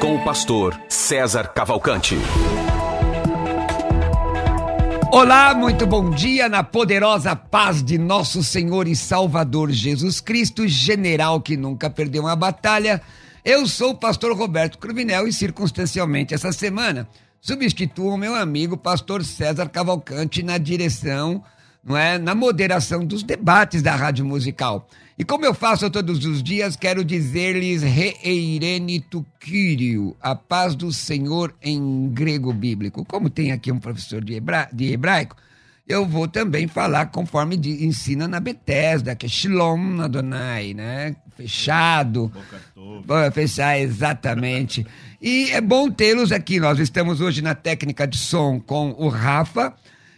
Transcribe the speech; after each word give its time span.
Com 0.00 0.16
o 0.16 0.24
pastor 0.24 0.78
César 0.88 1.48
Cavalcante. 1.48 2.16
Olá, 5.10 5.54
muito 5.54 5.86
bom 5.86 6.10
dia 6.10 6.48
na 6.48 6.62
poderosa 6.62 7.34
paz 7.34 7.82
de 7.82 7.96
nosso 7.96 8.42
Senhor 8.42 8.86
e 8.86 8.94
Salvador 8.94 9.70
Jesus 9.70 10.20
Cristo, 10.20 10.68
general 10.68 11.40
que 11.40 11.56
nunca 11.56 11.88
perdeu 11.88 12.22
uma 12.22 12.36
batalha. 12.36 13.00
Eu 13.44 13.66
sou 13.66 13.90
o 13.90 13.98
pastor 13.98 14.36
Roberto 14.36 14.78
Cruvinel 14.78 15.26
e 15.26 15.32
circunstancialmente 15.32 16.34
essa 16.34 16.52
semana 16.52 17.08
substituo 17.40 18.12
o 18.12 18.18
meu 18.18 18.34
amigo 18.34 18.76
pastor 18.76 19.24
César 19.24 19.68
Cavalcante 19.68 20.42
na 20.42 20.58
direção, 20.58 21.42
não 21.82 21.96
é, 21.96 22.18
na 22.18 22.34
moderação 22.34 23.04
dos 23.04 23.22
debates 23.22 23.82
da 23.82 23.94
Rádio 23.94 24.24
Musical. 24.24 24.88
E 25.18 25.24
como 25.24 25.46
eu 25.46 25.54
faço 25.54 25.88
todos 25.88 26.26
os 26.26 26.42
dias, 26.42 26.76
quero 26.76 27.02
dizer-lhes 27.02 27.82
Reeirene 27.82 29.00
Tuquírio, 29.00 30.14
a 30.20 30.34
paz 30.34 30.74
do 30.74 30.92
Senhor 30.92 31.54
em 31.62 32.10
grego 32.12 32.52
bíblico. 32.52 33.02
Como 33.02 33.30
tem 33.30 33.50
aqui 33.50 33.72
um 33.72 33.78
professor 33.78 34.22
de, 34.22 34.34
hebra... 34.34 34.68
de 34.70 34.92
hebraico, 34.92 35.34
eu 35.88 36.04
vou 36.04 36.28
também 36.28 36.68
falar 36.68 37.06
conforme 37.06 37.56
de, 37.56 37.86
ensina 37.86 38.28
na 38.28 38.40
Bethesda, 38.40 39.14
que 39.14 39.24
é 39.24 39.28
Shalom 39.28 40.02
Adonai, 40.02 40.74
né? 40.74 41.16
Fechado. 41.34 42.30
Boca 43.06 43.30
fechar, 43.30 43.78
exatamente. 43.78 44.86
e 45.20 45.50
é 45.50 45.60
bom 45.62 45.90
tê-los 45.90 46.30
aqui. 46.30 46.60
Nós 46.60 46.78
estamos 46.78 47.22
hoje 47.22 47.40
na 47.40 47.54
técnica 47.54 48.06
de 48.06 48.18
som 48.18 48.60
com 48.60 48.90
o 48.98 49.08
Rafa. 49.08 49.74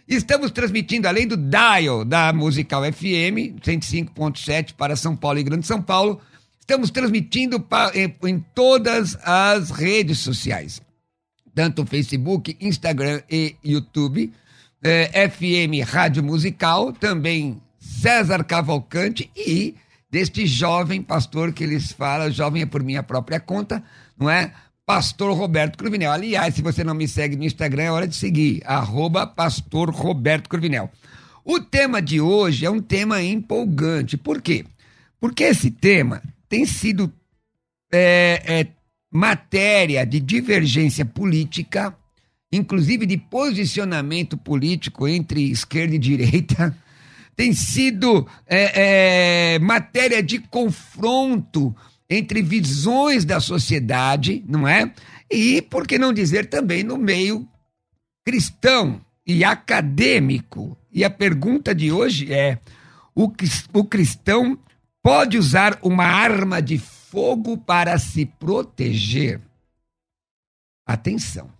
Estamos 0.09 0.49
transmitindo, 0.49 1.07
além 1.07 1.27
do 1.27 1.37
dial 1.37 2.03
da 2.03 2.33
Musical 2.33 2.81
FM, 2.91 3.61
105.7 3.61 4.73
para 4.73 4.95
São 4.95 5.15
Paulo 5.15 5.37
e 5.37 5.43
Grande 5.43 5.67
São 5.67 5.79
Paulo, 5.79 6.19
estamos 6.59 6.89
transmitindo 6.89 7.63
em, 7.93 8.15
em 8.27 8.39
todas 8.55 9.15
as 9.21 9.69
redes 9.69 10.17
sociais, 10.17 10.81
tanto 11.53 11.85
Facebook, 11.85 12.57
Instagram 12.59 13.21
e 13.29 13.55
YouTube, 13.63 14.33
é, 14.81 15.29
FM 15.29 15.87
Rádio 15.87 16.23
Musical, 16.23 16.91
também 16.91 17.61
César 17.77 18.43
Cavalcante 18.43 19.29
e 19.37 19.75
deste 20.09 20.47
jovem 20.47 21.03
pastor 21.03 21.53
que 21.53 21.63
eles 21.63 21.91
falam, 21.91 22.31
jovem 22.31 22.63
é 22.63 22.65
por 22.65 22.81
minha 22.81 23.03
própria 23.03 23.39
conta, 23.39 23.83
não 24.17 24.27
é? 24.27 24.51
Pastor 24.89 25.37
Roberto 25.37 25.77
Cruvinel. 25.77 26.11
Aliás, 26.11 26.55
se 26.55 26.63
você 26.63 26.83
não 26.83 26.95
me 26.95 27.07
segue 27.07 27.35
no 27.35 27.43
Instagram, 27.43 27.83
é 27.83 27.91
hora 27.91 28.07
de 28.07 28.15
seguir. 28.15 28.63
Arroba 28.65 29.27
Pastor 29.27 29.91
Roberto 29.91 30.49
Cruvinel. 30.49 30.89
O 31.45 31.59
tema 31.59 32.01
de 32.01 32.19
hoje 32.19 32.65
é 32.65 32.71
um 32.71 32.81
tema 32.81 33.21
empolgante. 33.21 34.17
Por 34.17 34.41
quê? 34.41 34.65
Porque 35.19 35.43
esse 35.43 35.69
tema 35.69 36.23
tem 36.49 36.65
sido 36.65 37.13
é, 37.93 38.41
é, 38.43 38.67
matéria 39.11 40.03
de 40.07 40.19
divergência 40.19 41.05
política, 41.05 41.95
inclusive 42.51 43.05
de 43.05 43.15
posicionamento 43.15 44.35
político 44.37 45.07
entre 45.07 45.51
esquerda 45.51 45.93
e 45.93 45.99
direita, 45.99 46.75
tem 47.37 47.53
sido 47.53 48.27
é, 48.47 49.53
é 49.53 49.59
matéria 49.59 50.23
de 50.23 50.39
confronto 50.39 51.75
entre 52.09 52.41
visões 52.41 53.23
da 53.23 53.39
sociedade, 53.39 54.43
não 54.47 54.67
é? 54.67 54.91
E, 55.29 55.61
por 55.61 55.85
que 55.85 55.99
não 55.99 56.11
dizer 56.11 56.47
também, 56.47 56.83
no 56.83 56.97
meio 56.97 57.47
cristão 58.25 59.03
e 59.25 59.43
acadêmico. 59.43 60.77
E 60.91 61.03
a 61.03 61.09
pergunta 61.09 61.73
de 61.73 61.91
hoje 61.91 62.33
é: 62.33 62.59
o, 63.15 63.31
o 63.73 63.83
cristão 63.83 64.57
pode 65.01 65.37
usar 65.37 65.77
uma 65.81 66.05
arma 66.05 66.61
de 66.61 66.77
fogo 66.77 67.57
para 67.57 67.97
se 67.97 68.25
proteger? 68.25 69.41
Atenção. 70.85 71.51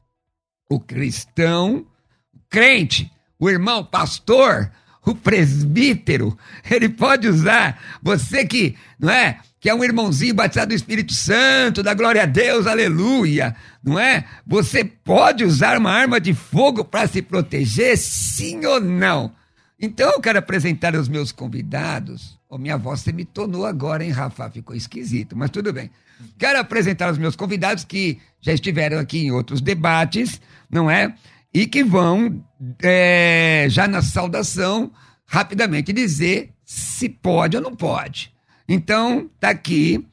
O 0.70 0.80
cristão, 0.80 1.88
o 2.34 2.40
crente, 2.50 3.12
o 3.40 3.50
irmão 3.50 3.84
pastor, 3.84 4.72
o 5.06 5.16
presbítero, 5.16 6.38
ele 6.70 6.90
pode 6.90 7.28
usar, 7.28 8.00
você 8.02 8.46
que, 8.46 8.76
não 9.00 9.10
é? 9.10 9.40
Que 9.60 9.70
é 9.70 9.76
um 9.76 9.84
irmãozinho 9.84 10.34
batizado 10.34 10.70
do 10.70 10.76
Espírito 10.76 11.14
Santo, 11.14 11.84
da 11.84 11.94
glória 11.94 12.24
a 12.24 12.26
Deus, 12.26 12.66
aleluia, 12.66 13.56
não 13.84 14.00
é? 14.00 14.26
Você 14.48 14.84
pode 14.86 15.44
usar 15.44 15.78
uma 15.78 15.92
arma 15.92 16.20
de 16.20 16.34
fogo 16.34 16.84
para 16.86 17.08
se 17.08 17.22
proteger, 17.22 17.98
sim 17.98 18.66
ou 18.66 18.80
não? 18.80 19.34
Então 19.80 20.12
eu 20.12 20.22
quero 20.22 20.40
apresentar 20.40 20.96
os 20.96 21.08
meus 21.08 21.32
convidados. 21.32 22.38
Oh, 22.50 22.58
minha 22.58 22.78
voz 22.78 23.02
se 23.02 23.14
me 23.14 23.26
tornou 23.26 23.66
agora, 23.66 24.04
hein, 24.04 24.12
Rafa? 24.12 24.50
Ficou 24.50 24.76
esquisito, 24.76 25.38
mas 25.38 25.50
tudo 25.50 25.72
bem. 25.72 25.90
Quero 26.38 26.60
apresentar 26.60 27.12
os 27.12 27.18
meus 27.18 27.36
convidados 27.36 27.84
que 27.84 28.20
já 28.42 28.54
estiveram 28.54 29.00
aqui 29.00 29.20
em 29.20 29.32
outros 29.32 29.62
debates, 29.62 30.42
não 30.70 30.90
é? 30.90 31.14
E 31.54 31.66
que 31.66 31.84
vão, 31.84 32.44
é, 32.82 33.68
já 33.70 33.88
na 33.88 34.02
saudação, 34.02 34.92
rapidamente 35.26 35.94
dizer 35.94 36.54
se 36.66 37.08
pode 37.08 37.56
ou 37.56 37.64
não 37.64 37.76
pode. 37.76 38.34
Então, 38.70 39.28
tá 39.40 39.50
aqui. 39.50 40.06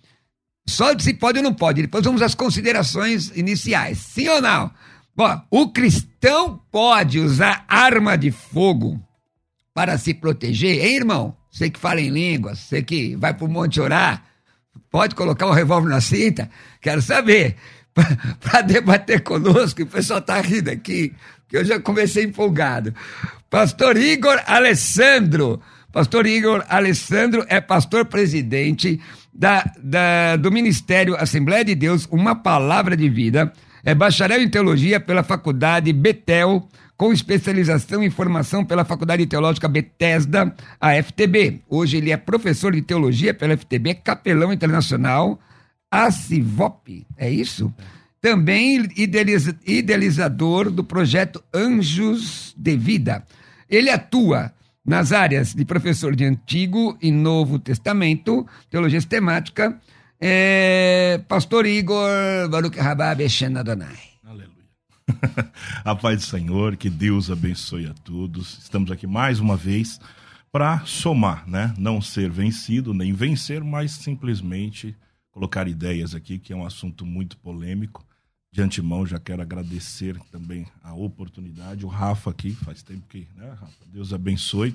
Só 0.66 0.98
se 0.98 1.12
pode 1.12 1.38
ou 1.38 1.44
não 1.44 1.52
pode. 1.52 1.82
Depois 1.82 2.02
vamos 2.02 2.22
às 2.22 2.34
considerações 2.34 3.30
iniciais. 3.36 3.98
Sim 3.98 4.28
ou 4.28 4.40
não? 4.40 4.70
Bom, 5.14 5.40
o 5.50 5.68
cristão 5.68 6.60
pode 6.72 7.20
usar 7.20 7.64
arma 7.68 8.16
de 8.16 8.30
fogo 8.30 8.98
para 9.74 9.98
se 9.98 10.14
proteger, 10.14 10.84
hein, 10.84 10.96
irmão? 10.96 11.36
Você 11.50 11.68
que 11.70 11.78
fala 11.78 12.00
em 12.00 12.08
línguas, 12.08 12.58
você 12.58 12.82
que 12.82 13.14
vai 13.16 13.32
para 13.32 13.44
o 13.44 13.48
monte 13.48 13.80
orar, 13.80 14.24
pode 14.90 15.14
colocar 15.14 15.46
um 15.46 15.52
revólver 15.52 15.88
na 15.88 16.00
cinta? 16.00 16.50
Quero 16.80 17.02
saber. 17.02 17.56
Para 18.40 18.60
debater 18.60 19.22
conosco, 19.22 19.82
o 19.82 19.86
pessoal 19.86 20.18
está 20.18 20.38
rindo 20.40 20.70
aqui, 20.70 21.14
que 21.48 21.56
eu 21.56 21.64
já 21.64 21.80
comecei 21.80 22.24
empolgado. 22.24 22.94
Pastor 23.48 23.96
Igor 23.96 24.38
Alessandro. 24.46 25.62
Pastor 25.92 26.26
Igor 26.26 26.64
Alessandro 26.68 27.44
é 27.48 27.60
pastor 27.60 28.04
presidente 28.04 29.00
da, 29.32 29.64
da, 29.82 30.36
do 30.36 30.50
Ministério 30.50 31.16
Assembleia 31.16 31.64
de 31.64 31.74
Deus, 31.74 32.06
Uma 32.10 32.34
Palavra 32.34 32.96
de 32.96 33.08
Vida. 33.08 33.52
É 33.84 33.94
bacharel 33.94 34.42
em 34.42 34.48
teologia 34.48 34.98
pela 34.98 35.22
Faculdade 35.22 35.92
Betel, 35.92 36.68
com 36.96 37.12
especialização 37.12 38.02
em 38.02 38.10
formação 38.10 38.64
pela 38.64 38.84
Faculdade 38.84 39.26
Teológica 39.26 39.68
Bethesda, 39.68 40.54
a 40.80 41.00
FTB. 41.02 41.60
Hoje 41.68 41.98
ele 41.98 42.10
é 42.10 42.16
professor 42.16 42.72
de 42.72 42.82
teologia 42.82 43.34
pela 43.34 43.56
FTB, 43.56 43.94
capelão 43.94 44.52
internacional, 44.52 45.38
ACIVOP, 45.90 47.06
é 47.16 47.30
isso? 47.30 47.72
Também 48.20 48.88
idealizador 49.66 50.70
do 50.70 50.82
projeto 50.82 51.42
Anjos 51.54 52.54
de 52.56 52.76
Vida. 52.76 53.24
Ele 53.68 53.90
atua 53.90 54.52
nas 54.86 55.10
áreas 55.10 55.52
de 55.52 55.64
professor 55.64 56.14
de 56.14 56.24
Antigo 56.24 56.96
e 57.02 57.10
Novo 57.10 57.58
Testamento, 57.58 58.46
teologia 58.70 59.00
sistemática, 59.00 59.80
é, 60.20 61.20
pastor 61.26 61.66
Igor 61.66 62.48
Baruch 62.48 62.78
Rabab 62.78 63.26
Adonai. 63.58 63.98
Aleluia. 64.24 64.54
a 65.84 65.94
paz 65.96 66.18
do 66.18 66.22
Senhor, 66.22 66.76
que 66.76 66.88
Deus 66.88 67.30
abençoe 67.30 67.86
a 67.86 67.94
todos. 68.04 68.58
Estamos 68.62 68.90
aqui 68.92 69.06
mais 69.06 69.40
uma 69.40 69.56
vez 69.56 70.00
para 70.52 70.80
somar, 70.86 71.46
né? 71.48 71.74
Não 71.76 72.00
ser 72.00 72.30
vencido 72.30 72.94
nem 72.94 73.12
vencer, 73.12 73.64
mas 73.64 73.90
simplesmente 73.90 74.96
colocar 75.32 75.66
ideias 75.68 76.14
aqui, 76.14 76.38
que 76.38 76.52
é 76.52 76.56
um 76.56 76.64
assunto 76.64 77.04
muito 77.04 77.36
polêmico. 77.38 78.05
De 78.56 78.62
antemão, 78.62 79.04
já 79.06 79.18
quero 79.18 79.42
agradecer 79.42 80.16
também 80.32 80.64
a 80.82 80.94
oportunidade. 80.94 81.84
O 81.84 81.90
Rafa 81.90 82.30
aqui, 82.30 82.52
faz 82.52 82.82
tempo 82.82 83.02
que, 83.06 83.28
né, 83.36 83.50
Rafa? 83.50 83.84
Deus 83.92 84.14
abençoe. 84.14 84.74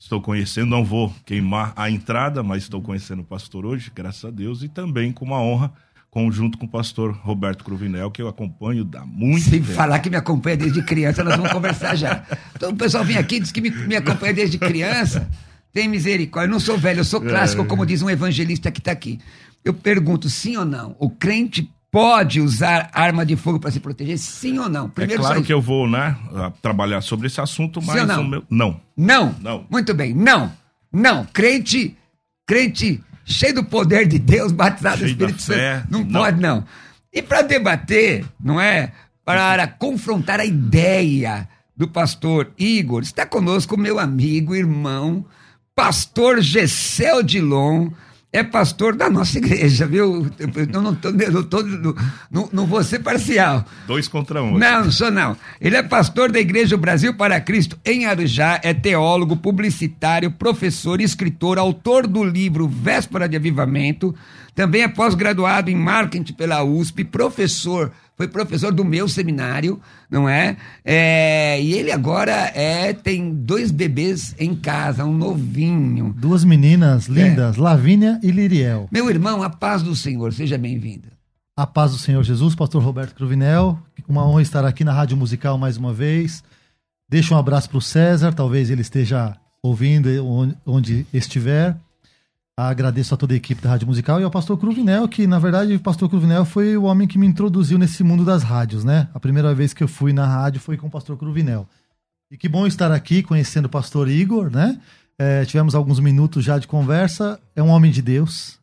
Estou 0.00 0.18
conhecendo, 0.18 0.70
não 0.70 0.82
vou 0.82 1.14
queimar 1.26 1.74
a 1.76 1.90
entrada, 1.90 2.42
mas 2.42 2.62
estou 2.62 2.80
conhecendo 2.80 3.20
o 3.20 3.24
pastor 3.24 3.66
hoje, 3.66 3.92
graças 3.94 4.24
a 4.24 4.30
Deus, 4.30 4.62
e 4.62 4.68
também 4.70 5.12
com 5.12 5.26
uma 5.26 5.38
honra, 5.38 5.70
conjunto 6.10 6.56
com 6.56 6.64
o 6.64 6.68
pastor 6.70 7.12
Roberto 7.12 7.64
Cruvinel, 7.64 8.10
que 8.10 8.22
eu 8.22 8.28
acompanho 8.28 8.82
da 8.82 9.04
muito 9.04 9.44
Se 9.44 9.50
tempo. 9.50 9.66
falar 9.66 9.98
que 9.98 10.08
me 10.08 10.16
acompanha 10.16 10.56
desde 10.56 10.82
criança, 10.82 11.22
nós 11.22 11.36
vamos 11.36 11.52
conversar 11.52 11.94
já. 11.94 12.24
Então 12.56 12.70
o 12.70 12.76
pessoal 12.76 13.04
vem 13.04 13.18
aqui, 13.18 13.40
diz 13.40 13.52
que 13.52 13.60
me, 13.60 13.68
me 13.68 13.94
acompanha 13.94 14.32
desde 14.32 14.56
criança. 14.56 15.28
Tem 15.70 15.86
misericórdia. 15.86 16.48
Eu 16.48 16.52
não 16.52 16.60
sou 16.60 16.78
velho, 16.78 17.00
eu 17.00 17.04
sou 17.04 17.20
clássico, 17.20 17.60
é. 17.60 17.66
como 17.66 17.84
diz 17.84 18.00
um 18.00 18.08
evangelista 18.08 18.72
que 18.72 18.78
está 18.78 18.92
aqui. 18.92 19.20
Eu 19.62 19.74
pergunto, 19.74 20.30
sim 20.30 20.56
ou 20.56 20.64
não, 20.64 20.96
o 20.98 21.10
crente 21.10 21.70
pode 21.92 22.40
usar 22.40 22.90
arma 22.94 23.24
de 23.24 23.36
fogo 23.36 23.60
para 23.60 23.70
se 23.70 23.78
proteger? 23.78 24.18
Sim 24.18 24.58
ou 24.58 24.68
não? 24.68 24.88
Primeiro 24.88 25.22
é 25.22 25.24
claro 25.24 25.42
que 25.42 25.52
eu 25.52 25.60
vou, 25.60 25.86
né, 25.86 26.16
trabalhar 26.62 27.02
sobre 27.02 27.26
esse 27.26 27.40
assunto, 27.40 27.82
mas 27.82 28.06
não? 28.08 28.24
Meu... 28.24 28.44
não. 28.50 28.80
Não. 28.96 29.36
Não. 29.40 29.66
Muito 29.70 29.92
bem. 29.92 30.14
Não. 30.14 30.50
Não. 30.90 31.26
Crente, 31.26 31.94
crente 32.46 33.00
cheio 33.24 33.54
do 33.54 33.64
poder 33.64 34.08
de 34.08 34.18
Deus, 34.18 34.52
batizado 34.52 35.02
no 35.02 35.06
Espírito 35.06 35.42
Santo, 35.42 35.86
não, 35.90 36.02
não 36.02 36.20
pode 36.22 36.40
não. 36.40 36.64
E 37.12 37.20
para 37.20 37.42
debater, 37.42 38.24
não 38.42 38.58
é? 38.58 38.92
Para 39.24 39.66
confrontar 39.68 40.40
a 40.40 40.44
ideia 40.44 41.46
do 41.76 41.86
pastor 41.86 42.50
Igor, 42.58 43.02
está 43.02 43.26
conosco 43.26 43.76
meu 43.76 43.98
amigo, 43.98 44.54
irmão, 44.54 45.24
pastor 45.74 46.40
Gessel 46.40 47.22
Dilon, 47.22 47.90
é 48.32 48.42
pastor 48.42 48.96
da 48.96 49.10
nossa 49.10 49.36
igreja, 49.36 49.86
viu? 49.86 50.26
Eu 50.38 50.82
não, 50.82 50.94
tô, 50.94 51.12
não, 51.12 51.42
tô, 51.42 51.62
não, 52.30 52.48
não 52.50 52.66
vou 52.66 52.82
ser 52.82 53.00
parcial. 53.00 53.64
Dois 53.86 54.08
contra 54.08 54.42
um. 54.42 54.56
Não, 54.56 54.84
não 54.84 54.90
sou 54.90 55.10
não. 55.10 55.36
Ele 55.60 55.76
é 55.76 55.82
pastor 55.82 56.32
da 56.32 56.40
Igreja 56.40 56.76
Brasil 56.78 57.14
para 57.14 57.38
Cristo 57.42 57.78
em 57.84 58.06
Arujá, 58.06 58.58
é 58.62 58.72
teólogo, 58.72 59.36
publicitário, 59.36 60.30
professor, 60.30 61.00
escritor, 61.02 61.58
autor 61.58 62.06
do 62.06 62.24
livro 62.24 62.66
Véspera 62.66 63.28
de 63.28 63.36
Avivamento, 63.36 64.14
também 64.54 64.82
é 64.82 64.88
pós-graduado 64.88 65.70
em 65.70 65.76
marketing 65.76 66.32
pela 66.32 66.64
USP, 66.64 67.04
professor 67.04 67.92
foi 68.22 68.28
professor 68.28 68.72
do 68.72 68.84
meu 68.84 69.08
seminário, 69.08 69.80
não 70.08 70.28
é? 70.28 70.56
é? 70.84 71.60
E 71.60 71.72
ele 71.72 71.90
agora 71.90 72.32
é 72.54 72.92
tem 72.92 73.34
dois 73.34 73.72
bebês 73.72 74.32
em 74.38 74.54
casa, 74.54 75.04
um 75.04 75.12
novinho. 75.12 76.14
Duas 76.16 76.44
meninas 76.44 77.06
lindas, 77.06 77.58
é. 77.58 77.60
Lavínia 77.60 78.20
e 78.22 78.30
Liriel. 78.30 78.88
Meu 78.92 79.10
irmão, 79.10 79.42
a 79.42 79.50
paz 79.50 79.82
do 79.82 79.96
Senhor, 79.96 80.32
seja 80.32 80.56
bem-vindo. 80.56 81.08
A 81.56 81.66
paz 81.66 81.90
do 81.90 81.98
Senhor 81.98 82.22
Jesus, 82.22 82.54
pastor 82.54 82.80
Roberto 82.80 83.14
Cruvinel. 83.16 83.76
Uma 84.08 84.24
honra 84.24 84.42
estar 84.42 84.64
aqui 84.64 84.84
na 84.84 84.92
Rádio 84.92 85.16
Musical 85.16 85.58
mais 85.58 85.76
uma 85.76 85.92
vez. 85.92 86.44
Deixa 87.10 87.34
um 87.34 87.38
abraço 87.38 87.68
para 87.68 87.78
o 87.78 87.82
César, 87.82 88.32
talvez 88.32 88.70
ele 88.70 88.82
esteja 88.82 89.36
ouvindo 89.60 90.08
onde 90.64 91.04
estiver. 91.12 91.76
Agradeço 92.56 93.14
a 93.14 93.16
toda 93.16 93.32
a 93.32 93.36
equipe 93.36 93.62
da 93.62 93.70
Rádio 93.70 93.86
Musical 93.86 94.20
e 94.20 94.24
ao 94.24 94.30
pastor 94.30 94.58
Cruvinel, 94.58 95.08
que 95.08 95.26
na 95.26 95.38
verdade 95.38 95.74
o 95.74 95.80
pastor 95.80 96.08
Cruvinel 96.08 96.44
foi 96.44 96.76
o 96.76 96.82
homem 96.82 97.08
que 97.08 97.16
me 97.16 97.26
introduziu 97.26 97.78
nesse 97.78 98.04
mundo 98.04 98.26
das 98.26 98.42
rádios, 98.42 98.84
né? 98.84 99.08
A 99.14 99.18
primeira 99.18 99.54
vez 99.54 99.72
que 99.72 99.82
eu 99.82 99.88
fui 99.88 100.12
na 100.12 100.26
rádio 100.26 100.60
foi 100.60 100.76
com 100.76 100.86
o 100.86 100.90
pastor 100.90 101.16
Cruvinel. 101.16 101.66
E 102.30 102.36
que 102.36 102.50
bom 102.50 102.66
estar 102.66 102.92
aqui 102.92 103.22
conhecendo 103.22 103.66
o 103.66 103.68
pastor 103.70 104.06
Igor, 104.06 104.50
né? 104.50 104.78
É, 105.18 105.46
tivemos 105.46 105.74
alguns 105.74 105.98
minutos 105.98 106.44
já 106.44 106.58
de 106.58 106.66
conversa. 106.66 107.40
É 107.56 107.62
um 107.62 107.68
homem 107.68 107.90
de 107.90 108.02
Deus. 108.02 108.58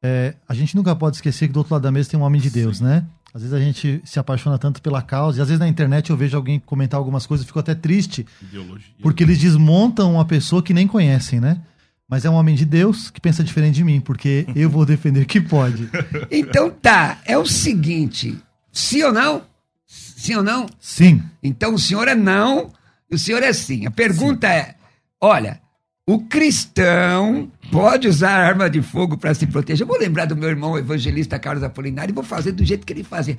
É, 0.00 0.34
a 0.48 0.54
gente 0.54 0.76
nunca 0.76 0.94
pode 0.94 1.16
esquecer 1.16 1.48
que 1.48 1.52
do 1.52 1.58
outro 1.58 1.74
lado 1.74 1.82
da 1.82 1.90
mesa 1.90 2.10
tem 2.10 2.20
um 2.20 2.22
homem 2.22 2.40
de 2.40 2.50
Deus, 2.50 2.78
Sim. 2.78 2.84
né? 2.84 3.04
Às 3.34 3.42
vezes 3.42 3.54
a 3.54 3.60
gente 3.60 4.00
se 4.04 4.20
apaixona 4.20 4.56
tanto 4.56 4.80
pela 4.80 5.02
causa, 5.02 5.38
e 5.38 5.42
às 5.42 5.48
vezes 5.48 5.58
na 5.58 5.68
internet 5.68 6.10
eu 6.10 6.16
vejo 6.16 6.36
alguém 6.36 6.60
comentar 6.60 6.96
algumas 6.96 7.26
coisas 7.26 7.44
e 7.44 7.46
fico 7.46 7.58
até 7.58 7.74
triste. 7.74 8.24
Ideologia. 8.40 8.94
Porque 9.02 9.24
eles 9.24 9.38
desmontam 9.38 10.14
uma 10.14 10.24
pessoa 10.24 10.62
que 10.62 10.72
nem 10.72 10.86
conhecem, 10.86 11.40
né? 11.40 11.60
Mas 12.08 12.24
é 12.24 12.30
um 12.30 12.34
homem 12.34 12.54
de 12.54 12.64
Deus 12.64 13.10
que 13.10 13.20
pensa 13.20 13.42
diferente 13.42 13.74
de 13.74 13.84
mim, 13.84 14.00
porque 14.00 14.46
eu 14.54 14.70
vou 14.70 14.86
defender 14.86 15.24
que 15.26 15.40
pode. 15.40 15.88
Então 16.30 16.70
tá, 16.70 17.18
é 17.24 17.36
o 17.36 17.46
seguinte, 17.46 18.38
sim 18.72 19.02
ou 19.02 19.12
não? 19.12 19.42
Sim 19.86 20.36
ou 20.36 20.42
não? 20.42 20.66
Sim. 20.80 21.22
Então 21.42 21.74
o 21.74 21.78
senhor 21.78 22.08
é 22.08 22.14
não 22.14 22.72
e 23.10 23.14
o 23.14 23.18
senhor 23.18 23.42
é 23.42 23.52
sim. 23.52 23.86
A 23.86 23.90
pergunta 23.90 24.48
sim. 24.48 24.54
é, 24.54 24.74
olha, 25.20 25.60
o 26.08 26.20
cristão 26.20 27.50
pode 27.70 28.06
usar 28.06 28.30
arma 28.30 28.70
de 28.70 28.80
fogo 28.80 29.18
para 29.18 29.34
se 29.34 29.46
proteger? 29.46 29.82
Eu 29.82 29.88
vou 29.88 29.98
lembrar 29.98 30.26
do 30.26 30.36
meu 30.36 30.48
irmão 30.48 30.78
evangelista 30.78 31.38
Carlos 31.38 31.64
Apolinário 31.64 32.12
e 32.12 32.14
vou 32.14 32.22
fazer 32.22 32.52
do 32.52 32.64
jeito 32.64 32.86
que 32.86 32.92
ele 32.92 33.02
fazia. 33.02 33.36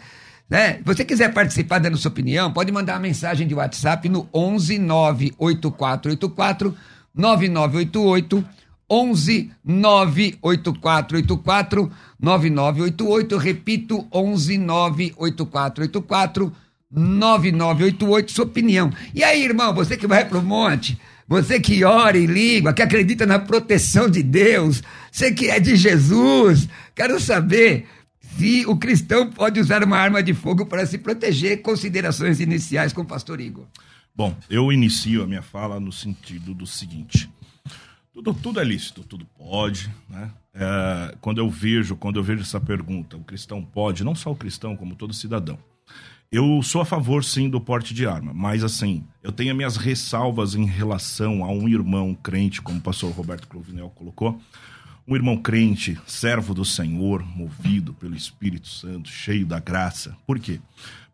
Né? 0.49 0.75
Se 0.75 0.83
você 0.83 1.05
quiser 1.05 1.33
participar 1.33 1.79
dando 1.79 1.97
sua 1.97 2.11
opinião, 2.11 2.51
pode 2.51 2.71
mandar 2.71 2.95
uma 2.95 2.99
mensagem 2.99 3.47
de 3.47 3.55
WhatsApp 3.55 4.09
no 4.09 4.27
11 4.33 4.79
98484 4.79 6.75
9988 7.17 8.45
11 8.89 9.51
98484 9.65 11.91
9988. 12.19 13.37
Repito, 13.37 14.07
11 14.13 14.57
98484 14.57 16.53
9988. 16.89 18.31
Sua 18.31 18.45
opinião. 18.45 18.89
E 19.13 19.21
aí, 19.23 19.43
irmão, 19.43 19.73
você 19.73 19.97
que 19.97 20.07
vai 20.07 20.23
pro 20.23 20.41
monte, 20.41 20.97
você 21.27 21.59
que 21.59 21.83
ora 21.83 22.17
em 22.17 22.25
língua, 22.25 22.71
que 22.71 22.81
acredita 22.81 23.25
na 23.25 23.39
proteção 23.39 24.09
de 24.09 24.23
Deus, 24.23 24.81
você 25.11 25.33
que 25.33 25.49
é 25.49 25.59
de 25.59 25.75
Jesus, 25.75 26.69
quero 26.95 27.19
saber 27.19 27.85
se 28.37 28.65
o 28.67 28.77
cristão 28.77 29.29
pode 29.29 29.59
usar 29.59 29.83
uma 29.83 29.97
arma 29.97 30.23
de 30.23 30.33
fogo 30.33 30.65
para 30.65 30.85
se 30.85 30.97
proteger. 30.97 31.61
Considerações 31.61 32.39
iniciais 32.39 32.93
com 32.93 33.01
o 33.01 33.05
pastor 33.05 33.41
Igor. 33.41 33.65
Bom, 34.17 34.35
eu 34.49 34.71
inicio 34.71 35.21
a 35.21 35.27
minha 35.27 35.43
fala 35.43 35.79
no 35.79 35.91
sentido 35.91 36.51
do 36.51 36.65
seguinte: 36.65 37.29
tudo, 38.11 38.33
tudo 38.33 38.59
é 38.59 38.63
lícito, 38.63 39.03
tudo 39.03 39.27
pode, 39.37 39.93
né? 40.09 40.31
É, 40.55 41.15
quando 41.21 41.37
eu 41.37 41.47
vejo, 41.47 41.95
quando 41.95 42.17
eu 42.17 42.23
vejo 42.23 42.41
essa 42.41 42.59
pergunta, 42.59 43.15
o 43.15 43.23
cristão 43.23 43.61
pode, 43.61 44.03
não 44.03 44.15
só 44.15 44.31
o 44.31 44.35
cristão, 44.35 44.75
como 44.75 44.95
todo 44.95 45.13
cidadão. 45.13 45.59
Eu 46.31 46.63
sou 46.63 46.81
a 46.81 46.85
favor, 46.85 47.23
sim, 47.23 47.47
do 47.47 47.61
porte 47.61 47.93
de 47.93 48.07
arma, 48.07 48.33
mas 48.33 48.63
assim, 48.63 49.03
eu 49.21 49.31
tenho 49.31 49.53
minhas 49.53 49.77
ressalvas 49.77 50.55
em 50.55 50.65
relação 50.65 51.45
a 51.45 51.51
um 51.51 51.69
irmão 51.69 52.15
crente, 52.15 52.59
como 52.59 52.79
o 52.79 52.81
pastor 52.81 53.11
Roberto 53.11 53.47
Clovinel 53.47 53.91
colocou, 53.91 54.41
um 55.07 55.15
irmão 55.15 55.37
crente, 55.37 55.97
servo 56.05 56.53
do 56.53 56.65
Senhor, 56.65 57.25
movido 57.25 57.93
pelo 57.93 58.13
Espírito 58.13 58.67
Santo, 58.67 59.07
cheio 59.07 59.45
da 59.45 59.57
graça. 59.57 60.17
Por 60.27 60.37
quê? 60.37 60.59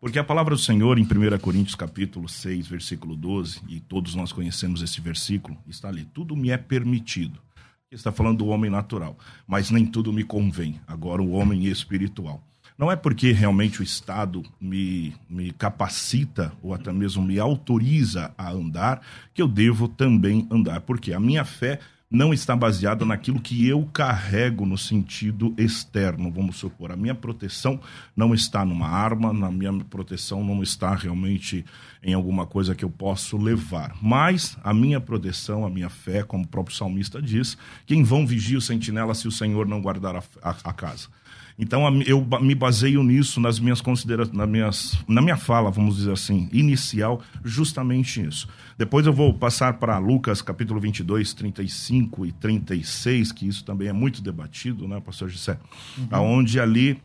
Porque 0.00 0.18
a 0.18 0.24
palavra 0.24 0.56
do 0.56 0.60
Senhor, 0.60 0.98
em 0.98 1.04
1 1.04 1.38
Coríntios 1.38 1.76
capítulo 1.76 2.28
6, 2.28 2.66
versículo 2.66 3.14
12, 3.14 3.60
e 3.68 3.78
todos 3.78 4.16
nós 4.16 4.32
conhecemos 4.32 4.82
esse 4.82 5.00
versículo, 5.00 5.56
está 5.68 5.88
ali, 5.88 6.04
tudo 6.12 6.34
me 6.34 6.50
é 6.50 6.56
permitido. 6.56 7.38
Está 7.88 8.10
falando 8.10 8.38
do 8.38 8.48
homem 8.48 8.68
natural, 8.68 9.16
mas 9.46 9.70
nem 9.70 9.86
tudo 9.86 10.12
me 10.12 10.24
convém. 10.24 10.80
Agora, 10.88 11.22
o 11.22 11.30
homem 11.30 11.66
espiritual. 11.66 12.42
Não 12.76 12.90
é 12.90 12.96
porque 12.96 13.30
realmente 13.30 13.80
o 13.80 13.84
Estado 13.84 14.42
me, 14.60 15.14
me 15.30 15.52
capacita 15.52 16.52
ou 16.60 16.74
até 16.74 16.92
mesmo 16.92 17.22
me 17.22 17.38
autoriza 17.38 18.34
a 18.36 18.50
andar 18.50 19.00
que 19.32 19.40
eu 19.40 19.46
devo 19.46 19.86
também 19.86 20.48
andar. 20.50 20.80
Porque 20.80 21.12
a 21.12 21.20
minha 21.20 21.44
fé 21.44 21.78
não 22.14 22.32
está 22.32 22.54
baseado 22.54 23.04
naquilo 23.04 23.40
que 23.40 23.66
eu 23.66 23.88
carrego 23.92 24.64
no 24.64 24.78
sentido 24.78 25.52
externo, 25.58 26.30
vamos 26.30 26.56
supor. 26.56 26.92
A 26.92 26.96
minha 26.96 27.14
proteção 27.14 27.80
não 28.16 28.32
está 28.32 28.64
numa 28.64 28.88
arma, 28.88 29.32
na 29.32 29.50
minha 29.50 29.72
proteção 29.90 30.44
não 30.44 30.62
está 30.62 30.94
realmente 30.94 31.64
em 32.04 32.12
alguma 32.14 32.46
coisa 32.46 32.74
que 32.74 32.84
eu 32.84 32.90
posso 32.90 33.36
levar. 33.38 33.96
Mas 34.00 34.56
a 34.62 34.74
minha 34.74 35.00
proteção, 35.00 35.64
a 35.64 35.70
minha 35.70 35.88
fé, 35.88 36.22
como 36.22 36.44
o 36.44 36.48
próprio 36.48 36.76
salmista 36.76 37.20
diz, 37.20 37.56
quem 37.86 38.04
vão 38.04 38.26
vigia 38.26 38.58
o 38.58 38.60
sentinela 38.60 39.14
se 39.14 39.26
o 39.26 39.32
Senhor 39.32 39.66
não 39.66 39.80
guardar 39.80 40.14
a, 40.16 40.22
a, 40.42 40.56
a 40.64 40.72
casa. 40.72 41.08
Então 41.58 42.02
eu 42.02 42.26
me 42.40 42.54
baseio 42.54 43.02
nisso 43.04 43.40
nas 43.40 43.60
minhas 43.60 43.80
considerações, 43.80 44.36
na, 44.36 44.46
minhas, 44.46 44.98
na 45.06 45.22
minha 45.22 45.36
fala, 45.36 45.70
vamos 45.70 45.96
dizer 45.96 46.12
assim, 46.12 46.48
inicial, 46.52 47.22
justamente 47.44 48.20
isso. 48.20 48.48
Depois 48.76 49.06
eu 49.06 49.12
vou 49.12 49.32
passar 49.32 49.74
para 49.74 49.96
Lucas 49.98 50.42
capítulo 50.42 50.80
22, 50.80 51.32
35 51.32 52.26
e 52.26 52.32
36, 52.32 53.30
que 53.30 53.46
isso 53.46 53.64
também 53.64 53.86
é 53.86 53.92
muito 53.92 54.20
debatido, 54.20 54.88
né, 54.88 55.00
pastor 55.00 55.28
José? 55.28 55.56
Uhum. 55.96 56.38
Onde 56.38 56.58
ali 56.58 57.00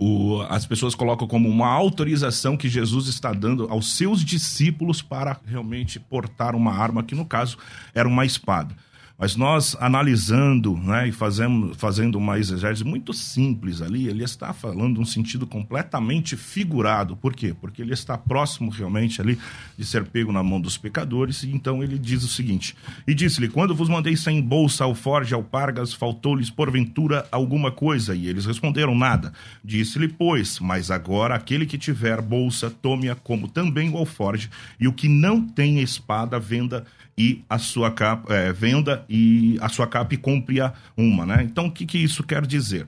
o, 0.00 0.40
as 0.48 0.64
pessoas 0.64 0.94
colocam 0.94 1.28
como 1.28 1.46
uma 1.46 1.68
autorização 1.68 2.56
que 2.56 2.70
Jesus 2.70 3.06
está 3.06 3.34
dando 3.34 3.68
aos 3.70 3.92
seus 3.96 4.24
discípulos 4.24 5.02
para 5.02 5.38
realmente 5.44 6.00
portar 6.00 6.56
uma 6.56 6.72
arma, 6.72 7.02
que 7.02 7.14
no 7.14 7.26
caso 7.26 7.58
era 7.94 8.08
uma 8.08 8.24
espada. 8.24 8.74
Mas 9.20 9.36
nós 9.36 9.76
analisando 9.78 10.74
né, 10.78 11.08
e 11.08 11.12
fazendo, 11.12 11.74
fazendo 11.74 12.16
uma 12.16 12.38
exegese 12.38 12.82
muito 12.82 13.12
simples 13.12 13.82
ali, 13.82 14.08
ele 14.08 14.24
está 14.24 14.54
falando 14.54 14.98
um 14.98 15.04
sentido 15.04 15.46
completamente 15.46 16.38
figurado. 16.38 17.14
Por 17.14 17.34
quê? 17.34 17.54
Porque 17.60 17.82
ele 17.82 17.92
está 17.92 18.16
próximo 18.16 18.70
realmente 18.70 19.20
ali 19.20 19.38
de 19.76 19.84
ser 19.84 20.06
pego 20.06 20.32
na 20.32 20.42
mão 20.42 20.58
dos 20.58 20.78
pecadores. 20.78 21.42
E 21.42 21.50
então 21.50 21.82
ele 21.82 21.98
diz 21.98 22.24
o 22.24 22.28
seguinte: 22.28 22.74
E 23.06 23.12
disse-lhe: 23.12 23.50
Quando 23.50 23.74
vos 23.74 23.90
mandei 23.90 24.16
sem 24.16 24.40
bolsa, 24.40 24.84
alforge, 24.84 25.34
alpargas, 25.34 25.92
faltou-lhes 25.92 26.48
porventura 26.48 27.28
alguma 27.30 27.70
coisa? 27.70 28.14
E 28.14 28.26
eles 28.26 28.46
responderam: 28.46 28.94
Nada. 28.94 29.34
Disse-lhe, 29.62 30.08
pois, 30.08 30.58
mas 30.60 30.90
agora 30.90 31.34
aquele 31.34 31.66
que 31.66 31.76
tiver 31.76 32.22
bolsa, 32.22 32.70
tome-a 32.70 33.14
como 33.14 33.48
também 33.48 33.90
o 33.90 33.98
alforge, 33.98 34.48
e 34.80 34.88
o 34.88 34.94
que 34.94 35.08
não 35.08 35.46
tem 35.46 35.80
espada, 35.80 36.38
venda 36.38 36.86
e 37.16 37.42
a 37.48 37.58
sua 37.58 37.90
capa, 37.90 38.32
é, 38.34 38.52
venda 38.52 39.04
e 39.08 39.58
a 39.60 39.68
sua 39.68 39.86
capa 39.86 40.14
e 40.14 40.16
compre-a 40.16 40.72
uma, 40.96 41.26
né? 41.26 41.42
Então, 41.42 41.66
o 41.66 41.72
que, 41.72 41.84
que 41.86 41.98
isso 41.98 42.22
quer 42.22 42.46
dizer? 42.46 42.86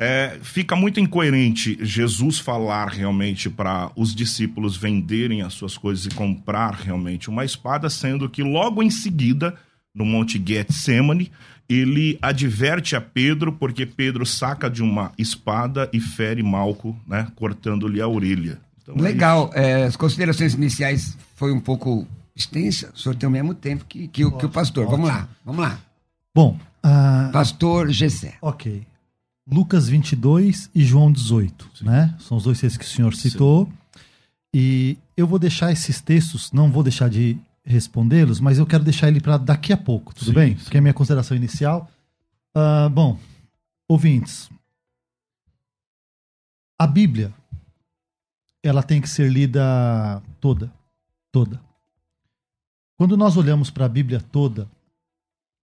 É, 0.00 0.38
fica 0.42 0.76
muito 0.76 1.00
incoerente 1.00 1.76
Jesus 1.80 2.38
falar 2.38 2.86
realmente 2.86 3.50
para 3.50 3.90
os 3.96 4.14
discípulos 4.14 4.76
venderem 4.76 5.42
as 5.42 5.54
suas 5.54 5.76
coisas 5.76 6.06
e 6.06 6.10
comprar 6.10 6.74
realmente 6.74 7.28
uma 7.28 7.44
espada, 7.44 7.90
sendo 7.90 8.28
que 8.28 8.42
logo 8.42 8.80
em 8.80 8.90
seguida 8.90 9.54
no 9.92 10.04
Monte 10.04 10.40
Getsemane, 10.44 11.32
ele 11.68 12.16
adverte 12.22 12.94
a 12.94 13.00
Pedro 13.00 13.52
porque 13.52 13.84
Pedro 13.84 14.24
saca 14.24 14.70
de 14.70 14.82
uma 14.82 15.12
espada 15.18 15.90
e 15.92 16.00
fere 16.00 16.42
Malco, 16.42 16.96
né, 17.06 17.26
cortando-lhe 17.34 18.00
a 18.00 18.06
orelha. 18.06 18.60
Então, 18.80 18.94
é 18.96 19.02
Legal. 19.02 19.50
É, 19.52 19.84
as 19.84 19.96
considerações 19.96 20.54
iniciais 20.54 21.18
foi 21.34 21.52
um 21.52 21.60
pouco 21.60 22.06
extensa. 22.40 22.90
O 22.94 22.98
senhor 22.98 23.14
tem 23.14 23.28
o 23.28 23.32
mesmo 23.32 23.54
tempo 23.54 23.84
que, 23.84 24.08
que, 24.08 24.30
que 24.30 24.46
o 24.46 24.50
pastor. 24.50 24.84
Ótimo. 24.84 25.02
Vamos 25.02 25.08
lá, 25.08 25.28
vamos 25.44 25.60
lá. 25.60 25.80
Bom, 26.34 26.58
uh... 26.84 27.32
pastor 27.32 27.90
Gessé. 27.90 28.36
Ok. 28.40 28.86
Lucas 29.50 29.88
22 29.88 30.70
e 30.74 30.84
João 30.84 31.10
18, 31.10 31.70
Sim. 31.74 31.84
né? 31.86 32.14
São 32.20 32.36
os 32.36 32.44
dois 32.44 32.60
textos 32.60 32.78
que 32.78 32.84
o 32.84 32.96
senhor 32.96 33.14
citou. 33.14 33.66
Sim. 33.66 33.72
E 34.54 34.98
eu 35.16 35.26
vou 35.26 35.38
deixar 35.38 35.72
esses 35.72 36.00
textos, 36.00 36.52
não 36.52 36.70
vou 36.70 36.82
deixar 36.82 37.08
de 37.08 37.36
respondê-los, 37.64 38.40
mas 38.40 38.58
eu 38.58 38.66
quero 38.66 38.82
deixar 38.82 39.08
ele 39.08 39.20
para 39.20 39.36
daqui 39.36 39.72
a 39.72 39.76
pouco, 39.76 40.14
tudo 40.14 40.28
sim, 40.28 40.32
bem? 40.32 40.56
Sim. 40.56 40.64
Porque 40.64 40.76
é 40.76 40.80
a 40.80 40.82
minha 40.82 40.94
consideração 40.94 41.36
inicial. 41.36 41.90
Uh, 42.56 42.88
bom, 42.88 43.18
ouvintes, 43.86 44.48
a 46.78 46.86
Bíblia, 46.86 47.32
ela 48.62 48.82
tem 48.82 49.00
que 49.00 49.08
ser 49.08 49.30
lida 49.30 50.22
toda, 50.40 50.72
toda. 51.30 51.60
Quando 52.98 53.16
nós 53.16 53.36
olhamos 53.36 53.70
para 53.70 53.86
a 53.86 53.88
Bíblia 53.88 54.20
toda, 54.20 54.68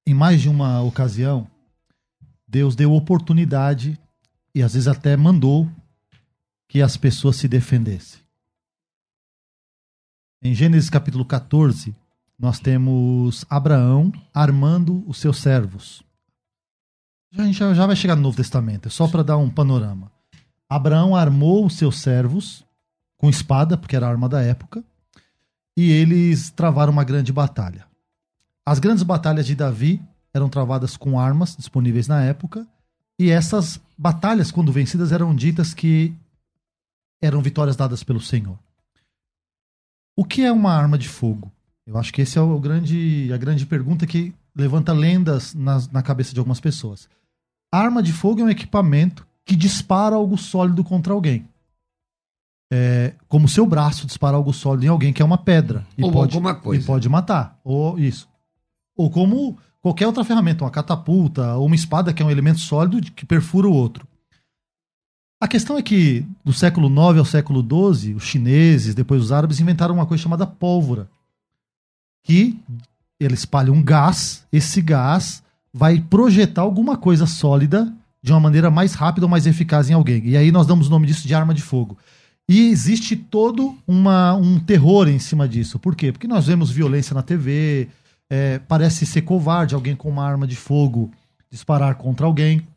em 0.07 0.13
mais 0.13 0.41
de 0.41 0.47
uma 0.47 0.81
ocasião, 0.81 1.45
Deus 2.47 2.77
deu 2.77 2.93
oportunidade 2.93 3.99
e 4.53 4.63
às 4.63 4.73
vezes 4.73 4.87
até 4.87 5.17
mandou 5.17 5.69
que 6.69 6.81
as 6.81 6.95
pessoas 6.95 7.35
se 7.35 7.49
defendessem. 7.49 8.21
Em 10.41 10.55
Gênesis 10.55 10.89
capítulo 10.89 11.25
14, 11.25 11.93
nós 12.39 12.57
temos 12.57 13.43
Abraão 13.49 14.13
armando 14.33 15.03
os 15.05 15.17
seus 15.17 15.39
servos. 15.39 16.01
A 17.37 17.43
gente 17.43 17.57
já 17.57 17.85
vai 17.85 17.97
chegar 17.97 18.15
no 18.15 18.21
Novo 18.21 18.37
Testamento, 18.37 18.87
é 18.87 18.91
só 18.91 19.09
para 19.09 19.23
dar 19.23 19.35
um 19.35 19.49
panorama. 19.49 20.09
Abraão 20.69 21.13
armou 21.13 21.65
os 21.65 21.75
seus 21.75 21.99
servos 21.99 22.63
com 23.17 23.29
espada, 23.29 23.77
porque 23.77 23.97
era 23.97 24.07
a 24.07 24.09
arma 24.09 24.29
da 24.29 24.41
época, 24.41 24.81
e 25.77 25.91
eles 25.91 26.49
travaram 26.49 26.93
uma 26.93 27.03
grande 27.03 27.33
batalha. 27.33 27.85
As 28.65 28.79
grandes 28.79 29.03
batalhas 29.03 29.45
de 29.45 29.55
Davi 29.55 30.01
eram 30.33 30.49
travadas 30.49 30.97
com 30.97 31.19
armas 31.19 31.55
disponíveis 31.55 32.07
na 32.07 32.23
época, 32.23 32.67
e 33.17 33.29
essas 33.29 33.79
batalhas, 33.97 34.51
quando 34.51 34.71
vencidas, 34.71 35.11
eram 35.11 35.33
ditas 35.33 35.73
que 35.73 36.13
eram 37.21 37.41
vitórias 37.41 37.75
dadas 37.75 38.03
pelo 38.03 38.19
Senhor. 38.19 38.57
O 40.17 40.25
que 40.25 40.43
é 40.43 40.51
uma 40.51 40.73
arma 40.73 40.97
de 40.97 41.07
fogo? 41.07 41.51
Eu 41.85 41.97
acho 41.97 42.11
que 42.11 42.21
esse 42.21 42.37
é 42.37 42.41
o 42.41 42.59
grande, 42.59 43.31
a 43.33 43.37
grande 43.37 43.65
pergunta 43.65 44.07
que 44.07 44.33
levanta 44.55 44.91
lendas 44.91 45.53
na, 45.53 45.81
na 45.91 46.01
cabeça 46.01 46.33
de 46.33 46.39
algumas 46.39 46.59
pessoas. 46.59 47.07
A 47.71 47.79
arma 47.79 48.01
de 48.01 48.11
fogo 48.11 48.41
é 48.41 48.43
um 48.45 48.49
equipamento 48.49 49.27
que 49.45 49.55
dispara 49.55 50.15
algo 50.15 50.37
sólido 50.37 50.83
contra 50.83 51.13
alguém. 51.13 51.47
É, 52.71 53.13
como 53.27 53.47
seu 53.47 53.65
braço 53.65 54.07
dispara 54.07 54.35
algo 54.35 54.51
sólido 54.51 54.85
em 54.85 54.89
alguém 54.89 55.13
que 55.13 55.21
é 55.21 55.25
uma 55.25 55.37
pedra. 55.37 55.85
E 55.97 56.03
Ou 56.03 56.11
pode, 56.11 56.35
alguma 56.35 56.55
coisa. 56.55 56.83
E 56.83 56.85
pode 56.85 57.07
matar. 57.07 57.59
Ou 57.63 57.99
isso. 57.99 58.27
Ou 58.95 59.09
como 59.09 59.57
qualquer 59.81 60.07
outra 60.07 60.23
ferramenta, 60.23 60.63
uma 60.63 60.71
catapulta, 60.71 61.53
ou 61.55 61.67
uma 61.67 61.75
espada 61.75 62.13
que 62.13 62.23
é 62.23 62.25
um 62.25 62.31
elemento 62.31 62.59
sólido 62.59 63.01
que 63.11 63.25
perfura 63.25 63.67
o 63.67 63.73
outro. 63.73 64.07
A 65.39 65.47
questão 65.47 65.77
é 65.77 65.81
que 65.81 66.25
do 66.43 66.53
século 66.53 66.87
IX 66.87 67.19
ao 67.19 67.25
século 67.25 67.61
XII, 67.61 68.15
os 68.15 68.23
chineses, 68.23 68.95
depois 68.95 69.21
os 69.21 69.31
árabes, 69.31 69.59
inventaram 69.59 69.93
uma 69.93 70.05
coisa 70.05 70.23
chamada 70.23 70.47
pólvora, 70.47 71.07
que 72.23 72.57
ele 73.19 73.33
espalha 73.35 73.71
um 73.71 73.83
gás, 73.83 74.45
esse 74.51 74.81
gás 74.81 75.43
vai 75.73 75.99
projetar 75.99 76.61
alguma 76.61 76.97
coisa 76.97 77.27
sólida 77.27 77.93
de 78.23 78.31
uma 78.31 78.39
maneira 78.39 78.71
mais 78.71 78.93
rápida 78.93 79.25
ou 79.25 79.29
mais 79.29 79.45
eficaz 79.45 79.89
em 79.89 79.93
alguém. 79.93 80.25
E 80.25 80.35
aí 80.35 80.51
nós 80.51 80.65
damos 80.65 80.87
o 80.87 80.89
nome 80.89 81.05
disso 81.05 81.27
de 81.27 81.35
arma 81.35 81.53
de 81.53 81.61
fogo. 81.61 81.97
E 82.47 82.69
existe 82.69 83.15
todo 83.15 83.75
uma, 83.87 84.35
um 84.35 84.59
terror 84.59 85.07
em 85.07 85.17
cima 85.17 85.47
disso. 85.47 85.79
Por 85.79 85.95
quê? 85.95 86.11
Porque 86.11 86.27
nós 86.27 86.45
vemos 86.45 86.69
violência 86.69 87.13
na 87.13 87.23
TV, 87.23 87.89
é, 88.29 88.59
parece 88.59 89.05
ser 89.05 89.23
covarde 89.23 89.73
alguém 89.73 89.95
com 89.95 90.09
uma 90.09 90.25
arma 90.25 90.45
de 90.45 90.55
fogo 90.55 91.11
disparar 91.49 91.95
contra 91.95 92.25
alguém. 92.25 92.67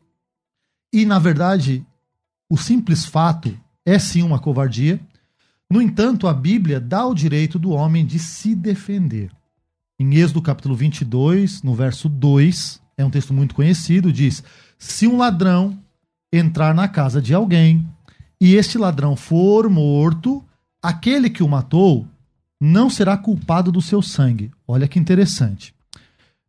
E, 0.91 1.05
na 1.05 1.19
verdade, 1.19 1.85
o 2.49 2.57
simples 2.57 3.05
fato 3.05 3.55
é 3.85 3.99
sim 3.99 4.23
uma 4.23 4.39
covardia. 4.39 4.99
No 5.69 5.81
entanto, 5.81 6.27
a 6.27 6.33
Bíblia 6.33 6.79
dá 6.79 7.05
o 7.05 7.13
direito 7.13 7.59
do 7.59 7.71
homem 7.71 8.05
de 8.05 8.17
se 8.17 8.55
defender. 8.55 9.31
Em 9.99 10.15
Êxodo 10.15 10.41
capítulo 10.41 10.75
22, 10.75 11.61
no 11.61 11.75
verso 11.75 12.09
2, 12.09 12.81
é 12.97 13.05
um 13.05 13.09
texto 13.09 13.33
muito 13.33 13.53
conhecido, 13.53 14.11
diz: 14.11 14.43
Se 14.79 15.05
um 15.05 15.17
ladrão 15.17 15.77
entrar 16.33 16.73
na 16.73 16.87
casa 16.87 17.21
de 17.21 17.33
alguém 17.33 17.87
e 18.39 18.55
este 18.55 18.77
ladrão 18.77 19.15
for 19.15 19.69
morto, 19.69 20.43
aquele 20.81 21.29
que 21.29 21.43
o 21.43 21.47
matou 21.47 22.07
não 22.59 22.89
será 22.89 23.17
culpado 23.17 23.71
do 23.71 23.81
seu 23.81 24.01
sangue. 24.01 24.51
Olha 24.67 24.87
que 24.87 24.99
interessante. 24.99 25.73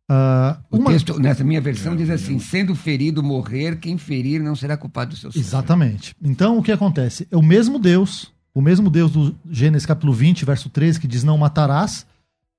Uh, 0.09 0.59
uma... 0.69 0.89
O 0.89 0.91
texto, 0.91 1.17
nessa 1.19 1.43
minha 1.43 1.61
versão, 1.61 1.95
diz 1.95 2.09
assim: 2.09 2.37
sendo 2.37 2.75
ferido, 2.75 3.23
morrer, 3.23 3.77
quem 3.77 3.97
ferir 3.97 4.43
não 4.43 4.55
será 4.55 4.75
culpado 4.75 5.11
do 5.11 5.17
seu 5.17 5.31
sangue. 5.31 5.45
Exatamente. 5.45 6.15
Então, 6.21 6.57
o 6.57 6.63
que 6.63 6.71
acontece? 6.71 7.27
É 7.31 7.37
o 7.37 7.41
mesmo 7.41 7.79
Deus, 7.79 8.31
o 8.53 8.61
mesmo 8.61 8.89
Deus 8.89 9.11
do 9.11 9.35
Gênesis 9.49 9.85
capítulo 9.85 10.11
20, 10.11 10.43
verso 10.43 10.69
13, 10.69 10.99
que 10.99 11.07
diz: 11.07 11.23
Não 11.23 11.37
matarás. 11.37 12.05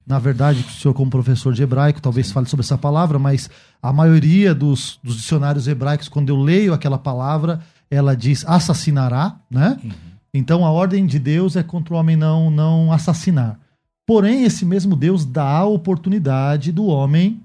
Na 0.05 0.19
verdade, 0.19 0.65
o 0.67 0.71
senhor, 0.71 0.95
como 0.95 1.11
professor 1.11 1.53
de 1.53 1.63
hebraico, 1.63 2.01
talvez 2.01 2.27
Sim. 2.27 2.33
fale 2.33 2.47
sobre 2.47 2.65
essa 2.65 2.77
palavra, 2.77 3.21
mas 3.21 3.49
a 3.81 3.93
maioria 3.93 4.53
dos, 4.53 4.99
dos, 5.03 5.17
dicionários 5.17 5.69
hebraicos, 5.69 6.09
quando 6.09 6.29
eu 6.29 6.37
leio 6.37 6.75
aquela 6.75 6.99
palavra, 6.99 7.61
ela 7.93 8.17
diz 8.17 8.43
assassinará, 8.47 9.37
né? 9.51 9.79
Uhum. 9.85 9.91
Então, 10.33 10.65
a 10.65 10.71
ordem 10.71 11.05
de 11.05 11.19
Deus 11.19 11.57
é 11.57 11.63
contra 11.63 11.93
o 11.93 11.97
homem 11.99 12.17
não, 12.17 12.51
não 12.51 12.91
assassinar. 12.91 13.61
Porém, 14.07 14.45
esse 14.45 14.65
mesmo 14.65 14.97
Deus 14.97 15.27
dá 15.27 15.59
a 15.59 15.67
oportunidade 15.67 16.73
do 16.73 16.87
homem 16.87 17.43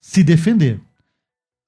se 0.00 0.22
defender. 0.22 0.80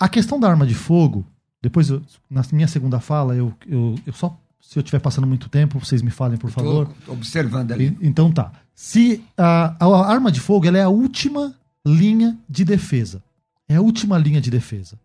A 0.01 0.09
questão 0.09 0.39
da 0.39 0.49
arma 0.49 0.65
de 0.65 0.75
fogo, 0.75 1.27
depois, 1.61 1.91
eu, 1.91 2.01
na 2.31 2.43
minha 2.53 2.69
segunda 2.69 3.01
fala, 3.01 3.35
eu, 3.35 3.53
eu, 3.67 3.97
eu 4.07 4.13
só. 4.13 4.39
Se 4.61 4.79
eu 4.79 4.81
estiver 4.81 5.01
passando 5.01 5.27
muito 5.27 5.49
tempo, 5.49 5.79
vocês 5.79 6.01
me 6.01 6.11
falem, 6.11 6.39
por 6.39 6.51
favor. 6.51 6.89
observando 7.09 7.73
ali. 7.73 7.99
então 8.01 8.33
tá. 8.33 8.51
Se 8.75 9.23
a, 9.37 9.77
a 9.79 10.07
arma 10.11 10.33
de 10.33 10.41
fogo 10.41 10.67
ela 10.67 10.79
é 10.79 10.83
a 10.83 10.89
última 10.89 11.55
linha 11.85 12.39
de 12.49 12.65
defesa. 12.65 13.23
É 13.69 13.77
a 13.77 13.83
última 13.83 14.17
linha 14.17 14.41
de 14.41 14.51
defesa. 14.51 14.99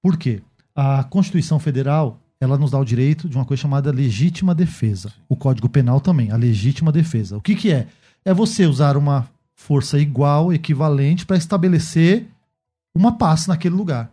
Por 0.00 0.16
quê? 0.16 0.40
A 0.74 1.02
Constituição 1.02 1.58
Federal 1.58 2.21
ela 2.42 2.58
nos 2.58 2.72
dá 2.72 2.78
o 2.80 2.84
direito 2.84 3.28
de 3.28 3.36
uma 3.36 3.44
coisa 3.44 3.60
chamada 3.60 3.92
legítima 3.92 4.52
defesa. 4.52 5.12
O 5.28 5.36
Código 5.36 5.68
Penal 5.68 6.00
também, 6.00 6.32
a 6.32 6.36
legítima 6.36 6.90
defesa. 6.90 7.36
O 7.36 7.40
que, 7.40 7.54
que 7.54 7.70
é? 7.72 7.86
é 8.24 8.34
você 8.34 8.66
usar 8.66 8.96
uma 8.96 9.28
força 9.54 9.96
igual, 9.96 10.52
equivalente, 10.52 11.24
para 11.24 11.36
estabelecer 11.36 12.26
uma 12.92 13.16
paz 13.16 13.46
naquele 13.46 13.76
lugar. 13.76 14.10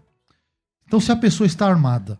Então, 0.86 1.00
se 1.00 1.12
a 1.12 1.16
pessoa 1.16 1.48
está 1.48 1.68
armada, 1.68 2.20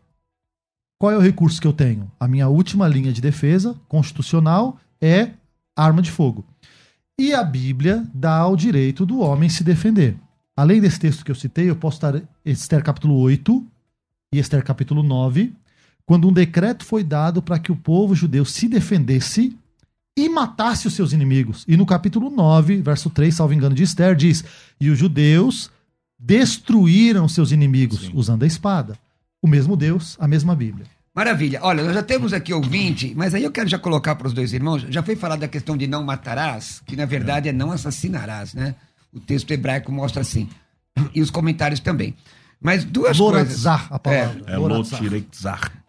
qual 0.98 1.12
é 1.12 1.18
o 1.18 1.22
recurso 1.22 1.62
que 1.62 1.68
eu 1.68 1.74
tenho? 1.74 2.12
A 2.20 2.28
minha 2.28 2.48
última 2.48 2.88
linha 2.88 3.14
de 3.14 3.22
defesa 3.22 3.76
constitucional 3.88 4.80
é 5.00 5.30
arma 5.76 6.02
de 6.02 6.10
fogo. 6.10 6.44
E 7.20 7.36
a 7.36 7.44
Bíblia 7.44 8.04
dá 8.16 8.48
o 8.48 8.56
direito 8.56 9.06
do 9.06 9.20
homem 9.20 9.48
se 9.48 9.64
defender. 9.64 10.18
Além 10.58 10.82
desse 10.82 11.00
texto 11.00 11.24
que 11.24 11.30
eu 11.30 11.36
citei, 11.36 11.70
eu 11.70 11.76
posso 11.76 11.98
estar 11.98 12.20
Esther 12.44 12.84
capítulo 12.84 13.16
8 13.20 13.64
e 14.34 14.40
Esther 14.40 14.64
capítulo 14.64 15.04
9, 15.04 15.54
quando 16.10 16.28
um 16.28 16.34
decreto 16.34 16.84
foi 16.84 17.04
dado 17.04 17.40
para 17.40 17.60
que 17.60 17.72
o 17.72 17.76
povo 17.76 18.16
judeu 18.16 18.44
se 18.44 18.68
defendesse 18.68 19.56
e 20.18 20.28
matasse 20.28 20.88
os 20.88 20.96
seus 20.96 21.14
inimigos. 21.14 21.64
E 21.68 21.78
no 21.78 21.86
capítulo 21.86 22.32
9, 22.32 22.82
verso 22.82 23.12
3, 23.12 23.32
salvo 23.32 23.54
engano 23.54 23.76
de 23.76 23.84
Esther, 23.84 24.16
diz: 24.16 24.44
E 24.82 24.90
os 24.90 24.98
judeus 24.98 25.70
destruíram 26.18 27.30
seus 27.30 27.52
inimigos 27.52 28.00
Sim. 28.00 28.12
usando 28.16 28.42
a 28.42 28.48
espada. 28.48 28.98
O 29.40 29.48
mesmo 29.48 29.78
Deus, 29.78 30.18
a 30.20 30.28
mesma 30.28 30.56
Bíblia. 30.56 30.88
Maravilha. 31.14 31.60
Olha, 31.62 31.84
nós 31.84 31.94
já 31.94 32.02
temos 32.02 32.34
aqui 32.34 32.52
ouvinte, 32.56 33.14
mas 33.16 33.36
aí 33.36 33.44
eu 33.44 33.52
quero 33.52 33.70
já 33.70 33.78
colocar 33.78 34.16
para 34.16 34.26
os 34.26 34.34
dois 34.34 34.52
irmãos. 34.52 34.88
Já 34.90 35.04
foi 35.04 35.16
falado 35.16 35.42
da 35.42 35.48
questão 35.48 35.78
de 35.78 35.86
não 35.86 36.04
matarás, 36.04 36.82
que 36.88 36.96
na 36.96 37.06
verdade 37.06 37.50
é 37.50 37.54
não 37.54 37.72
assassinarás, 37.72 38.56
né? 38.56 38.74
O 39.14 39.20
texto 39.20 39.52
hebraico 39.52 39.92
mostra 39.92 40.22
assim. 40.22 40.50
E 41.14 41.22
os 41.22 41.30
comentários 41.30 41.80
também. 41.80 42.16
Mas 42.62 42.84
duas 42.84 43.18
coisas. 43.18 43.66
a 43.90 44.00
palavra. 44.00 44.44
É, 44.48 44.54
é 44.54 44.58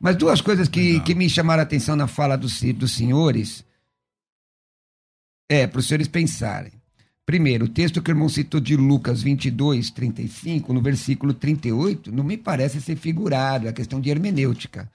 Mas 0.00 0.16
duas 0.16 0.40
coisas 0.40 0.68
que, 0.68 1.00
que 1.00 1.14
me 1.14 1.28
chamaram 1.28 1.60
a 1.60 1.64
atenção 1.64 1.96
na 1.96 2.06
fala 2.06 2.36
dos, 2.36 2.60
dos 2.74 2.92
senhores 2.92 3.64
é, 5.48 5.66
para 5.66 5.80
os 5.80 5.86
senhores 5.86 6.06
pensarem. 6.06 6.72
Primeiro, 7.26 7.66
o 7.66 7.68
texto 7.68 8.00
que 8.00 8.10
o 8.10 8.12
irmão 8.12 8.28
citou 8.28 8.60
de 8.60 8.76
Lucas 8.76 9.22
22, 9.22 9.90
35, 9.90 10.72
no 10.72 10.80
versículo 10.80 11.34
38, 11.34 12.12
não 12.12 12.24
me 12.24 12.36
parece 12.36 12.80
ser 12.80 12.96
figurado, 12.96 13.66
é 13.66 13.70
a 13.70 13.72
questão 13.72 14.00
de 14.00 14.10
hermenêutica. 14.10 14.90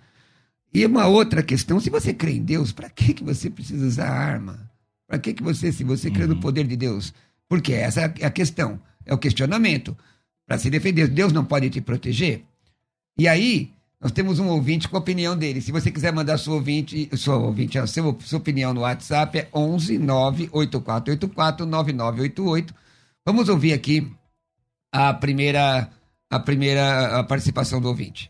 E 0.74 0.86
uma 0.86 1.08
outra 1.08 1.42
questão, 1.42 1.80
se 1.80 1.90
você 1.90 2.14
crê 2.14 2.34
em 2.34 2.42
Deus, 2.42 2.72
para 2.72 2.90
que, 2.90 3.14
que 3.14 3.24
você 3.24 3.50
precisa 3.50 3.86
usar 3.86 4.10
arma? 4.10 4.70
Para 5.08 5.20
que, 5.20 5.34
que 5.34 5.44
você, 5.44 5.72
se 5.72 5.84
você 5.84 6.10
crê 6.10 6.26
no 6.26 6.34
uhum. 6.36 6.40
poder 6.42 6.66
de 6.68 6.76
Deus? 6.76 7.14
Porque 7.48 7.74
essa 7.74 8.02
é 8.02 8.26
a 8.26 8.30
questão. 8.30 8.80
É 9.06 9.14
o 9.14 9.18
questionamento. 9.18 9.96
Para 10.48 10.58
se 10.58 10.70
defender, 10.70 11.08
Deus 11.08 11.34
não 11.34 11.44
pode 11.44 11.70
te 11.70 11.82
proteger? 11.82 12.44
E 13.18 13.28
aí, 13.28 13.72
nós 14.00 14.12
temos 14.12 14.40
um 14.40 14.48
ouvinte 14.50 14.88
com 14.88 14.98
a 14.98 15.00
opinião 15.00 15.36
dele. 15.36 15.62
Se 15.62 15.72
você 15.72 15.90
quiser 15.90 16.14
mandar 16.14 16.38
sua 16.38 16.56
ouvinte, 16.56 17.10
sua 17.18 17.38
ouvinte, 17.38 17.80
a 17.80 17.88
sua, 17.88 18.16
sua 18.20 18.38
opinião 18.38 18.74
no 18.74 18.82
WhatsApp 18.82 19.40
é 19.40 19.48
11 19.54 19.98
98484 19.98 21.66
9988. 21.66 22.74
Vamos 23.26 23.50
ouvir 23.50 23.74
aqui 23.74 24.12
a 24.92 25.14
primeira 25.14 25.90
a 26.30 26.40
primeira 26.40 27.24
participação 27.24 27.80
do 27.80 27.88
ouvinte. 27.88 28.30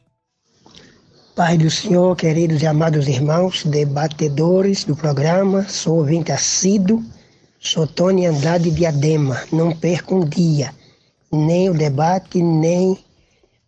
Pai 1.35 1.57
do 1.57 1.69
Senhor, 1.69 2.15
queridos 2.15 2.61
e 2.61 2.67
amados 2.67 3.07
irmãos, 3.07 3.65
debatedores 3.65 4.85
do 4.85 4.95
programa, 4.95 5.67
sou 5.67 5.97
ouvinte 5.97 6.31
assíduo, 6.31 7.03
sou 7.59 7.85
Tony 7.85 8.25
Andrade 8.25 8.71
Diadema. 8.71 9.41
Não 9.51 9.75
perca 9.75 10.15
um 10.15 10.23
dia, 10.23 10.73
nem 11.35 11.69
o 11.69 11.73
debate, 11.73 12.41
nem 12.41 12.97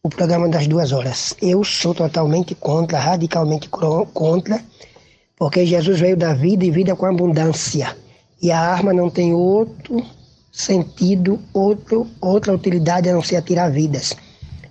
o 0.02 0.10
programa 0.10 0.48
das 0.48 0.68
duas 0.68 0.92
horas. 0.92 1.36
Eu 1.42 1.64
sou 1.64 1.94
totalmente 1.94 2.56
contra, 2.56 2.98
radicalmente 2.98 3.70
contra, 3.70 4.64
porque 5.36 5.66
Jesus 5.66 6.00
veio 6.00 6.16
da 6.16 6.34
vida 6.34 6.66
e 6.66 6.72
vida 6.72 6.96
com 6.96 7.06
abundância. 7.06 7.96
E 8.42 8.52
a 8.52 8.60
arma 8.60 8.94
não 8.94 9.10
tem 9.10 9.34
outro 9.34 10.04
sentido, 10.52 11.40
outro, 11.54 12.08
outra 12.22 12.54
utilidade 12.54 13.10
a 13.10 13.14
não 13.14 13.22
ser 13.22 13.36
atirar 13.36 13.72
vidas. 13.72 14.16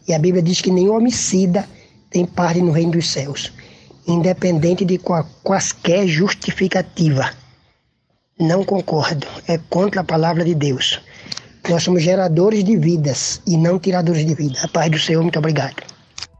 E 0.08 0.14
a 0.14 0.18
Bíblia 0.18 0.42
diz 0.42 0.60
que 0.60 0.70
nenhum 0.70 0.96
homicida 0.96 1.68
tem 2.10 2.24
parte 2.24 2.60
no 2.60 2.72
reino 2.72 2.92
dos 2.92 3.10
céus, 3.10 3.52
independente 4.06 4.84
de 4.84 4.98
quaisquer 5.42 6.06
justificativa. 6.06 7.30
Não 8.38 8.64
concordo, 8.64 9.26
é 9.46 9.58
contra 9.70 10.00
a 10.00 10.04
palavra 10.04 10.44
de 10.44 10.54
Deus. 10.54 11.00
Nós 11.68 11.82
somos 11.82 12.02
geradores 12.02 12.62
de 12.62 12.76
vidas 12.76 13.42
e 13.44 13.56
não 13.56 13.76
tiradores 13.76 14.24
de 14.24 14.34
vida. 14.34 14.60
A 14.62 14.68
paz 14.68 14.88
do 14.88 14.98
Senhor, 14.98 15.20
muito 15.20 15.38
obrigado. 15.38 15.74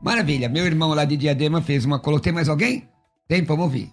Maravilha. 0.00 0.48
Meu 0.48 0.64
irmão 0.64 0.94
lá 0.94 1.04
de 1.04 1.16
Diadema 1.16 1.60
fez 1.60 1.84
uma 1.84 2.00
Tem 2.20 2.32
mais 2.32 2.48
alguém? 2.48 2.88
Tem, 3.26 3.42
vamos 3.42 3.64
ouvir. 3.64 3.90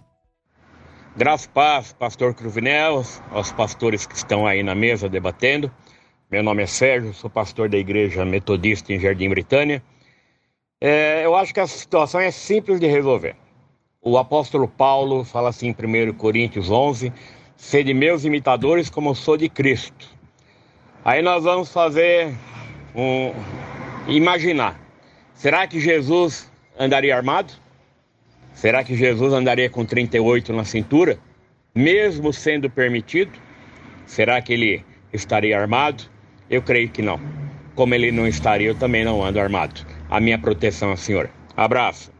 Graças 1.16 1.48
paz, 1.48 1.92
pastor 1.92 2.34
Cruvinel, 2.34 3.04
aos 3.30 3.50
pastores 3.50 4.06
que 4.06 4.14
estão 4.14 4.46
aí 4.46 4.62
na 4.62 4.76
mesa 4.76 5.08
debatendo. 5.08 5.70
Meu 6.30 6.42
nome 6.42 6.62
é 6.62 6.66
Sérgio, 6.66 7.12
sou 7.12 7.28
pastor 7.28 7.68
da 7.68 7.76
igreja 7.76 8.24
metodista 8.24 8.92
em 8.92 9.00
Jardim 9.00 9.28
Britânia. 9.28 9.82
É, 10.80 11.24
eu 11.24 11.34
acho 11.34 11.52
que 11.52 11.60
a 11.60 11.66
situação 11.66 12.20
é 12.20 12.30
simples 12.30 12.78
de 12.78 12.86
resolver. 12.86 13.34
O 14.00 14.18
apóstolo 14.18 14.68
Paulo 14.68 15.24
fala 15.24 15.48
assim 15.48 15.68
em 15.68 16.10
1 16.10 16.14
Coríntios 16.14 16.70
11: 16.70 17.12
Sede 17.56 17.92
meus 17.92 18.24
imitadores 18.24 18.88
como 18.88 19.10
eu 19.10 19.14
sou 19.16 19.36
de 19.36 19.48
Cristo. 19.48 20.13
Aí 21.04 21.20
nós 21.20 21.44
vamos 21.44 21.70
fazer 21.70 22.34
um. 22.94 23.32
Imaginar. 24.08 24.80
Será 25.34 25.66
que 25.66 25.78
Jesus 25.78 26.50
andaria 26.78 27.14
armado? 27.14 27.52
Será 28.54 28.82
que 28.82 28.96
Jesus 28.96 29.32
andaria 29.32 29.68
com 29.68 29.84
38 29.84 30.52
na 30.52 30.64
cintura? 30.64 31.18
Mesmo 31.74 32.32
sendo 32.32 32.70
permitido? 32.70 33.32
Será 34.06 34.40
que 34.40 34.52
ele 34.52 34.84
estaria 35.12 35.60
armado? 35.60 36.04
Eu 36.48 36.62
creio 36.62 36.88
que 36.88 37.02
não. 37.02 37.20
Como 37.74 37.94
ele 37.94 38.10
não 38.10 38.26
estaria, 38.26 38.68
eu 38.68 38.74
também 38.74 39.04
não 39.04 39.22
ando 39.22 39.40
armado. 39.40 39.84
A 40.08 40.20
minha 40.20 40.38
proteção 40.38 40.90
é 40.90 40.92
a 40.94 40.96
senhora. 40.96 41.30
Abraço. 41.56 42.12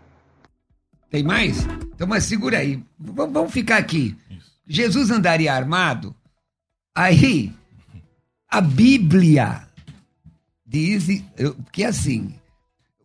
Tem 1.10 1.22
mais? 1.22 1.64
Então, 1.94 2.06
mas 2.06 2.24
segura 2.24 2.58
aí. 2.58 2.76
V 2.98 3.12
vamos 3.30 3.52
ficar 3.52 3.76
aqui. 3.76 4.16
Jesus 4.66 5.10
andaria 5.10 5.54
armado? 5.54 6.14
Aí, 6.94 7.52
a 8.54 8.60
Bíblia 8.60 9.62
diz 10.64 11.24
que 11.72 11.82
é 11.82 11.86
assim. 11.86 12.34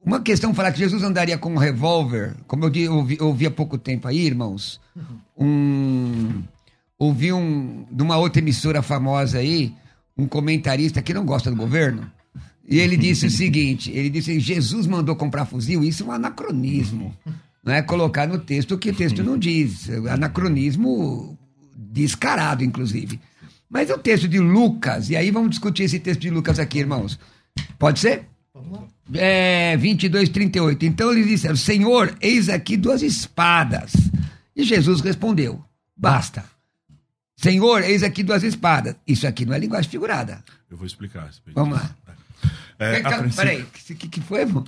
Uma 0.05 0.21
questão 0.21 0.53
falar 0.53 0.71
que 0.71 0.77
Jesus 0.77 1.01
andaria 1.01 1.39
com 1.39 1.51
um 1.51 1.57
revólver, 1.57 2.35
como 2.45 2.65
eu 2.67 2.93
ouvi, 2.93 3.17
ouvi 3.19 3.47
há 3.47 3.51
pouco 3.51 3.75
tempo 3.75 4.07
aí, 4.07 4.19
irmãos, 4.19 4.79
um, 5.35 6.43
ouvi 6.99 7.33
um, 7.33 7.83
de 7.89 8.03
uma 8.03 8.17
outra 8.17 8.39
emissora 8.39 8.83
famosa 8.83 9.39
aí, 9.39 9.73
um 10.15 10.27
comentarista 10.27 11.01
que 11.01 11.15
não 11.15 11.25
gosta 11.25 11.49
do 11.49 11.55
governo, 11.55 12.09
e 12.67 12.77
ele 12.77 12.95
disse 12.95 13.25
o 13.25 13.31
seguinte: 13.31 13.91
ele 13.91 14.12
disse, 14.12 14.39
Jesus 14.39 14.85
mandou 14.85 15.15
comprar 15.15 15.45
fuzil, 15.45 15.83
isso 15.83 16.03
é 16.03 16.05
um 16.05 16.12
anacronismo. 16.12 17.12
Não 17.63 17.73
é 17.73 17.81
colocar 17.81 18.27
no 18.27 18.38
texto 18.38 18.75
o 18.75 18.77
que 18.77 18.91
o 18.91 18.95
texto 18.95 19.23
não 19.23 19.35
diz. 19.35 19.89
Anacronismo 20.12 21.35
descarado, 21.75 22.63
inclusive. 22.63 23.19
Mas 23.69 23.89
é 23.89 23.93
o 23.93 23.99
texto 23.99 24.27
de 24.27 24.39
Lucas, 24.39 25.10
e 25.10 25.15
aí 25.15 25.29
vamos 25.29 25.51
discutir 25.51 25.84
esse 25.84 25.99
texto 25.99 26.21
de 26.21 26.29
Lucas 26.29 26.58
aqui, 26.58 26.79
irmãos. 26.79 27.19
Pode 27.77 27.99
ser? 27.99 28.25
Vamos 28.53 28.71
lá. 28.71 28.88
É, 29.13 29.77
22, 29.77 30.29
38. 30.29 30.86
Então 30.86 31.12
eles 31.12 31.27
disseram: 31.27 31.55
Senhor, 31.55 32.15
eis 32.19 32.49
aqui 32.49 32.75
duas 32.75 33.01
espadas. 33.01 33.93
E 34.55 34.63
Jesus 34.63 35.01
respondeu: 35.01 35.63
Basta. 35.95 36.43
Senhor, 37.38 37.84
eis 37.84 38.03
aqui 38.03 38.23
duas 38.23 38.43
espadas. 38.43 38.95
Isso 39.08 39.25
aqui 39.25 39.45
não 39.45 39.53
é 39.53 39.60
linguagem 39.60 39.89
figurada. 39.89 40.43
Eu 40.69 40.75
vou 40.75 40.86
explicar. 40.86 41.29
Vamos 41.53 41.77
lá. 41.77 41.95
É, 42.77 42.95
é, 42.95 43.01
princípio... 43.01 43.36
Peraí, 43.36 43.62
o 43.62 43.95
que, 43.95 44.08
que 44.08 44.21
foi, 44.21 44.41
irmão? 44.41 44.65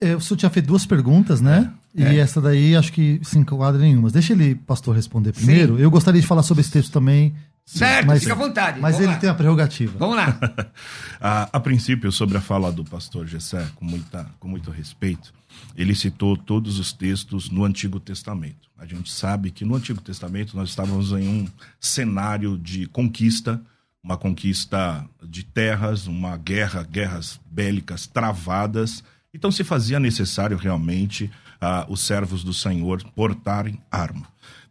É, 0.00 0.14
o 0.14 0.20
senhor 0.20 0.38
tinha 0.38 0.50
feito 0.50 0.66
duas 0.66 0.86
perguntas, 0.86 1.40
né? 1.40 1.72
É. 1.96 2.12
E 2.12 2.18
essa 2.18 2.40
daí 2.40 2.76
acho 2.76 2.92
que 2.92 3.20
se 3.22 3.38
enquadra 3.38 3.80
nenhuma. 3.80 4.10
Deixa 4.10 4.32
ele, 4.32 4.54
pastor, 4.54 4.94
responder 4.94 5.32
primeiro. 5.32 5.76
Sim. 5.76 5.82
Eu 5.82 5.90
gostaria 5.90 6.20
de 6.20 6.26
falar 6.26 6.42
sobre 6.42 6.60
esse 6.60 6.70
texto 6.70 6.92
também 6.92 7.34
Certo, 7.68 8.06
mas, 8.06 8.20
fica 8.20 8.32
à 8.32 8.36
vontade. 8.36 8.80
Mas 8.80 8.94
Vamos 8.94 9.04
ele 9.04 9.12
lá. 9.14 9.20
tem 9.20 9.28
a 9.28 9.34
prerrogativa. 9.34 9.98
Vamos 9.98 10.16
lá. 10.16 10.38
a, 11.20 11.50
a, 11.52 11.60
princípio, 11.60 12.10
sobre 12.10 12.38
a 12.38 12.40
fala 12.40 12.72
do 12.72 12.82
pastor 12.82 13.26
Gessé, 13.26 13.68
com, 13.74 13.84
muita, 13.84 14.24
com 14.40 14.48
muito 14.48 14.70
respeito, 14.70 15.34
ele 15.76 15.94
citou 15.94 16.34
todos 16.34 16.78
os 16.78 16.94
textos 16.94 17.50
no 17.50 17.64
Antigo 17.64 18.00
Testamento. 18.00 18.70
A 18.78 18.86
gente 18.86 19.12
sabe 19.12 19.50
que 19.50 19.66
no 19.66 19.74
Antigo 19.74 20.00
Testamento 20.00 20.56
nós 20.56 20.70
estávamos 20.70 21.12
em 21.12 21.28
um 21.28 21.46
cenário 21.78 22.56
de 22.56 22.86
conquista, 22.86 23.60
uma 24.02 24.16
conquista 24.16 25.04
de 25.22 25.44
terras, 25.44 26.06
uma 26.06 26.38
guerra, 26.38 26.82
guerras 26.82 27.38
bélicas 27.50 28.06
travadas. 28.06 29.04
Então 29.34 29.52
se 29.52 29.62
fazia 29.62 30.00
necessário 30.00 30.56
realmente 30.56 31.30
uh, 31.60 31.92
os 31.92 32.00
servos 32.00 32.42
do 32.42 32.54
Senhor 32.54 33.02
portarem 33.14 33.78
arma. 33.90 34.26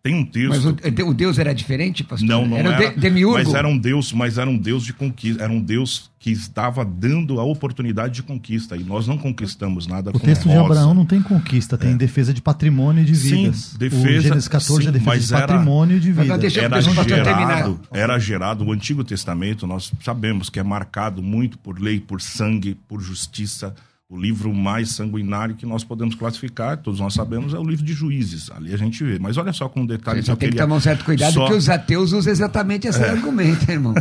Tem 0.07 0.15
um 0.15 0.25
texto. 0.25 0.49
Mas 0.49 0.65
o, 0.65 1.09
o 1.09 1.13
Deus 1.13 1.37
era 1.37 1.53
diferente, 1.53 2.01
pastor? 2.01 2.27
Não, 2.27 2.47
não 2.47 2.55
era. 2.55 2.69
era 2.69 2.93
de, 2.93 2.99
demiurgo? 2.99 3.37
Mas 3.37 3.53
era 3.53 3.67
um 3.67 3.77
Deus, 3.77 4.13
mas 4.13 4.37
era 4.37 4.49
um 4.49 4.57
Deus 4.57 4.85
de 4.85 4.93
conquista. 4.93 5.43
Era 5.43 5.51
um 5.51 5.59
Deus 5.59 6.09
que 6.17 6.31
estava 6.31 6.85
dando 6.85 7.41
a 7.41 7.43
oportunidade 7.43 8.15
de 8.15 8.23
conquista. 8.23 8.77
E 8.77 8.83
nós 8.85 9.05
não 9.05 9.17
conquistamos 9.17 9.85
nada 9.85 10.11
O 10.13 10.19
texto 10.19 10.47
de 10.47 10.55
Abraão 10.55 10.93
não 10.93 11.05
tem 11.05 11.21
conquista, 11.21 11.77
tem 11.77 11.91
é. 11.91 11.95
defesa 11.95 12.33
de 12.33 12.41
patrimônio 12.41 13.01
e 13.01 13.05
de 13.05 13.13
vidas. 13.13 13.57
Sim, 13.57 13.77
defesa. 13.77 14.07
O 14.07 14.21
Gênesis 14.21 14.47
14 14.47 14.81
sim, 14.81 14.87
é 14.87 14.91
defesa 14.93 15.35
de 15.35 15.41
patrimônio 15.41 15.97
e 15.97 15.99
de 15.99 16.11
vida. 16.13 16.37
Deixa, 16.37 16.61
era, 16.61 16.81
gerado, 16.81 17.79
era 17.91 18.17
gerado. 18.17 18.63
O 18.63 18.71
Antigo 18.71 19.03
Testamento, 19.03 19.67
nós 19.67 19.91
sabemos 20.01 20.49
que 20.49 20.57
é 20.57 20.63
marcado 20.63 21.21
muito 21.21 21.57
por 21.57 21.79
lei, 21.81 21.99
por 21.99 22.21
sangue, 22.21 22.75
por 22.87 23.01
justiça 23.01 23.75
o 24.09 24.17
livro 24.17 24.53
mais 24.53 24.91
sanguinário 24.91 25.55
que 25.55 25.65
nós 25.65 25.83
podemos 25.83 26.15
classificar, 26.15 26.77
todos 26.77 26.99
nós 26.99 27.13
sabemos, 27.13 27.53
é 27.53 27.59
o 27.59 27.63
livro 27.63 27.83
de 27.83 27.91
Juízes. 27.91 28.49
Ali 28.51 28.73
a 28.73 28.77
gente 28.77 29.03
vê. 29.03 29.19
Mas 29.19 29.35
olha 29.35 29.51
só 29.51 29.67
com 29.67 29.81
um 29.81 29.85
detalhe. 29.85 30.23
Você 30.23 30.35
tem 30.37 30.49
que 30.49 30.55
tomar 30.55 30.77
um 30.77 30.79
certo 30.79 31.03
cuidado, 31.03 31.33
só... 31.33 31.41
porque 31.41 31.55
os 31.55 31.67
ateus 31.67 32.13
usam 32.13 32.31
exatamente 32.31 32.87
esse 32.87 33.03
é. 33.03 33.09
argumento, 33.09 33.69
irmão. 33.69 33.93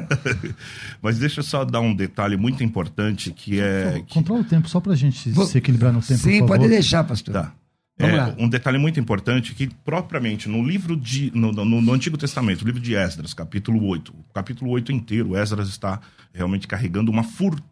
Mas 1.02 1.18
deixa 1.18 1.40
eu 1.40 1.44
só 1.44 1.64
dar 1.64 1.80
um 1.80 1.94
detalhe 1.94 2.36
muito 2.36 2.62
importante 2.62 3.32
que 3.32 3.58
é. 3.60 4.02
Que... 4.06 4.14
Controla 4.14 4.42
o 4.42 4.44
tempo, 4.44 4.68
só 4.68 4.78
para 4.78 4.92
a 4.92 4.96
gente 4.96 5.30
Vou... 5.30 5.44
se 5.44 5.58
equilibrar 5.58 5.92
no 5.92 6.00
tempo. 6.00 6.20
Sim, 6.20 6.46
pode 6.46 6.68
deixar, 6.68 7.02
pastor. 7.02 7.34
Tá. 7.34 7.52
É, 7.98 8.34
um 8.38 8.46
detalhe 8.46 8.76
muito 8.76 9.00
importante 9.00 9.54
que 9.54 9.68
propriamente 9.82 10.50
no 10.50 10.62
livro 10.62 10.94
de 10.94 11.32
no, 11.34 11.50
no, 11.50 11.64
no, 11.64 11.92
Antigo 11.94 12.18
Testamento, 12.18 12.60
o 12.60 12.66
livro 12.66 12.80
de 12.80 12.94
Esdras, 12.94 13.32
capítulo 13.32 13.82
8, 13.86 14.12
o 14.12 14.32
capítulo 14.34 14.70
8 14.72 14.92
inteiro, 14.92 15.34
Esdras 15.34 15.68
está 15.68 15.98
realmente 16.30 16.66
carregando 16.66 17.10
uma 17.10 17.24
fortuna, 17.24 17.62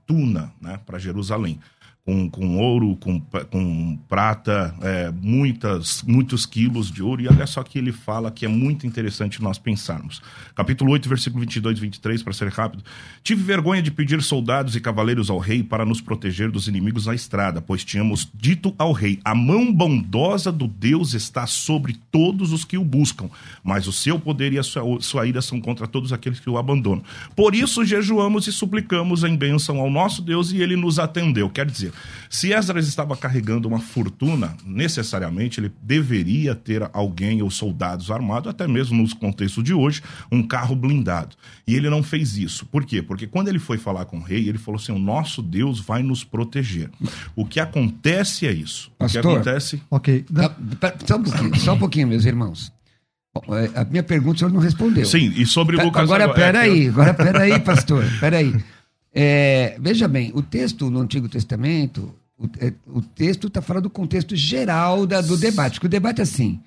né, 0.60 0.80
para 0.84 0.98
Jerusalém 0.98 1.58
com, 2.04 2.28
com 2.28 2.58
ouro, 2.58 2.96
com, 2.96 3.18
com 3.50 3.98
prata, 4.08 4.74
é, 4.82 5.10
muitas, 5.10 6.02
muitos 6.02 6.44
quilos 6.44 6.90
de 6.90 7.02
ouro. 7.02 7.22
E 7.22 7.28
olha 7.28 7.46
só 7.46 7.62
que 7.62 7.78
ele 7.78 7.92
fala 7.92 8.30
que 8.30 8.44
é 8.44 8.48
muito 8.48 8.86
interessante 8.86 9.42
nós 9.42 9.58
pensarmos. 9.58 10.20
Capítulo 10.54 10.92
8, 10.92 11.08
versículo 11.08 11.40
22 11.40 11.78
e 11.78 11.80
23, 11.80 12.22
para 12.22 12.32
ser 12.34 12.48
rápido. 12.48 12.84
Tive 13.22 13.42
vergonha 13.42 13.80
de 13.80 13.90
pedir 13.90 14.22
soldados 14.22 14.76
e 14.76 14.80
cavaleiros 14.80 15.30
ao 15.30 15.38
rei 15.38 15.62
para 15.62 15.86
nos 15.86 16.02
proteger 16.02 16.50
dos 16.50 16.68
inimigos 16.68 17.06
na 17.06 17.14
estrada, 17.14 17.62
pois 17.62 17.84
tínhamos 17.84 18.28
dito 18.34 18.74
ao 18.76 18.92
rei: 18.92 19.18
a 19.24 19.34
mão 19.34 19.72
bondosa 19.72 20.52
do 20.52 20.68
Deus 20.68 21.14
está 21.14 21.46
sobre 21.46 21.96
todos 22.12 22.52
os 22.52 22.66
que 22.66 22.76
o 22.76 22.84
buscam, 22.84 23.30
mas 23.62 23.86
o 23.86 23.92
seu 23.92 24.18
poder 24.20 24.52
e 24.52 24.58
a 24.58 24.62
sua, 24.62 25.00
sua 25.00 25.26
ira 25.26 25.40
são 25.40 25.58
contra 25.58 25.86
todos 25.86 26.12
aqueles 26.12 26.38
que 26.38 26.50
o 26.50 26.58
abandonam. 26.58 27.02
Por 27.34 27.54
isso 27.54 27.82
jejuamos 27.82 28.46
e 28.46 28.52
suplicamos 28.52 29.24
em 29.24 29.34
bênção 29.34 29.80
ao 29.80 29.88
nosso 29.94 30.20
Deus 30.20 30.52
e 30.52 30.61
ele 30.61 30.76
nos 30.76 30.98
atendeu. 30.98 31.48
Quer 31.48 31.66
dizer, 31.66 31.92
Se 32.28 32.52
Esdras 32.52 32.87
estava 32.87 33.16
carregando 33.16 33.68
uma 33.68 33.78
fortuna, 33.78 34.57
necessariamente 34.66 35.61
ele 35.61 35.72
deveria 35.80 36.54
ter 36.54 36.88
alguém 36.92 37.42
ou 37.42 37.50
soldados 37.50 38.11
armados, 38.11 38.50
até 38.50 38.66
mesmo 38.66 39.00
nos 39.00 39.14
contextos 39.14 39.62
de 39.62 39.72
hoje, 39.72 40.02
um 40.30 40.42
carro 40.42 40.74
blindado. 40.74 41.37
E 41.66 41.74
ele 41.74 41.88
não 41.88 42.02
fez 42.02 42.37
isso. 42.37 42.66
Por 42.66 42.85
quê? 42.85 43.00
Porque 43.02 43.26
quando 43.26 43.48
ele 43.48 43.59
foi 43.59 43.78
falar 43.78 44.04
com 44.04 44.18
o 44.18 44.22
rei, 44.22 44.48
ele 44.48 44.59
falou 44.59 44.80
assim: 44.80 44.92
o 44.92 44.98
nosso 44.98 45.40
Deus 45.40 45.80
vai 45.80 46.02
nos 46.02 46.24
proteger. 46.24 46.90
O 47.37 47.46
que 47.46 47.61
acontece 47.61 48.46
é 48.46 48.52
isso. 48.52 48.90
Pastor, 48.98 49.20
o 49.20 49.22
que 49.22 49.30
acontece. 49.30 49.83
Ok. 49.90 50.24
Tá, 50.80 50.94
só, 51.07 51.16
um 51.16 51.22
pouquinho, 51.22 51.57
só 51.57 51.74
um 51.74 51.78
pouquinho, 51.78 52.09
meus 52.09 52.24
irmãos. 52.24 52.72
É, 53.48 53.80
a 53.80 53.85
minha 53.85 54.02
pergunta 54.02 54.37
o 54.37 54.38
senhor 54.38 54.52
não 54.52 54.61
respondeu. 54.61 55.04
Sim, 55.04 55.33
e 55.37 55.44
sobre 55.44 55.76
Lucas. 55.76 56.02
Agora, 56.02 56.33
peraí, 56.33 56.87
é, 56.87 56.88
agora 56.88 57.12
peraí, 57.12 57.59
pastor, 57.61 58.04
peraí. 58.20 58.54
É, 59.14 59.77
veja 59.79 60.09
bem, 60.09 60.33
o 60.35 60.42
texto 60.42 60.90
no 60.90 60.98
Antigo 60.98 61.29
Testamento, 61.29 62.12
o, 62.37 62.46
é, 62.59 62.72
o 62.87 63.00
texto 63.00 63.46
está 63.46 63.62
falando 63.62 63.85
do 63.85 63.90
contexto 63.90 64.35
geral 64.35 65.07
da, 65.07 65.20
do 65.20 65.37
debate. 65.37 65.74
Porque 65.74 65.87
o 65.87 65.90
debate 65.90 66.20
é 66.20 66.24
assim: 66.24 66.61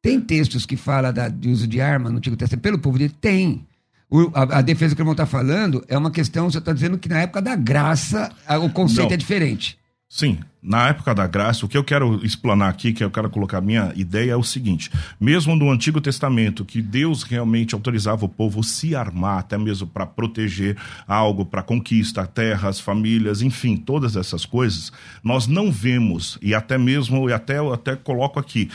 tem 0.00 0.20
textos 0.20 0.64
que 0.64 0.76
falam 0.76 1.12
da, 1.12 1.28
de 1.28 1.48
uso 1.48 1.66
de 1.66 1.80
arma 1.80 2.08
no 2.08 2.18
Antigo 2.18 2.36
Testamento 2.36 2.62
pelo 2.62 2.78
povo 2.78 2.98
de 2.98 3.08
Tem. 3.08 3.66
O, 4.08 4.30
a, 4.34 4.58
a, 4.58 4.62
defesa 4.62 4.94
que 4.94 5.00
o 5.00 5.02
irmão 5.02 5.12
está 5.12 5.26
falando 5.26 5.84
é 5.86 5.96
uma 5.96 6.10
questão, 6.10 6.50
você 6.50 6.58
está 6.58 6.72
dizendo 6.72 6.98
que 6.98 7.08
na 7.08 7.20
época 7.20 7.40
da 7.40 7.54
graça 7.54 8.32
a, 8.46 8.58
o 8.58 8.70
conceito 8.70 9.08
Não. 9.08 9.14
é 9.14 9.16
diferente. 9.16 9.78
Sim, 10.08 10.40
na 10.62 10.88
época 10.88 11.14
da 11.14 11.26
graça, 11.26 11.64
o 11.64 11.68
que 11.68 11.76
eu 11.76 11.82
quero 11.82 12.24
explanar 12.24 12.68
aqui, 12.68 12.92
que 12.92 13.02
eu 13.02 13.10
quero 13.10 13.30
colocar 13.30 13.62
minha 13.62 13.92
ideia 13.96 14.32
é 14.32 14.36
o 14.36 14.42
seguinte: 14.42 14.90
mesmo 15.18 15.56
no 15.56 15.70
Antigo 15.70 16.00
Testamento, 16.00 16.64
que 16.64 16.82
Deus 16.82 17.22
realmente 17.22 17.74
autorizava 17.74 18.26
o 18.26 18.28
povo 18.28 18.62
se 18.62 18.94
armar, 18.94 19.38
até 19.38 19.56
mesmo 19.56 19.86
para 19.86 20.06
proteger 20.06 20.76
algo, 21.08 21.46
para 21.46 21.62
conquista, 21.62 22.26
terras, 22.26 22.78
famílias, 22.78 23.40
enfim, 23.40 23.76
todas 23.76 24.16
essas 24.16 24.44
coisas, 24.44 24.92
nós 25.24 25.46
não 25.46 25.72
vemos, 25.72 26.38
e 26.42 26.54
até 26.54 26.76
mesmo, 26.76 27.30
e 27.30 27.32
até, 27.32 27.58
eu 27.58 27.72
até 27.72 27.96
coloco 27.96 28.38
aqui, 28.38 28.68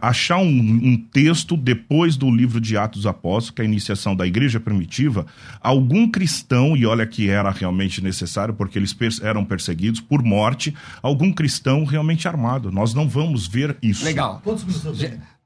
achar 0.00 0.38
um, 0.38 0.46
um 0.46 0.96
texto 0.96 1.56
depois 1.56 2.16
do 2.16 2.30
livro 2.30 2.60
de 2.60 2.76
Atos 2.76 3.02
dos 3.02 3.06
Apóstolos, 3.06 3.50
que 3.50 3.62
é 3.62 3.64
a 3.64 3.68
iniciação 3.68 4.14
da 4.14 4.26
igreja 4.26 4.60
primitiva, 4.60 5.26
algum 5.60 6.08
cristão, 6.08 6.76
e 6.76 6.86
olha 6.86 7.06
que 7.06 7.28
era 7.28 7.50
realmente 7.50 8.02
necessário, 8.02 8.54
porque 8.54 8.78
eles 8.78 8.96
eram 9.22 9.44
perseguidos 9.44 10.00
por 10.00 10.22
morte, 10.22 10.72
algum 11.02 11.15
cristão 11.32 11.84
realmente 11.84 12.28
armado. 12.28 12.70
Nós 12.70 12.94
não 12.94 13.08
vamos 13.08 13.46
ver 13.46 13.76
isso. 13.82 14.04
Legal. 14.04 14.42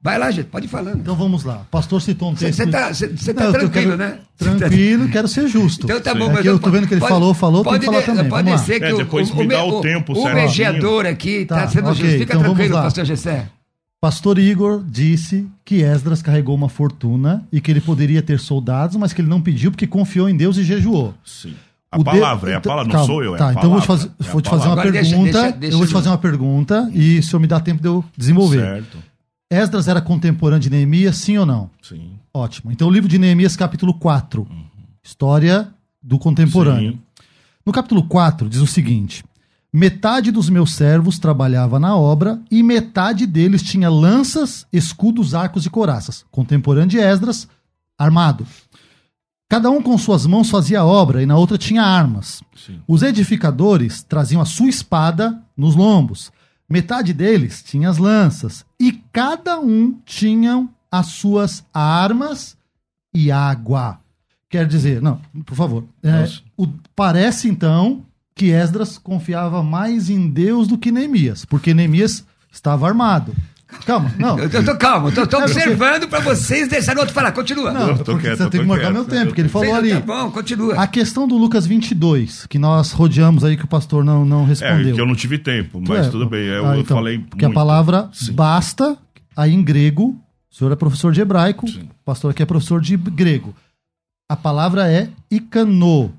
Vai 0.03 0.17
lá, 0.17 0.31
gente, 0.31 0.47
pode 0.47 0.65
ir 0.65 0.69
falando. 0.69 0.99
Então 0.99 1.15
vamos 1.15 1.43
lá. 1.43 1.65
Pastor 1.69 2.01
citou 2.01 2.31
um 2.31 2.35
texto. 2.35 2.57
Você 2.57 3.05
está 3.05 3.33
tá 3.33 3.51
tranquilo, 3.51 3.69
quero, 3.69 3.97
né? 3.97 4.19
Tranquilo, 4.35 5.09
quero 5.09 5.27
ser 5.27 5.47
justo. 5.47 5.85
Então 5.85 6.01
tá 6.01 6.15
bom, 6.15 6.29
é 6.31 6.33
mas 6.33 6.45
eu 6.45 6.57
tô 6.57 6.71
vendo 6.71 6.87
que 6.87 6.95
ele 6.95 7.01
pode, 7.01 7.13
falou, 7.13 7.33
falou, 7.35 7.63
pode 7.63 7.79
tem 7.79 7.89
que 7.89 8.01
falar 8.01 8.05
também. 8.05 8.29
Pode 8.29 8.61
ser 8.61 8.79
que 8.79 8.85
é, 8.85 8.95
depois 8.95 9.29
o, 9.29 9.35
me 9.35 9.45
o, 9.45 9.47
dá 9.47 9.63
o, 9.63 9.77
o 9.77 9.81
tempo 9.81 10.13
o 10.13 10.33
mediador 10.33 11.05
aqui 11.05 11.45
tá, 11.45 11.61
tá 11.61 11.67
sendo 11.67 11.91
okay, 11.91 12.03
justo. 12.03 12.19
Fica 12.19 12.33
então 12.33 12.41
tranquilo, 12.41 12.73
pastor 12.73 13.05
Gessé. 13.05 13.47
Pastor 14.01 14.39
Igor 14.39 14.83
disse 14.83 15.47
que 15.63 15.83
Esdras 15.83 16.23
carregou 16.23 16.55
uma 16.55 16.67
fortuna 16.67 17.47
e 17.51 17.61
que 17.61 17.69
ele 17.69 17.79
poderia 17.79 18.23
ter 18.23 18.39
soldados, 18.39 18.95
mas 18.95 19.13
que 19.13 19.21
ele 19.21 19.29
não 19.29 19.39
pediu 19.39 19.69
porque 19.69 19.85
confiou 19.85 20.27
em 20.27 20.35
Deus 20.35 20.57
e 20.57 20.63
jejuou. 20.63 21.13
Sim. 21.23 21.53
A 21.91 21.99
o 21.99 22.03
palavra, 22.03 22.47
de... 22.47 22.53
é 22.53 22.55
a 22.55 22.61
palavra, 22.61 22.85
não 22.85 22.91
Calma, 22.91 23.05
sou 23.05 23.23
eu, 23.23 23.35
é 23.35 23.37
tá, 23.37 23.49
a 23.49 23.51
então 23.51 23.63
eu 23.63 23.69
vou 23.71 23.81
te 23.81 23.87
fazer, 23.87 24.11
é 24.17 24.31
vou 24.31 24.41
te 24.41 24.49
fazer 24.49 24.65
uma 24.65 24.71
Agora 24.71 24.91
pergunta. 24.91 25.11
Deixa, 25.11 25.31
deixa, 25.31 25.57
deixa 25.57 25.73
eu 25.73 25.77
vou 25.77 25.87
te 25.87 25.93
fazer 25.93 26.09
uma 26.09 26.17
pergunta 26.17 26.89
e 26.93 27.19
o 27.19 27.23
senhor 27.23 27.39
me 27.39 27.47
dá 27.47 27.59
tempo 27.59 27.81
de 27.81 27.87
eu 27.87 28.05
desenvolver. 28.15 28.61
Certo. 28.61 28.97
Esdras 29.51 29.89
era 29.89 29.99
contemporâneo 29.99 30.61
de 30.61 30.69
Neemias, 30.69 31.17
sim 31.17 31.37
ou 31.37 31.45
não? 31.45 31.69
Sim. 31.81 32.13
Ótimo. 32.33 32.71
Então 32.71 32.87
o 32.87 32.91
livro 32.91 33.09
de 33.09 33.19
Neemias, 33.19 33.57
capítulo 33.57 33.93
4. 33.93 34.47
Uhum. 34.49 34.63
História 35.03 35.67
do 36.01 36.17
contemporâneo. 36.17 36.93
Sim. 36.93 36.99
No 37.65 37.73
capítulo 37.73 38.03
4 38.03 38.47
diz 38.47 38.61
o 38.61 38.67
seguinte: 38.67 39.25
Metade 39.73 40.31
dos 40.31 40.49
meus 40.49 40.73
servos 40.73 41.19
trabalhava 41.19 41.79
na 41.79 41.95
obra 41.95 42.39
e 42.49 42.63
metade 42.63 43.25
deles 43.25 43.61
tinha 43.61 43.89
lanças, 43.89 44.65
escudos, 44.71 45.35
arcos 45.35 45.65
e 45.65 45.69
coraças. 45.69 46.25
Contemporâneo 46.31 46.89
de 46.89 46.99
Esdras, 46.99 47.47
armado. 47.97 48.47
Cada 49.51 49.69
um 49.69 49.81
com 49.81 49.97
suas 49.97 50.25
mãos 50.25 50.49
fazia 50.49 50.79
a 50.79 50.85
obra 50.85 51.21
e 51.21 51.25
na 51.25 51.35
outra 51.35 51.57
tinha 51.57 51.83
armas. 51.83 52.41
Sim. 52.55 52.79
Os 52.87 53.03
edificadores 53.03 54.01
traziam 54.01 54.41
a 54.41 54.45
sua 54.45 54.69
espada 54.69 55.41
nos 55.57 55.75
lombos. 55.75 56.31
Metade 56.69 57.11
deles 57.11 57.61
tinha 57.61 57.89
as 57.89 57.97
lanças 57.97 58.65
e 58.79 58.93
cada 59.11 59.59
um 59.59 59.99
tinha 60.05 60.69
as 60.89 61.07
suas 61.07 61.65
armas 61.73 62.55
e 63.13 63.29
água. 63.29 63.99
Quer 64.49 64.65
dizer, 64.65 65.01
não, 65.01 65.19
por 65.45 65.55
favor. 65.55 65.83
É, 66.01 66.29
o, 66.55 66.65
parece 66.95 67.49
então 67.49 68.05
que 68.33 68.51
Esdras 68.51 68.97
confiava 68.97 69.61
mais 69.61 70.09
em 70.09 70.29
Deus 70.29 70.65
do 70.65 70.77
que 70.77 70.93
Neemias, 70.93 71.43
porque 71.43 71.73
Neemias 71.73 72.23
estava 72.49 72.87
armado. 72.87 73.35
Calma, 73.85 74.13
não. 74.17 74.37
Eu 74.37 74.49
tô, 74.49 74.63
tô 74.63 74.77
calmo, 74.77 75.07
eu 75.09 75.13
tô, 75.13 75.27
tô 75.27 75.39
é 75.39 75.43
observando 75.43 76.07
para 76.07 76.19
vocês 76.19 76.67
deixar 76.67 76.95
o 76.95 76.99
outro 76.99 77.13
falar. 77.13 77.31
Continua. 77.31 77.71
Não, 77.71 77.97
tô, 77.97 78.03
tô 78.03 78.17
quieto, 78.17 78.37
você 78.37 78.49
tem 78.49 78.61
que 78.61 78.67
marcar 78.67 78.91
quieto, 78.91 78.93
meu 78.93 79.05
tempo, 79.05 79.25
porque 79.27 79.41
ele 79.41 79.49
falou 79.49 79.73
ali. 79.73 79.91
Tá 79.91 79.99
bom, 80.01 80.31
continua. 80.31 80.81
A 80.81 80.87
questão 80.87 81.27
do 81.27 81.37
Lucas 81.37 81.65
22, 81.65 82.45
que 82.47 82.59
nós 82.59 82.91
rodeamos 82.91 83.43
aí, 83.43 83.57
que 83.57 83.65
o 83.65 83.67
pastor 83.67 84.03
não, 84.03 84.23
não 84.25 84.45
respondeu. 84.45 84.91
É, 84.91 84.93
que 84.93 85.01
eu 85.01 85.05
não 85.05 85.15
tive 85.15 85.37
tempo, 85.37 85.81
mas 85.85 86.07
é, 86.07 86.09
tudo 86.09 86.27
bem. 86.29 86.45
Eu, 86.45 86.67
ah, 86.67 86.77
então, 86.77 86.97
falei. 86.97 87.23
Que 87.37 87.45
a 87.45 87.49
palavra 87.49 88.09
Sim. 88.13 88.33
basta, 88.33 88.97
aí 89.35 89.53
em 89.53 89.63
grego, 89.63 90.15
o 90.51 90.55
senhor 90.55 90.71
é 90.71 90.75
professor 90.75 91.11
de 91.11 91.21
hebraico, 91.21 91.67
Sim. 91.67 91.83
o 91.83 92.05
pastor 92.05 92.31
aqui 92.31 92.43
é 92.43 92.45
professor 92.45 92.81
de 92.81 92.95
grego. 92.97 93.55
A 94.29 94.35
palavra 94.35 94.91
é 94.91 95.09
icano. 95.29 96.13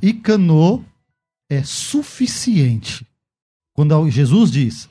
Icano 0.00 0.84
é 1.50 1.62
suficiente. 1.62 3.06
Quando 3.74 4.08
Jesus 4.08 4.50
diz 4.50 4.88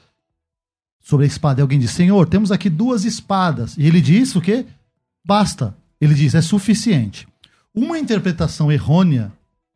sobre 1.04 1.26
a 1.26 1.28
espada. 1.28 1.60
E 1.60 1.62
alguém 1.62 1.78
diz: 1.78 1.92
Senhor, 1.92 2.28
temos 2.28 2.52
aqui 2.52 2.70
duas 2.70 3.04
espadas. 3.04 3.78
E 3.78 3.86
ele 3.86 4.02
diz 4.02 4.36
o 4.36 4.42
quê? 4.42 4.66
Basta. 5.24 5.76
Ele 6.02 6.16
diz: 6.16 6.34
é 6.34 6.42
suficiente. 6.42 7.28
Uma 7.76 8.00
interpretação 8.00 8.72
errônea, 8.72 9.32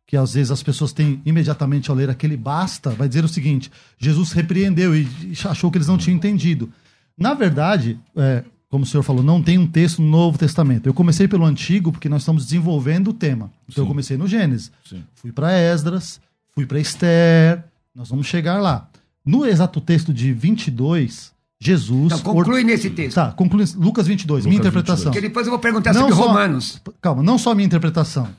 que 0.07 0.15
às 0.15 0.33
vezes 0.33 0.51
as 0.51 0.63
pessoas 0.63 0.93
têm 0.93 1.21
imediatamente 1.25 1.89
ao 1.89 1.95
ler 1.95 2.09
aquele 2.09 2.37
basta, 2.37 2.91
vai 2.91 3.07
dizer 3.07 3.25
o 3.25 3.29
seguinte: 3.29 3.69
Jesus 3.99 4.31
repreendeu 4.31 4.95
e 4.95 5.07
achou 5.45 5.69
que 5.69 5.77
eles 5.77 5.87
não 5.87 5.97
tinham 5.97 6.15
entendido. 6.15 6.71
Na 7.17 7.33
verdade, 7.33 7.99
é, 8.15 8.43
como 8.69 8.83
o 8.83 8.87
senhor 8.87 9.03
falou, 9.03 9.23
não 9.23 9.41
tem 9.41 9.57
um 9.57 9.65
texto 9.65 10.01
no 10.01 10.07
Novo 10.07 10.37
Testamento. 10.37 10.87
Eu 10.87 10.93
comecei 10.93 11.27
pelo 11.27 11.45
Antigo 11.45 11.91
porque 11.91 12.07
nós 12.07 12.21
estamos 12.21 12.45
desenvolvendo 12.45 13.09
o 13.09 13.13
tema. 13.13 13.51
Então 13.67 13.75
Sim. 13.75 13.81
eu 13.81 13.87
comecei 13.87 14.17
no 14.17 14.27
Gênesis. 14.27 14.71
Sim. 14.87 15.03
Fui 15.15 15.31
para 15.31 15.51
Esdras, 15.51 16.21
fui 16.53 16.65
para 16.65 16.79
Esther, 16.79 17.63
nós 17.95 18.09
vamos 18.09 18.27
chegar 18.27 18.59
lá. 18.59 18.87
No 19.27 19.45
exato 19.45 19.81
texto 19.81 20.13
de 20.13 20.31
22, 20.31 21.33
Jesus. 21.59 22.13
Então, 22.13 22.33
conclui 22.33 22.61
or... 22.61 22.65
nesse 22.65 22.89
texto. 22.89 23.15
Tá, 23.15 23.31
conclui. 23.31 23.65
Lucas 23.75 24.07
22, 24.07 24.45
Lucas 24.45 24.45
minha 24.45 24.59
interpretação. 24.59 25.11
22. 25.11 25.13
Porque 25.13 25.27
depois 25.27 25.45
eu 25.45 25.51
vou 25.51 25.59
perguntar 25.59 25.93
não 25.93 26.01
sobre 26.01 26.15
só... 26.15 26.27
Romanos. 26.27 26.81
Calma, 27.01 27.21
não 27.21 27.37
só 27.37 27.51
a 27.51 27.55
minha 27.55 27.65
interpretação. 27.65 28.29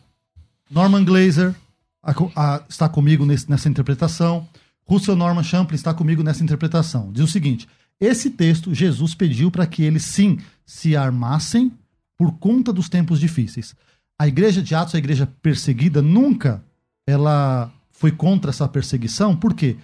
Norman 0.70 1.04
Glazer 1.04 1.54
a, 2.02 2.12
a, 2.36 2.62
está 2.68 2.88
comigo 2.88 3.26
nesse, 3.26 3.48
nessa 3.50 3.68
interpretação. 3.68 4.48
Russell 4.86 5.16
Norman 5.16 5.42
Champlin 5.42 5.76
está 5.76 5.92
comigo 5.92 6.22
nessa 6.22 6.42
interpretação. 6.42 7.12
Diz 7.12 7.24
o 7.24 7.28
seguinte: 7.28 7.68
esse 8.00 8.30
texto, 8.30 8.74
Jesus 8.74 9.14
pediu 9.14 9.50
para 9.50 9.66
que 9.66 9.82
eles 9.82 10.04
sim 10.04 10.38
se 10.64 10.96
armassem 10.96 11.72
por 12.16 12.32
conta 12.38 12.72
dos 12.72 12.88
tempos 12.88 13.20
difíceis. 13.20 13.74
A 14.18 14.26
igreja 14.26 14.62
de 14.62 14.74
Atos, 14.74 14.94
a 14.94 14.98
igreja 14.98 15.28
perseguida, 15.42 16.02
nunca 16.02 16.62
ela 17.06 17.70
foi 17.90 18.10
contra 18.10 18.50
essa 18.50 18.66
perseguição. 18.68 19.36
Por 19.36 19.54
quê? 19.54 19.76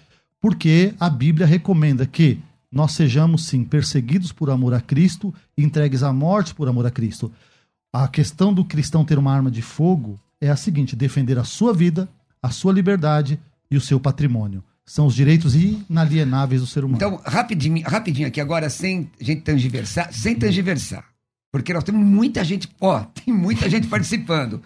Porque 0.44 0.92
a 1.00 1.08
Bíblia 1.08 1.46
recomenda 1.46 2.04
que 2.04 2.38
nós 2.70 2.92
sejamos, 2.92 3.46
sim, 3.46 3.64
perseguidos 3.64 4.30
por 4.30 4.50
amor 4.50 4.74
a 4.74 4.80
Cristo 4.82 5.34
entregues 5.56 6.02
à 6.02 6.12
morte 6.12 6.54
por 6.54 6.68
amor 6.68 6.84
a 6.84 6.90
Cristo. 6.90 7.32
A 7.90 8.06
questão 8.06 8.52
do 8.52 8.62
cristão 8.62 9.06
ter 9.06 9.18
uma 9.18 9.32
arma 9.32 9.50
de 9.50 9.62
fogo 9.62 10.20
é 10.38 10.50
a 10.50 10.56
seguinte: 10.56 10.94
defender 10.94 11.38
a 11.38 11.44
sua 11.44 11.72
vida, 11.72 12.06
a 12.42 12.50
sua 12.50 12.74
liberdade 12.74 13.40
e 13.70 13.76
o 13.78 13.80
seu 13.80 13.98
patrimônio. 13.98 14.62
São 14.84 15.06
os 15.06 15.14
direitos 15.14 15.54
inalienáveis 15.54 16.60
do 16.60 16.66
ser 16.66 16.84
humano. 16.84 16.98
Então, 16.98 17.22
rapidinho, 17.24 17.82
rapidinho 17.82 18.28
aqui 18.28 18.38
agora, 18.38 18.68
sem 18.68 19.10
gente 19.18 19.40
tangiversar, 19.40 20.12
sem 20.12 20.36
tangiversar. 20.36 21.06
Porque 21.50 21.72
nós 21.72 21.84
temos 21.84 22.04
muita 22.04 22.44
gente, 22.44 22.68
ó, 22.82 23.00
tem 23.24 23.32
muita 23.32 23.66
gente 23.70 23.86
participando. 23.86 24.60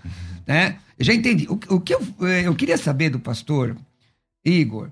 Né? 0.44 0.78
Já 0.98 1.14
entendi. 1.14 1.46
O, 1.48 1.76
o 1.76 1.80
que 1.80 1.94
eu, 1.94 2.00
eh, 2.22 2.48
eu 2.48 2.54
queria 2.56 2.76
saber 2.76 3.10
do 3.10 3.20
pastor 3.20 3.76
Igor 4.44 4.90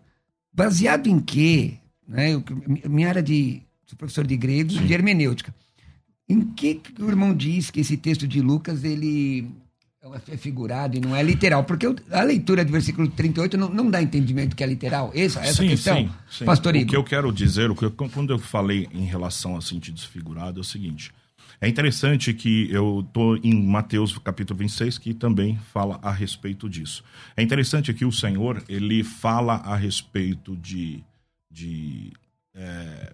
Baseado 0.57 1.07
em 1.07 1.21
quê? 1.21 1.75
Né? 2.09 2.33
Eu, 2.33 2.43
minha 2.89 3.11
área 3.11 3.23
de. 3.23 3.63
Sou 3.85 3.97
professor 3.97 4.27
de 4.27 4.37
grego 4.37 4.73
e 4.73 4.79
de 4.79 4.93
hermenêutica. 4.93 5.55
Em 6.29 6.41
que, 6.41 6.77
que 6.77 7.01
o 7.01 7.09
irmão 7.09 7.35
diz 7.35 7.71
que 7.71 7.79
esse 7.79 7.97
texto 7.97 8.27
de 8.27 8.41
Lucas 8.41 8.83
ele 8.83 9.49
é 10.29 10.37
figurado 10.37 10.97
e 10.97 11.01
não 11.01 11.15
é 11.15 11.23
literal? 11.23 11.63
Porque 11.63 11.87
a 12.11 12.23
leitura 12.23 12.65
do 12.65 12.73
versículo 12.73 13.07
38 13.07 13.57
não, 13.57 13.69
não 13.69 13.91
dá 13.91 14.03
entendimento 14.03 14.57
que 14.57 14.65
é 14.65 14.67
literal. 14.67 15.13
Essa, 15.15 15.41
essa 15.41 15.63
sim, 15.63 15.69
questão, 15.69 15.97
sim, 15.99 16.11
sim. 16.31 16.45
pastor 16.45 16.75
O 16.75 16.87
que 16.87 16.97
eu 16.97 17.05
quero 17.05 17.33
dizer, 17.33 17.71
o 17.71 17.77
que 17.77 17.85
eu, 17.85 17.91
quando 17.93 18.33
eu 18.33 18.39
falei 18.39 18.89
em 18.93 19.05
relação 19.05 19.57
a 19.57 19.61
sentidos 19.61 20.05
figurados, 20.05 20.57
é 20.57 20.61
o 20.63 20.65
seguinte. 20.65 21.13
É 21.61 21.69
interessante 21.69 22.35
que 22.35 22.71
eu 22.71 23.05
estou 23.07 23.37
em 23.39 23.55
Mateus 23.63 24.17
capítulo 24.19 24.59
26, 24.59 24.99
que 24.99 25.15
também 25.15 25.59
fala 25.73 25.99
a 26.03 26.11
respeito 26.11 26.69
disso. 26.69 27.03
É 27.37 27.43
interessante 27.43 27.95
que 27.95 28.05
o 28.05 28.13
Senhor, 28.13 28.63
ele 28.69 29.03
fala 29.03 29.55
a 29.57 29.75
respeito 29.75 30.55
de, 30.57 31.03
de 31.51 32.13
é, 32.55 33.13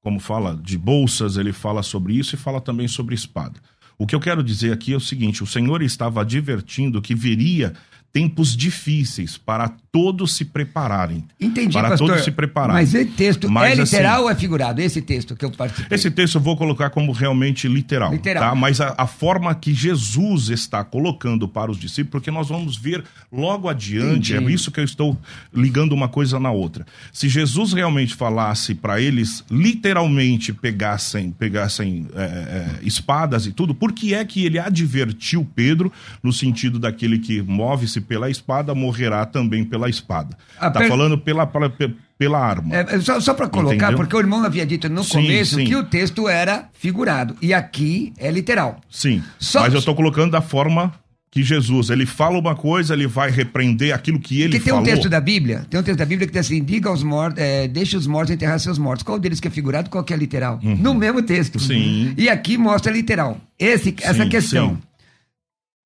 como 0.00 0.20
fala, 0.20 0.56
de 0.56 0.78
bolsas, 0.78 1.36
ele 1.36 1.52
fala 1.52 1.82
sobre 1.82 2.14
isso 2.14 2.34
e 2.34 2.38
fala 2.38 2.60
também 2.60 2.86
sobre 2.86 3.14
espada. 3.14 3.60
O 3.98 4.06
que 4.06 4.14
eu 4.14 4.20
quero 4.20 4.42
dizer 4.42 4.72
aqui 4.72 4.92
é 4.92 4.96
o 4.96 5.00
seguinte: 5.00 5.42
o 5.42 5.46
Senhor 5.46 5.82
estava 5.82 6.22
advertindo 6.22 7.02
que 7.02 7.14
viria 7.14 7.74
tempos 8.12 8.56
difíceis 8.56 9.36
para 9.36 9.68
todos 9.92 10.36
se 10.36 10.44
prepararem. 10.44 11.24
Entendi, 11.40 11.72
para 11.72 11.90
pastor. 11.90 12.08
todos 12.08 12.24
se 12.24 12.30
prepararem. 12.30 12.74
Mas 12.74 12.94
esse 12.94 13.10
texto 13.10 13.50
Mas, 13.50 13.78
é 13.78 13.82
literal 13.82 14.14
assim, 14.14 14.24
ou 14.24 14.30
é 14.30 14.34
figurado? 14.34 14.80
Esse 14.80 15.02
texto 15.02 15.34
que 15.34 15.44
eu 15.44 15.50
participei. 15.50 15.94
Esse 15.96 16.10
texto 16.10 16.36
eu 16.36 16.40
vou 16.40 16.56
colocar 16.56 16.90
como 16.90 17.12
realmente 17.12 17.66
literal, 17.66 18.12
Literal. 18.12 18.50
tá? 18.50 18.54
Mas 18.54 18.80
a, 18.80 18.94
a 18.96 19.06
forma 19.06 19.54
que 19.54 19.74
Jesus 19.74 20.48
está 20.48 20.84
colocando 20.84 21.48
para 21.48 21.70
os 21.70 21.78
discípulos, 21.78 22.10
porque 22.10 22.30
nós 22.30 22.48
vamos 22.48 22.76
ver 22.76 23.02
logo 23.32 23.68
adiante, 23.68 24.32
Entendi. 24.32 24.50
é 24.50 24.54
isso 24.54 24.70
que 24.70 24.78
eu 24.78 24.84
estou 24.84 25.16
ligando 25.52 25.92
uma 25.92 26.08
coisa 26.08 26.38
na 26.38 26.50
outra. 26.50 26.86
Se 27.12 27.28
Jesus 27.28 27.72
realmente 27.72 28.14
falasse 28.14 28.74
para 28.74 29.00
eles, 29.00 29.44
literalmente 29.50 30.52
pegassem, 30.52 31.32
pegassem 31.32 32.06
é, 32.14 32.22
é, 32.22 32.78
espadas 32.82 33.46
e 33.46 33.52
tudo, 33.52 33.74
por 33.74 33.92
que 33.92 34.14
é 34.14 34.24
que 34.24 34.44
ele 34.44 34.58
advertiu 34.58 35.46
Pedro 35.54 35.92
no 36.22 36.32
sentido 36.32 36.78
daquele 36.78 37.18
que 37.18 37.42
move-se 37.42 38.00
pela 38.00 38.30
espada 38.30 38.74
morrerá 38.74 39.26
também 39.26 39.64
pela 39.64 39.79
espada? 39.88 40.36
A 40.58 40.70
Tá 40.70 40.80
per- 40.80 40.88
falando 40.88 41.16
pela, 41.16 41.46
pela, 41.46 41.72
pela 42.18 42.38
arma. 42.38 42.74
É, 42.76 43.00
só 43.00 43.18
só 43.20 43.32
para 43.34 43.48
colocar, 43.48 43.74
Entendeu? 43.76 43.96
porque 43.96 44.14
o 44.14 44.18
irmão 44.20 44.44
havia 44.44 44.66
dito 44.66 44.88
no 44.88 45.02
Sim, 45.04 45.12
começo 45.22 45.54
sim. 45.56 45.64
que 45.64 45.74
o 45.76 45.84
texto 45.84 46.28
era 46.28 46.68
figurado. 46.74 47.36
E 47.40 47.54
aqui 47.54 48.12
é 48.18 48.30
literal. 48.30 48.80
Sim, 48.90 49.22
Só- 49.38 49.60
mas 49.60 49.72
eu 49.72 49.78
estou 49.78 49.94
colocando 49.94 50.32
da 50.32 50.40
forma 50.42 50.92
que 51.32 51.44
Jesus, 51.44 51.90
ele 51.90 52.04
fala 52.06 52.36
uma 52.36 52.56
coisa, 52.56 52.92
ele 52.92 53.06
vai 53.06 53.30
repreender 53.30 53.94
aquilo 53.94 54.18
que 54.18 54.40
ele 54.42 54.48
Porque 54.58 54.64
tem 54.64 54.70
falou. 54.72 54.80
um 54.82 54.84
texto 54.84 55.08
da 55.08 55.20
Bíblia, 55.20 55.64
tem 55.70 55.78
um 55.78 55.82
texto 55.84 55.98
da 56.00 56.04
Bíblia 56.04 56.26
que 56.26 56.32
diz 56.32 56.44
assim: 56.44 56.60
diga 56.64 56.88
aos 56.88 57.04
mortos, 57.04 57.40
é, 57.40 57.68
deixe 57.68 57.96
os 57.96 58.04
mortos 58.04 58.34
enterrar 58.34 58.58
seus 58.58 58.78
mortos. 58.78 59.04
Qual 59.04 59.16
deles 59.16 59.38
que 59.38 59.46
é 59.46 59.50
figurado, 59.50 59.88
qual 59.88 60.02
que 60.02 60.12
é 60.12 60.16
literal? 60.16 60.58
No 60.60 60.92
mesmo 60.92 61.22
texto. 61.22 61.54
Uhum. 61.54 61.60
Sim. 61.60 62.14
E 62.18 62.28
aqui 62.28 62.58
mostra 62.58 62.90
literal. 62.92 63.40
Esse, 63.56 63.94
essa 64.02 64.24
Sim, 64.24 64.28
questão. 64.28 64.68
sim. 64.70 64.78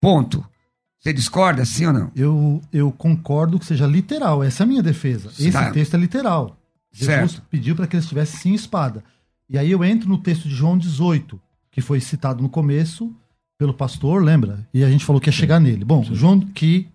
Ponto. 0.01 0.45
Você 1.05 1.13
discorda, 1.13 1.67
sim 1.67 1.85
ou 1.85 1.93
não? 1.93 2.11
Eu, 2.17 2.63
eu 2.73 2.91
concordo 2.91 3.59
que 3.59 3.67
seja 3.67 3.87
literal. 3.87 4.43
Essa 4.43 4.63
é 4.63 4.65
a 4.65 4.67
minha 4.67 4.83
defesa. 4.83 5.29
Esse 5.29 5.53
Tá. 5.53 5.71
texto 5.71 5.93
é 5.93 5.99
literal. 5.99 6.57
Jesus 6.91 7.33
Certo. 7.33 7.43
pediu 7.51 7.77
para 7.77 7.87
que 7.87 7.95
eles 7.95 8.09
tivessem 8.09 8.41
sim 8.41 8.55
espada. 8.55 9.05
E 9.51 9.59
aí 9.59 9.71
eu 9.71 9.85
entro 9.85 10.09
no 10.09 10.17
texto 10.17 10.49
de 10.49 10.55
João 10.55 10.79
18, 10.79 11.39
que 11.71 11.83
foi 11.83 12.01
citado 12.01 12.43
no 12.43 12.49
começo 12.49 13.13
pelo 13.59 13.75
pastor, 13.75 14.23
lembra? 14.25 14.67
E 14.73 14.83
a 14.83 14.89
gente 14.91 15.05
falou 15.05 15.21
que 15.21 15.29
ia 15.29 15.33
chegar 15.33 15.61
nele. 15.61 15.85
Bom, 15.85 16.03
João 16.05 16.41
que 16.41 16.89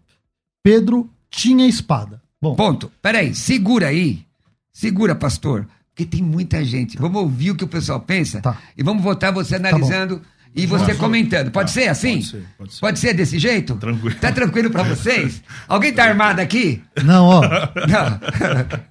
Pedro 0.63 1.07
tinha 1.29 1.67
espada. 1.67 2.19
Bom, 2.41 2.55
Ponto. 2.55 2.91
Peraí, 3.03 3.35
segura 3.35 3.89
aí. 3.89 4.25
Segura, 4.73 5.13
pastor. 5.13 5.67
Porque 5.91 6.03
tem 6.05 6.23
muita 6.23 6.63
gente. 6.65 6.97
Vamos 6.97 7.21
ouvir 7.21 7.51
o 7.51 7.55
que 7.55 7.63
o 7.63 7.67
pessoal 7.67 7.99
pensa 7.99 8.41
Tá. 8.41 8.57
e 8.75 8.81
vamos 8.81 9.03
votar 9.03 9.31
você 9.31 9.55
analisando 9.55 10.21
e 10.55 10.65
você 10.65 10.93
comentando. 10.95 11.51
Pode 11.51 11.73
Tá, 11.73 11.79
ser 11.81 11.87
assim? 11.89 12.21
pode 12.57 12.73
ser, 12.73 12.79
pode 12.79 12.99
ser. 12.99 13.13
desse 13.13 13.37
jeito? 13.39 13.75
Tranquilo. 13.75 14.15
Tá 14.19 14.31
tranquilo 14.31 14.69
pra 14.69 14.83
vocês? 14.95 15.41
Alguém 15.67 15.93
tá 15.93 16.03
armado 16.03 16.41
aqui? 16.41 16.81
não, 17.03 17.25
ó, 17.25 17.41
Não. 17.87 18.19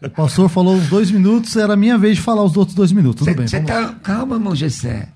o 0.08 0.10
pastor 0.10 0.48
falou 0.48 0.76
os 0.76 0.86
dois 0.88 1.10
minutos, 1.10 1.56
era 1.56 1.72
a 1.74 1.76
minha 1.76 1.98
vez 1.98 2.16
de 2.16 2.22
falar 2.22 2.42
os 2.42 2.56
outros 2.56 2.74
dois 2.74 2.92
minutos. 2.92 3.26
Tudo 3.26 3.36
bem, 3.36 3.46
Você 3.46 3.60
tá. 3.60 3.94
Calma, 4.02 4.36
irmão 4.36 4.54
Gessé. 4.54 5.08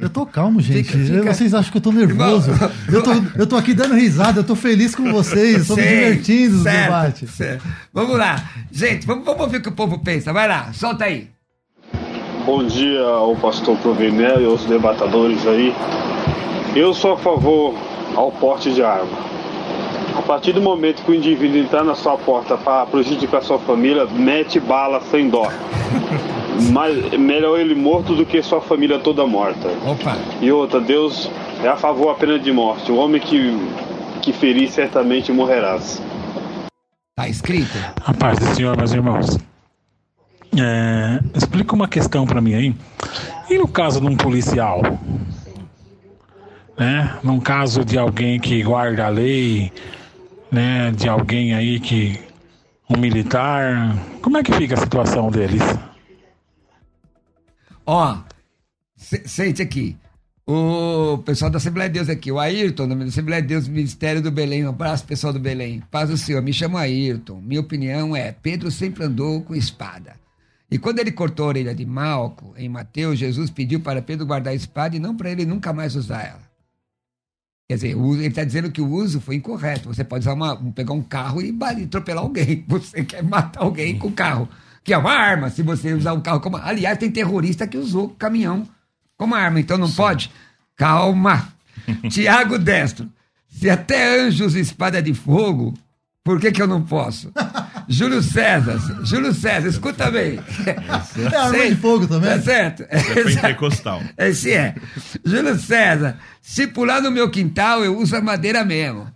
Eu 0.00 0.08
tô 0.08 0.24
calmo, 0.24 0.58
gente. 0.60 0.84
Fica- 0.90 0.98
fica- 1.04 1.34
Vocês 1.34 1.52
acham 1.52 1.70
que 1.70 1.76
eu 1.76 1.82
tô 1.82 1.92
nervoso? 1.92 2.50
Irmão, 2.50 2.70
Eu 2.88 3.02
tô, 3.02 3.12
eu 3.40 3.46
tô 3.46 3.56
aqui 3.56 3.74
dando 3.74 3.94
risada, 3.94 4.40
eu 4.40 4.44
tô 4.44 4.56
feliz 4.56 4.94
com 4.94 5.12
vocês, 5.12 5.58
eu 5.58 5.66
tô 5.66 5.76
me 5.76 5.82
Sei, 5.82 5.98
divertindo 5.98 6.56
no 6.56 6.62
certo, 6.62 6.82
debate. 6.84 7.26
certo. 7.28 7.64
Vamos 7.92 8.16
lá. 8.16 8.42
Gente, 8.72 9.06
vamos, 9.06 9.26
vamos 9.26 9.42
ouvir 9.42 9.58
o 9.58 9.60
que 9.60 9.68
o 9.68 9.72
povo 9.72 9.98
pensa. 9.98 10.32
Vai 10.32 10.48
lá, 10.48 10.72
solta 10.72 11.04
aí. 11.04 11.28
Bom 12.46 12.62
dia 12.62 13.02
ao 13.02 13.34
pastor 13.34 13.76
Provenel 13.78 14.40
e 14.40 14.44
aos 14.44 14.64
debatadores 14.64 15.44
aí. 15.48 15.74
Eu 16.76 16.94
sou 16.94 17.14
a 17.14 17.16
favor 17.16 17.74
ao 18.14 18.30
porte 18.30 18.72
de 18.72 18.84
arma. 18.84 19.18
A 20.16 20.22
partir 20.22 20.52
do 20.52 20.62
momento 20.62 21.02
que 21.02 21.10
o 21.10 21.14
indivíduo 21.14 21.58
entrar 21.58 21.82
na 21.82 21.96
sua 21.96 22.16
porta 22.16 22.56
para 22.56 22.86
prejudicar 22.86 23.42
sua 23.42 23.58
família, 23.58 24.06
mete 24.06 24.60
bala 24.60 25.00
sem 25.10 25.28
dó. 25.28 25.50
Mas 26.70 27.10
melhor 27.18 27.58
ele 27.58 27.74
morto 27.74 28.14
do 28.14 28.24
que 28.24 28.40
sua 28.44 28.60
família 28.60 29.00
toda 29.00 29.26
morta. 29.26 29.68
Opa. 29.84 30.16
E 30.40 30.52
outra, 30.52 30.80
Deus 30.80 31.28
é 31.64 31.66
a 31.66 31.74
favor 31.74 32.10
a 32.10 32.14
pena 32.14 32.38
de 32.38 32.52
morte. 32.52 32.92
O 32.92 32.96
homem 32.96 33.20
que, 33.20 33.58
que 34.22 34.32
ferir 34.32 34.70
certamente 34.70 35.32
morrerás. 35.32 36.00
Tá 37.16 37.28
escrito? 37.28 37.76
A 38.04 38.14
paz 38.14 38.38
do 38.38 38.46
Senhor, 38.54 38.76
meus 38.76 38.92
irmãos. 38.92 39.36
É, 40.58 41.20
explica 41.36 41.74
uma 41.74 41.88
questão 41.88 42.26
para 42.26 42.40
mim 42.40 42.54
aí. 42.54 42.74
E 43.50 43.58
no 43.58 43.68
caso 43.68 44.00
de 44.00 44.06
um 44.06 44.16
policial? 44.16 44.80
Né? 46.78 47.18
Num 47.22 47.40
caso 47.40 47.84
de 47.84 47.98
alguém 47.98 48.38
que 48.40 48.62
guarda 48.62 49.06
a 49.06 49.08
lei, 49.08 49.72
né? 50.50 50.90
De 50.92 51.08
alguém 51.08 51.54
aí 51.54 51.80
que. 51.80 52.18
Um 52.88 52.96
militar. 52.98 53.96
Como 54.22 54.38
é 54.38 54.42
que 54.44 54.52
fica 54.52 54.74
a 54.74 54.78
situação 54.78 55.28
deles? 55.30 55.60
Ó, 57.84 58.18
se- 58.96 59.26
sente 59.26 59.60
aqui. 59.60 59.96
O 60.46 61.18
pessoal 61.24 61.50
da 61.50 61.56
Assembleia 61.56 61.90
de 61.90 61.94
Deus 61.94 62.08
aqui, 62.08 62.30
o 62.30 62.38
Ayrton, 62.38 62.86
da 62.86 63.04
Assembleia 63.04 63.42
de 63.42 63.48
Deus, 63.48 63.66
Ministério 63.66 64.22
do 64.22 64.30
Belém. 64.30 64.64
Um 64.64 64.68
abraço, 64.68 65.04
pessoal 65.04 65.32
do 65.32 65.40
Belém. 65.40 65.82
Paz 65.90 66.08
do 66.08 66.16
Senhor, 66.16 66.40
me 66.40 66.52
chamo 66.52 66.76
Ayrton. 66.76 67.40
Minha 67.40 67.60
opinião 67.60 68.14
é: 68.14 68.30
Pedro 68.30 68.70
sempre 68.70 69.02
andou 69.04 69.42
com 69.42 69.54
espada. 69.56 70.14
E 70.70 70.78
quando 70.78 70.98
ele 70.98 71.12
cortou 71.12 71.46
a 71.46 71.48
orelha 71.48 71.74
de 71.74 71.86
Malco, 71.86 72.54
em 72.56 72.68
Mateus, 72.68 73.18
Jesus 73.18 73.50
pediu 73.50 73.80
para 73.80 74.02
Pedro 74.02 74.26
guardar 74.26 74.52
a 74.52 74.56
espada 74.56 74.96
e 74.96 74.98
não 74.98 75.16
para 75.16 75.30
ele 75.30 75.44
nunca 75.44 75.72
mais 75.72 75.94
usar 75.94 76.24
ela. 76.24 76.46
Quer 77.68 77.74
dizer, 77.74 77.88
ele 77.90 78.26
está 78.26 78.44
dizendo 78.44 78.70
que 78.70 78.80
o 78.80 78.88
uso 78.88 79.20
foi 79.20 79.36
incorreto. 79.36 79.88
Você 79.88 80.04
pode 80.04 80.22
usar 80.22 80.34
uma, 80.34 80.56
pegar 80.72 80.92
um 80.92 81.02
carro 81.02 81.42
e 81.42 81.56
atropelar 81.82 82.22
alguém. 82.22 82.64
Você 82.68 83.04
quer 83.04 83.24
matar 83.24 83.62
alguém 83.62 83.98
com 83.98 84.08
o 84.08 84.12
carro, 84.12 84.48
que 84.84 84.94
é 84.94 84.98
uma 84.98 85.12
arma, 85.12 85.50
se 85.50 85.64
você 85.64 85.92
usar 85.92 86.12
um 86.12 86.20
carro 86.20 86.40
como. 86.40 86.56
Aliás, 86.58 86.96
tem 86.96 87.10
terrorista 87.10 87.66
que 87.66 87.76
usou 87.76 88.10
caminhão 88.10 88.68
como 89.16 89.34
arma, 89.34 89.58
então 89.58 89.76
não 89.76 89.90
pode? 89.90 90.30
Calma. 90.76 91.52
Tiago 92.08 92.56
Destro, 92.56 93.08
se 93.48 93.68
até 93.68 94.20
anjos 94.20 94.54
espada 94.54 95.02
de 95.02 95.12
fogo, 95.12 95.74
por 96.22 96.40
que, 96.40 96.52
que 96.52 96.62
eu 96.62 96.68
não 96.68 96.82
posso? 96.82 97.32
Júlio 97.88 98.22
César, 98.22 98.78
Júlio 99.04 99.32
César, 99.32 99.68
escuta 99.68 100.10
bem. 100.10 100.40
É 101.32 101.36
arma 101.36 101.66
de 101.66 101.76
fogo 101.76 102.06
também? 102.06 102.30
Tá 102.30 102.40
certo? 102.40 102.84
É 102.88 103.00
pentecostal. 103.00 104.02
Esse 104.18 104.52
é. 104.52 104.74
Júlio 105.24 105.58
César, 105.58 106.18
se 106.42 106.66
pular 106.66 107.00
no 107.00 107.10
meu 107.10 107.30
quintal, 107.30 107.84
eu 107.84 107.96
uso 107.96 108.16
a 108.16 108.20
madeira 108.20 108.64
mesmo. 108.64 109.10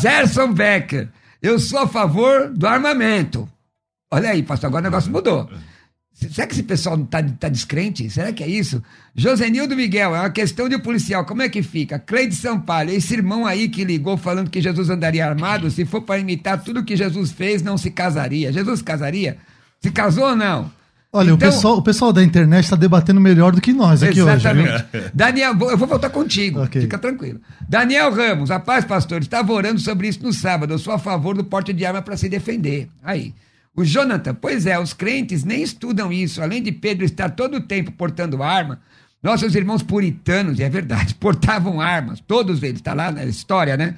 Gerson 0.00 0.52
Becker, 0.52 1.08
eu 1.42 1.58
sou 1.58 1.80
a 1.80 1.88
favor 1.88 2.48
do 2.48 2.66
armamento. 2.66 3.48
Olha 4.10 4.30
aí, 4.30 4.42
pastor, 4.42 4.68
agora 4.68 4.82
o 4.82 4.90
negócio 4.90 5.10
mudou. 5.10 5.50
Será 6.14 6.46
que 6.46 6.52
esse 6.54 6.62
pessoal 6.62 6.96
tá, 6.98 7.22
tá 7.22 7.48
descrente? 7.48 8.08
Será 8.08 8.32
que 8.32 8.44
é 8.44 8.46
isso? 8.48 8.80
Josenildo 9.14 9.74
Miguel, 9.74 10.14
é 10.14 10.20
uma 10.20 10.30
questão 10.30 10.68
de 10.68 10.78
policial. 10.78 11.24
Como 11.24 11.42
é 11.42 11.48
que 11.48 11.62
fica? 11.62 11.98
Cleide 11.98 12.34
Sampaio, 12.34 12.90
esse 12.90 13.14
irmão 13.14 13.44
aí 13.44 13.68
que 13.68 13.84
ligou 13.84 14.16
falando 14.16 14.48
que 14.50 14.60
Jesus 14.60 14.88
andaria 14.88 15.26
armado, 15.26 15.68
se 15.70 15.84
for 15.84 16.02
para 16.02 16.20
imitar 16.20 16.62
tudo 16.62 16.84
que 16.84 16.96
Jesus 16.96 17.32
fez, 17.32 17.62
não 17.62 17.76
se 17.76 17.90
casaria. 17.90 18.52
Jesus 18.52 18.80
casaria? 18.82 19.36
Se 19.80 19.90
casou 19.90 20.26
ou 20.28 20.36
não? 20.36 20.70
Olha, 21.14 21.32
Então- 21.32 21.34
o, 21.34 21.38
pessoal, 21.52 21.76
o 21.78 21.82
pessoal 21.82 22.12
da 22.12 22.22
internet 22.22 22.64
está 22.64 22.76
debatendo 22.76 23.20
melhor 23.20 23.52
do 23.52 23.60
que 23.60 23.72
nós 23.72 24.02
aqui 24.02 24.22
hoje. 24.22 24.34
Exatamente. 24.36 24.84
Viu? 24.92 25.02
Daniel, 25.12 25.54
eu 25.60 25.76
vou 25.76 25.88
voltar 25.88 26.08
contigo. 26.08 26.62
Ok. 26.62 26.80
Fica 26.82 26.96
tranquilo. 26.98 27.40
Daniel 27.68 28.14
Ramos, 28.14 28.50
a 28.50 28.60
paz, 28.60 28.84
pastor, 28.84 29.20
estava 29.20 29.52
orando 29.52 29.80
sobre 29.80 30.08
isso 30.08 30.22
no 30.22 30.32
sábado. 30.32 30.72
Eu 30.72 30.78
sou 30.78 30.92
a 30.94 30.98
favor 30.98 31.36
do 31.36 31.44
porte 31.44 31.72
de 31.72 31.84
arma 31.84 32.00
para 32.00 32.16
se 32.16 32.28
defender. 32.28 32.88
Aí. 33.02 33.34
O 33.74 33.84
Jonathan, 33.84 34.34
pois 34.34 34.66
é, 34.66 34.78
os 34.78 34.92
crentes 34.92 35.44
nem 35.44 35.62
estudam 35.62 36.12
isso. 36.12 36.42
Além 36.42 36.62
de 36.62 36.70
Pedro 36.72 37.04
estar 37.04 37.30
todo 37.30 37.56
o 37.56 37.60
tempo 37.60 37.90
portando 37.92 38.42
arma, 38.42 38.80
nossos 39.22 39.54
irmãos 39.54 39.82
puritanos, 39.82 40.60
é 40.60 40.68
verdade, 40.68 41.14
portavam 41.16 41.80
armas. 41.80 42.20
Todos 42.20 42.62
eles, 42.62 42.76
está 42.76 42.92
lá 42.92 43.10
na 43.10 43.24
história, 43.24 43.76
né? 43.76 43.96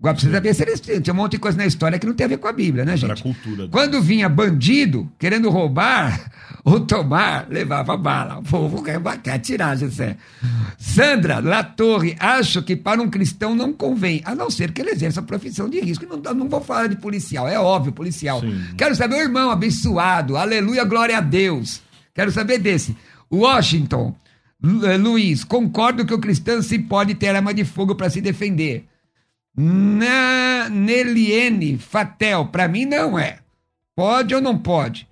Agora 0.00 0.14
precisa 0.14 0.40
ver 0.40 0.54
se 0.54 0.62
eles 0.62 0.80
tinha 0.80 1.12
um 1.12 1.16
monte 1.16 1.32
de 1.32 1.38
coisa 1.38 1.58
na 1.58 1.66
história 1.66 1.98
que 1.98 2.06
não 2.06 2.14
tem 2.14 2.24
a 2.24 2.28
ver 2.28 2.38
com 2.38 2.48
a 2.48 2.52
Bíblia, 2.52 2.86
né, 2.86 2.96
gente? 2.96 3.10
Era 3.10 3.20
a 3.20 3.22
cultura 3.22 3.56
deles. 3.56 3.70
Quando 3.70 4.00
vinha 4.00 4.30
bandido 4.30 5.12
querendo 5.18 5.50
roubar 5.50 6.18
ou 6.64 6.80
tomar, 6.80 7.46
levava 7.50 7.98
bala. 7.98 8.38
O 8.38 8.42
povo 8.42 8.82
quer 8.82 8.98
bater, 8.98 9.34
atirar, 9.34 9.76
José. 9.76 10.16
Sandra 10.78 11.38
Latorre, 11.40 12.16
acho 12.18 12.62
que 12.62 12.74
para 12.74 13.02
um 13.02 13.10
cristão 13.10 13.54
não 13.54 13.74
convém, 13.74 14.22
a 14.24 14.34
não 14.34 14.50
ser 14.50 14.72
que 14.72 14.80
ele 14.80 14.92
exerça 14.92 15.20
a 15.20 15.22
profissão 15.22 15.68
de 15.68 15.78
risco. 15.80 16.06
Não, 16.06 16.34
não 16.34 16.48
vou 16.48 16.62
falar 16.62 16.86
de 16.86 16.96
policial, 16.96 17.46
é 17.46 17.60
óbvio, 17.60 17.92
policial. 17.92 18.40
Sim. 18.40 18.58
Quero 18.78 18.96
saber 18.96 19.16
o 19.16 19.22
irmão 19.22 19.50
abençoado, 19.50 20.38
aleluia, 20.38 20.82
glória 20.82 21.18
a 21.18 21.20
Deus. 21.20 21.82
Quero 22.14 22.32
saber 22.32 22.56
desse. 22.56 22.96
Washington, 23.30 24.16
eh, 24.84 24.96
Luiz, 24.96 25.44
concordo 25.44 26.06
que 26.06 26.14
o 26.14 26.18
cristão 26.18 26.62
se 26.62 26.78
pode 26.78 27.14
ter 27.14 27.36
arma 27.36 27.52
de 27.52 27.66
fogo 27.66 27.94
para 27.94 28.08
se 28.08 28.22
defender. 28.22 28.86
Na 29.56 30.68
Neliene 30.68 31.76
Fatel, 31.78 32.46
para 32.46 32.68
mim 32.68 32.84
não 32.84 33.18
é. 33.18 33.38
Pode 33.96 34.34
ou 34.34 34.40
não 34.40 34.56
pode? 34.56 35.08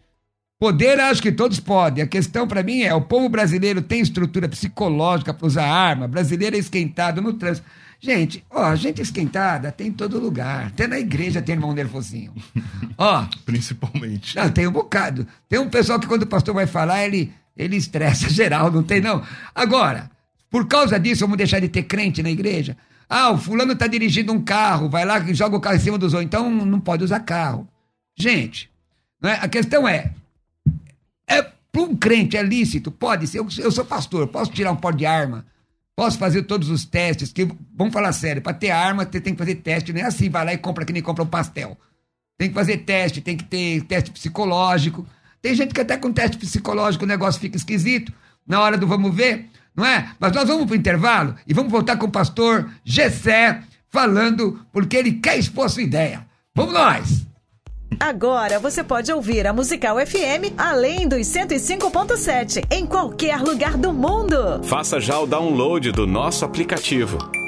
Poder, 0.58 0.98
acho 0.98 1.22
que 1.22 1.30
todos 1.30 1.60
podem. 1.60 2.02
A 2.02 2.06
questão 2.06 2.46
para 2.48 2.62
mim 2.62 2.82
é: 2.82 2.92
o 2.92 3.00
povo 3.00 3.28
brasileiro 3.28 3.80
tem 3.80 4.00
estrutura 4.00 4.48
psicológica 4.48 5.32
para 5.32 5.46
usar 5.46 5.66
arma, 5.66 6.08
brasileiro 6.08 6.56
é 6.56 6.58
esquentado 6.58 7.20
no 7.20 7.32
trânsito. 7.34 7.66
Gente, 8.00 8.44
ó, 8.48 8.74
gente 8.76 9.02
esquentada 9.02 9.72
tem 9.72 9.88
em 9.88 9.92
todo 9.92 10.20
lugar. 10.20 10.66
Até 10.66 10.86
na 10.86 10.98
igreja 11.00 11.42
tem 11.42 11.56
irmão 11.56 11.72
nervosinho. 11.72 12.32
ó, 12.96 13.26
Principalmente. 13.44 14.36
não, 14.36 14.50
tem 14.50 14.68
um 14.68 14.72
bocado. 14.72 15.26
Tem 15.48 15.58
um 15.58 15.68
pessoal 15.68 15.98
que 15.98 16.06
quando 16.06 16.22
o 16.22 16.26
pastor 16.26 16.54
vai 16.54 16.66
falar, 16.66 17.04
ele, 17.04 17.32
ele 17.56 17.76
estressa 17.76 18.30
geral, 18.30 18.70
não 18.70 18.84
tem 18.84 19.00
não. 19.00 19.22
Agora, 19.52 20.10
por 20.48 20.66
causa 20.68 20.98
disso, 20.98 21.20
vamos 21.22 21.38
deixar 21.38 21.60
de 21.60 21.68
ter 21.68 21.82
crente 21.84 22.22
na 22.22 22.30
igreja? 22.30 22.76
Ah, 23.08 23.30
o 23.30 23.38
fulano 23.38 23.72
está 23.72 23.86
dirigindo 23.86 24.32
um 24.32 24.42
carro, 24.42 24.88
vai 24.88 25.04
lá 25.04 25.18
e 25.20 25.34
joga 25.34 25.56
o 25.56 25.60
carro 25.60 25.76
em 25.76 25.80
cima 25.80 25.96
dos 25.96 26.12
outros, 26.12 26.26
então 26.26 26.50
não 26.50 26.78
pode 26.78 27.02
usar 27.02 27.20
carro. 27.20 27.66
Gente, 28.16 28.70
é? 29.22 29.32
a 29.32 29.48
questão 29.48 29.88
é, 29.88 30.12
é 31.26 31.42
para 31.42 31.82
um 31.82 31.96
crente 31.96 32.36
é 32.36 32.42
lícito? 32.42 32.90
Pode 32.90 33.26
ser. 33.26 33.38
Eu, 33.38 33.48
eu 33.58 33.70
sou 33.70 33.84
pastor, 33.84 34.28
posso 34.28 34.50
tirar 34.52 34.72
um 34.72 34.76
pó 34.76 34.90
de 34.90 35.06
arma, 35.06 35.46
posso 35.96 36.18
fazer 36.18 36.42
todos 36.42 36.68
os 36.68 36.84
testes, 36.84 37.32
que, 37.32 37.48
vamos 37.74 37.94
falar 37.94 38.12
sério, 38.12 38.42
para 38.42 38.52
ter 38.52 38.70
arma, 38.70 39.04
você 39.04 39.20
tem 39.20 39.32
que 39.32 39.38
fazer 39.38 39.56
teste, 39.56 39.92
não 39.92 40.00
é 40.00 40.04
assim, 40.04 40.28
vai 40.28 40.44
lá 40.44 40.52
e 40.52 40.58
compra 40.58 40.84
que 40.84 40.92
nem 40.92 41.02
compra 41.02 41.24
um 41.24 41.28
pastel. 41.28 41.78
Tem 42.36 42.48
que 42.48 42.54
fazer 42.54 42.78
teste, 42.78 43.20
tem 43.20 43.36
que 43.36 43.44
ter 43.44 43.82
teste 43.82 44.10
psicológico. 44.12 45.06
Tem 45.42 45.54
gente 45.54 45.74
que 45.74 45.80
até 45.80 45.96
com 45.96 46.12
teste 46.12 46.36
psicológico 46.36 47.04
o 47.04 47.08
negócio 47.08 47.40
fica 47.40 47.56
esquisito. 47.56 48.12
Na 48.46 48.60
hora 48.60 48.78
do 48.78 48.86
vamos 48.86 49.14
ver, 49.14 49.48
não 49.78 49.86
é? 49.86 50.10
Mas 50.18 50.32
nós 50.32 50.48
vamos 50.48 50.66
para 50.66 50.72
o 50.72 50.76
intervalo 50.76 51.36
e 51.46 51.54
vamos 51.54 51.70
voltar 51.70 51.96
com 51.96 52.06
o 52.06 52.10
pastor 52.10 52.68
Gessé 52.84 53.62
falando 53.88 54.60
porque 54.72 54.96
ele 54.96 55.12
quer 55.12 55.38
expor 55.38 55.66
a 55.66 55.68
sua 55.68 55.82
ideia. 55.82 56.26
Vamos 56.52 56.74
nós! 56.74 57.26
Agora 58.00 58.58
você 58.58 58.82
pode 58.82 59.10
ouvir 59.12 59.46
a 59.46 59.52
Musical 59.52 59.96
FM 60.04 60.52
além 60.58 61.08
dos 61.08 61.20
105.7 61.28 62.64
em 62.70 62.84
qualquer 62.84 63.40
lugar 63.40 63.76
do 63.76 63.92
mundo. 63.92 64.62
Faça 64.64 65.00
já 65.00 65.18
o 65.18 65.26
download 65.26 65.92
do 65.92 66.06
nosso 66.06 66.44
aplicativo. 66.44 67.16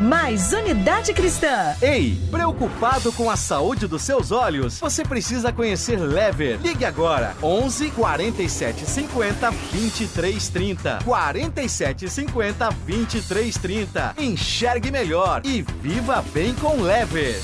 mais 0.00 0.52
Unidade 0.52 1.12
Cristã. 1.12 1.74
Ei, 1.80 2.18
preocupado 2.30 3.12
com 3.12 3.30
a 3.30 3.36
saúde 3.36 3.86
dos 3.86 4.02
seus 4.02 4.30
olhos? 4.30 4.78
Você 4.80 5.04
precisa 5.04 5.52
conhecer 5.52 5.98
Lever. 5.98 6.58
Ligue 6.62 6.84
agora 6.84 7.34
11 7.42 7.90
47 7.90 8.86
50 8.86 9.50
23 9.50 10.48
30. 10.48 10.98
47 11.04 12.08
50 12.08 12.70
23 12.84 13.56
30. 13.56 14.14
Enxergue 14.18 14.90
melhor 14.90 15.40
e 15.44 15.62
viva 15.62 16.24
bem 16.32 16.54
com 16.54 16.80
Lever. 16.82 17.40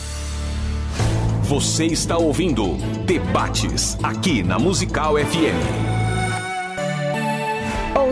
Você 1.42 1.86
está 1.86 2.16
ouvindo 2.16 2.76
Debates 3.04 3.98
aqui 4.02 4.42
na 4.42 4.58
Musical 4.58 5.16
FM. 5.16 5.91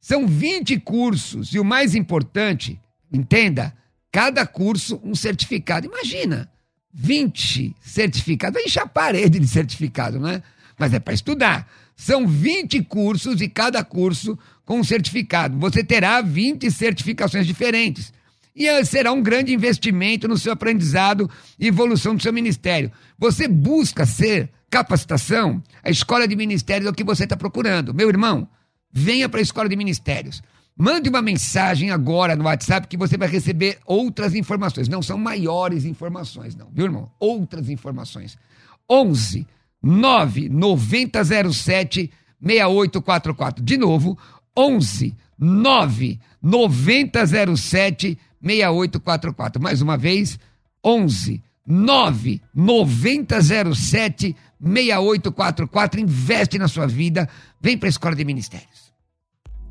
São 0.00 0.26
20 0.26 0.78
cursos 0.80 1.52
e 1.52 1.58
o 1.58 1.64
mais 1.64 1.94
importante, 1.94 2.80
entenda, 3.12 3.74
cada 4.10 4.46
curso 4.46 5.00
um 5.04 5.14
certificado. 5.14 5.86
Imagina, 5.86 6.50
20 6.92 7.76
certificados, 7.80 8.54
vai 8.54 8.64
encher 8.64 8.82
a 8.82 8.86
parede 8.86 9.38
de 9.38 9.46
certificado, 9.46 10.18
né? 10.18 10.42
Mas 10.78 10.94
é 10.94 10.98
para 10.98 11.12
estudar. 11.12 11.70
São 11.94 12.26
20 12.26 12.82
cursos 12.84 13.42
e 13.42 13.48
cada 13.48 13.84
curso 13.84 14.38
com 14.64 14.80
um 14.80 14.84
certificado. 14.84 15.58
Você 15.58 15.84
terá 15.84 16.22
20 16.22 16.70
certificações 16.70 17.46
diferentes. 17.46 18.12
E 18.56 18.84
será 18.84 19.12
um 19.12 19.22
grande 19.22 19.52
investimento 19.52 20.26
no 20.26 20.38
seu 20.38 20.52
aprendizado 20.52 21.30
e 21.58 21.66
evolução 21.66 22.16
do 22.16 22.22
seu 22.22 22.32
ministério. 22.32 22.90
Você 23.18 23.46
busca 23.46 24.06
ser 24.06 24.50
capacitação, 24.70 25.62
a 25.82 25.90
escola 25.90 26.28
de 26.28 26.36
ministérios 26.36 26.86
é 26.86 26.90
o 26.90 26.94
que 26.94 27.04
você 27.04 27.24
está 27.24 27.36
procurando. 27.36 27.92
Meu 27.92 28.08
irmão, 28.08 28.48
venha 28.92 29.28
para 29.28 29.40
a 29.40 29.42
escola 29.42 29.68
de 29.68 29.76
ministérios. 29.76 30.42
Mande 30.76 31.10
uma 31.10 31.20
mensagem 31.20 31.90
agora 31.90 32.36
no 32.36 32.44
WhatsApp 32.44 32.86
que 32.86 32.96
você 32.96 33.18
vai 33.18 33.28
receber 33.28 33.78
outras 33.84 34.34
informações. 34.34 34.88
Não 34.88 35.02
são 35.02 35.18
maiores 35.18 35.84
informações, 35.84 36.54
não, 36.54 36.70
viu, 36.72 36.86
irmão? 36.86 37.10
Outras 37.18 37.68
informações. 37.68 38.38
11 38.88 39.46
9 39.82 40.48
9007 40.48 42.10
6844. 42.40 43.62
De 43.62 43.76
novo, 43.76 44.16
11 44.56 45.14
9 45.38 46.20
9007 46.40 48.18
6844. 48.40 49.62
Mais 49.62 49.82
uma 49.82 49.98
vez, 49.98 50.38
11 50.82 51.32
9 51.32 51.49
9007 51.66 54.36
6844. 54.60 56.00
Investe 56.00 56.58
na 56.58 56.68
sua 56.68 56.86
vida. 56.86 57.28
Vem 57.60 57.78
para 57.78 57.88
a 57.88 57.90
Escola 57.90 58.16
de 58.16 58.24
Ministérios. 58.24 58.79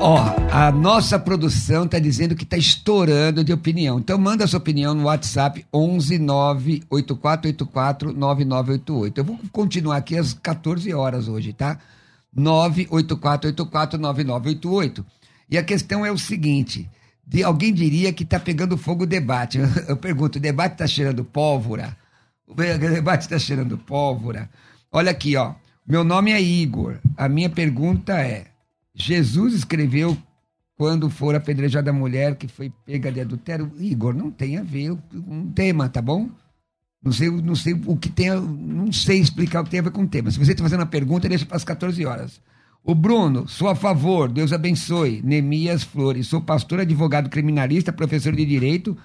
Ó, 0.00 0.18
a 0.52 0.70
nossa 0.70 1.18
produção 1.18 1.88
tá 1.88 1.98
dizendo 1.98 2.36
que 2.36 2.44
tá 2.44 2.56
estourando 2.56 3.42
de 3.42 3.52
opinião. 3.52 3.98
Então 3.98 4.18
manda 4.18 4.46
sua 4.46 4.58
opinião 4.58 4.94
no 4.94 5.04
WhatsApp 5.04 5.66
11 5.72 6.18
98484 6.18 8.12
9988. 8.12 9.20
Eu 9.20 9.24
vou 9.24 9.38
continuar 9.50 9.96
aqui 9.96 10.16
às 10.16 10.34
14 10.34 10.92
horas 10.92 11.28
hoje, 11.28 11.52
tá? 11.52 11.78
98484 12.34 13.98
9988. 13.98 15.04
E 15.50 15.56
a 15.56 15.62
questão 15.62 16.04
é 16.04 16.12
o 16.12 16.18
seguinte, 16.18 16.88
de 17.26 17.42
alguém 17.42 17.72
diria 17.72 18.12
que 18.12 18.24
tá 18.24 18.38
pegando 18.38 18.76
fogo 18.76 19.04
o 19.04 19.06
debate. 19.06 19.58
Eu 19.88 19.96
pergunto, 19.96 20.38
o 20.38 20.40
debate 20.40 20.76
tá 20.76 20.86
cheirando 20.86 21.24
pólvora? 21.24 21.96
O 22.46 22.54
debate 22.54 23.28
tá 23.28 23.38
cheirando 23.38 23.78
pólvora? 23.78 24.48
Olha 24.92 25.10
aqui, 25.10 25.36
ó. 25.36 25.54
Meu 25.86 26.04
nome 26.04 26.32
é 26.32 26.40
Igor. 26.40 26.98
A 27.16 27.28
minha 27.28 27.48
pergunta 27.48 28.20
é: 28.20 28.46
Jesus 28.98 29.52
escreveu 29.54 30.16
quando 30.76 31.08
for 31.10 31.34
apedrejada 31.34 31.90
a 31.90 31.92
mulher 31.92 32.34
que 32.36 32.48
foi 32.48 32.72
pega 32.84 33.12
de 33.12 33.20
adultério? 33.20 33.70
Igor, 33.78 34.14
não 34.14 34.30
tem 34.30 34.56
a 34.56 34.62
ver 34.62 34.96
com 35.10 35.40
o 35.42 35.52
tema, 35.52 35.88
tá 35.88 36.00
bom? 36.00 36.30
Não 37.04 37.12
sei, 37.12 37.30
não 37.30 37.54
sei 37.54 37.74
o 37.86 37.96
que 37.96 38.08
tem, 38.08 38.30
não 38.40 38.90
sei 38.90 39.20
explicar 39.20 39.60
o 39.60 39.64
que 39.64 39.70
tem 39.70 39.80
a 39.80 39.82
ver 39.84 39.90
com 39.92 40.02
o 40.02 40.08
tema. 40.08 40.30
Se 40.30 40.38
você 40.38 40.52
está 40.52 40.64
fazendo 40.64 40.80
uma 40.80 40.86
pergunta, 40.86 41.28
deixa 41.28 41.44
para 41.46 41.56
as 41.56 41.62
14 41.62 42.04
horas. 42.04 42.40
O 42.82 42.94
Bruno, 42.94 43.46
sou 43.46 43.68
a 43.68 43.74
favor, 43.76 44.28
Deus 44.30 44.52
abençoe. 44.52 45.20
Nemias 45.22 45.82
Flores, 45.82 46.26
sou 46.28 46.40
pastor, 46.40 46.80
advogado 46.80 47.28
criminalista, 47.28 47.92
professor 47.92 48.34
de 48.34 48.44
direito. 48.44 48.96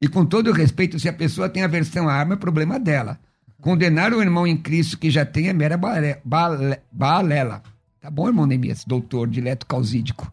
E 0.00 0.08
com 0.08 0.24
todo 0.24 0.52
respeito, 0.52 0.98
se 0.98 1.08
a 1.08 1.12
pessoa 1.12 1.48
tem 1.48 1.62
aversão 1.62 2.08
à 2.08 2.12
arma, 2.14 2.34
é 2.34 2.36
problema 2.36 2.78
dela. 2.78 3.18
Condenar 3.60 4.12
o 4.12 4.22
irmão 4.22 4.46
em 4.46 4.56
Cristo 4.56 4.98
que 4.98 5.10
já 5.10 5.24
tem 5.24 5.48
é 5.48 5.52
mera 5.52 5.76
bale- 5.76 6.18
bale- 6.24 6.78
balela. 6.92 7.62
Tá 8.04 8.10
bom, 8.10 8.28
irmão 8.28 8.44
Nemias, 8.44 8.84
doutor 8.84 9.26
dileto 9.26 9.64
causídico. 9.64 10.30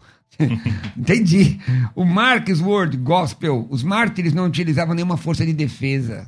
Entendi. 0.97 1.57
O 1.95 2.03
Marcus 2.03 2.59
Word 2.59 2.97
Gospel, 2.97 3.65
os 3.69 3.81
mártires 3.81 4.33
não 4.33 4.45
utilizavam 4.45 4.93
nenhuma 4.93 5.15
força 5.15 5.45
de 5.45 5.53
defesa. 5.53 6.27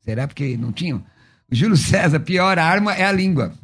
Será 0.00 0.26
porque 0.26 0.56
não 0.56 0.72
tinham? 0.72 0.98
O 1.48 1.54
Júlio 1.54 1.76
César, 1.76 2.18
pior 2.18 2.58
arma 2.58 2.92
é 2.92 3.04
a 3.04 3.12
língua. 3.12 3.54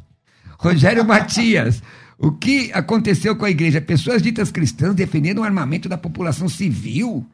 Rogério 0.57 1.03
Matias, 1.05 1.83
o 2.17 2.31
que 2.31 2.71
aconteceu 2.71 3.35
com 3.35 3.43
a 3.43 3.51
igreja? 3.51 3.81
Pessoas 3.81 4.21
ditas 4.21 4.49
cristãs 4.49 4.95
defendendo 4.95 5.39
o 5.39 5.43
armamento 5.43 5.89
da 5.89 5.97
população 5.97 6.47
civil? 6.47 7.27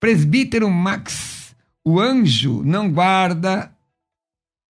Presbítero 0.00 0.68
Max, 0.68 1.54
o 1.84 2.00
anjo 2.00 2.64
não 2.64 2.90
guarda, 2.90 3.70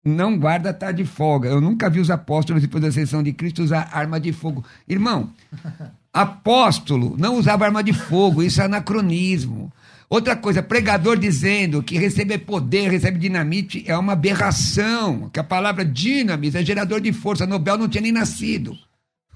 não 0.04 0.38
guarda 0.38 0.72
tá 0.72 0.92
de 0.92 1.04
folga. 1.04 1.48
Eu 1.48 1.60
nunca 1.60 1.90
vi 1.90 2.00
os 2.00 2.10
apóstolos 2.10 2.62
depois 2.62 2.82
da 2.82 2.88
ascensão 2.88 3.22
de 3.22 3.32
Cristo 3.32 3.62
usar 3.62 3.90
arma 3.92 4.18
de 4.18 4.32
fogo. 4.32 4.64
Irmão, 4.88 5.30
apóstolo 6.12 7.16
não 7.18 7.36
usava 7.36 7.64
arma 7.64 7.82
de 7.82 7.92
fogo, 7.92 8.42
isso 8.42 8.60
é 8.60 8.64
anacronismo. 8.64 9.72
Outra 10.08 10.34
coisa, 10.34 10.60
pregador 10.60 11.16
dizendo 11.16 11.84
que 11.84 11.96
receber 11.96 12.38
poder, 12.38 12.90
recebe 12.90 13.16
dinamite, 13.16 13.84
é 13.86 13.96
uma 13.96 14.14
aberração. 14.14 15.30
Que 15.32 15.38
a 15.38 15.44
palavra 15.44 15.84
dinamis 15.84 16.56
é 16.56 16.64
gerador 16.64 17.00
de 17.00 17.12
força. 17.12 17.46
Nobel 17.46 17.78
não 17.78 17.88
tinha 17.88 18.02
nem 18.02 18.10
nascido. 18.10 18.76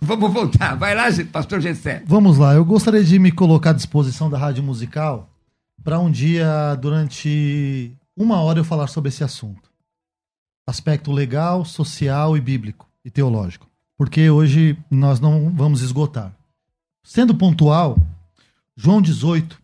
Vamos 0.02 0.32
voltar. 0.32 0.74
Vai 0.74 0.94
lá, 0.94 1.04
pastor 1.32 1.60
Gessé. 1.60 2.02
Vamos 2.04 2.38
lá, 2.38 2.54
eu 2.54 2.64
gostaria 2.64 3.04
de 3.04 3.18
me 3.20 3.30
colocar 3.30 3.70
à 3.70 3.72
disposição 3.72 4.28
da 4.28 4.36
Rádio 4.36 4.64
Musical 4.64 5.30
para 5.84 5.98
um 6.00 6.10
dia, 6.10 6.74
durante 6.80 7.94
uma 8.16 8.40
hora, 8.40 8.58
eu 8.58 8.64
falar 8.64 8.86
sobre 8.86 9.10
esse 9.10 9.22
assunto. 9.22 9.73
Aspecto 10.66 11.12
legal, 11.12 11.64
social 11.64 12.36
e 12.36 12.40
bíblico 12.40 12.88
e 13.04 13.10
teológico. 13.10 13.68
Porque 13.96 14.28
hoje 14.30 14.76
nós 14.90 15.20
não 15.20 15.50
vamos 15.50 15.82
esgotar. 15.82 16.34
Sendo 17.02 17.34
pontual, 17.34 17.98
João 18.76 19.00
18, 19.00 19.60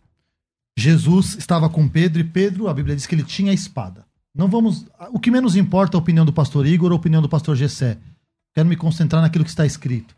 Jesus 0.77 1.35
estava 1.37 1.69
com 1.69 1.87
Pedro 1.87 2.21
e 2.21 2.23
Pedro, 2.23 2.67
a 2.67 2.73
Bíblia 2.73 2.95
diz 2.95 3.05
que 3.05 3.15
ele 3.15 3.23
tinha 3.23 3.51
a 3.51 3.55
espada. 3.55 4.05
Não 4.33 4.47
vamos. 4.47 4.85
O 5.11 5.19
que 5.19 5.31
menos 5.31 5.55
importa 5.55 5.95
é 5.95 5.97
a 5.97 6.01
opinião 6.01 6.25
do 6.25 6.31
pastor 6.31 6.65
Igor 6.65 6.91
ou 6.91 6.95
a 6.95 6.99
opinião 6.99 7.21
do 7.21 7.27
pastor 7.27 7.55
Gessé. 7.55 7.97
Quero 8.53 8.69
me 8.69 8.75
concentrar 8.75 9.21
naquilo 9.21 9.43
que 9.43 9.49
está 9.49 9.65
escrito. 9.65 10.15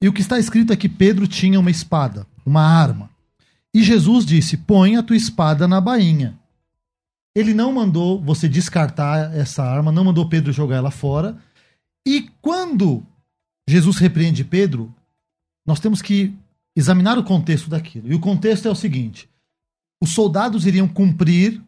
E 0.00 0.08
o 0.08 0.12
que 0.12 0.20
está 0.20 0.38
escrito 0.38 0.72
é 0.72 0.76
que 0.76 0.88
Pedro 0.88 1.26
tinha 1.26 1.58
uma 1.58 1.70
espada, 1.70 2.26
uma 2.44 2.62
arma. 2.62 3.08
E 3.72 3.82
Jesus 3.82 4.26
disse: 4.26 4.56
Põe 4.56 4.96
a 4.96 5.02
tua 5.02 5.16
espada 5.16 5.66
na 5.66 5.80
bainha. 5.80 6.38
Ele 7.34 7.54
não 7.54 7.72
mandou 7.72 8.20
você 8.20 8.48
descartar 8.48 9.34
essa 9.34 9.62
arma, 9.62 9.90
não 9.90 10.04
mandou 10.04 10.28
Pedro 10.28 10.52
jogar 10.52 10.76
ela 10.76 10.90
fora. 10.90 11.38
E 12.06 12.30
quando 12.40 13.06
Jesus 13.68 13.96
repreende 13.96 14.44
Pedro, 14.44 14.94
nós 15.66 15.80
temos 15.80 16.02
que 16.02 16.34
examinar 16.76 17.18
o 17.18 17.24
contexto 17.24 17.70
daquilo. 17.70 18.10
E 18.10 18.14
o 18.14 18.20
contexto 18.20 18.68
é 18.68 18.70
o 18.70 18.76
seguinte: 18.76 19.28
os 20.02 20.10
soldados 20.10 20.66
iriam 20.66 20.88
cumprir 20.88 21.62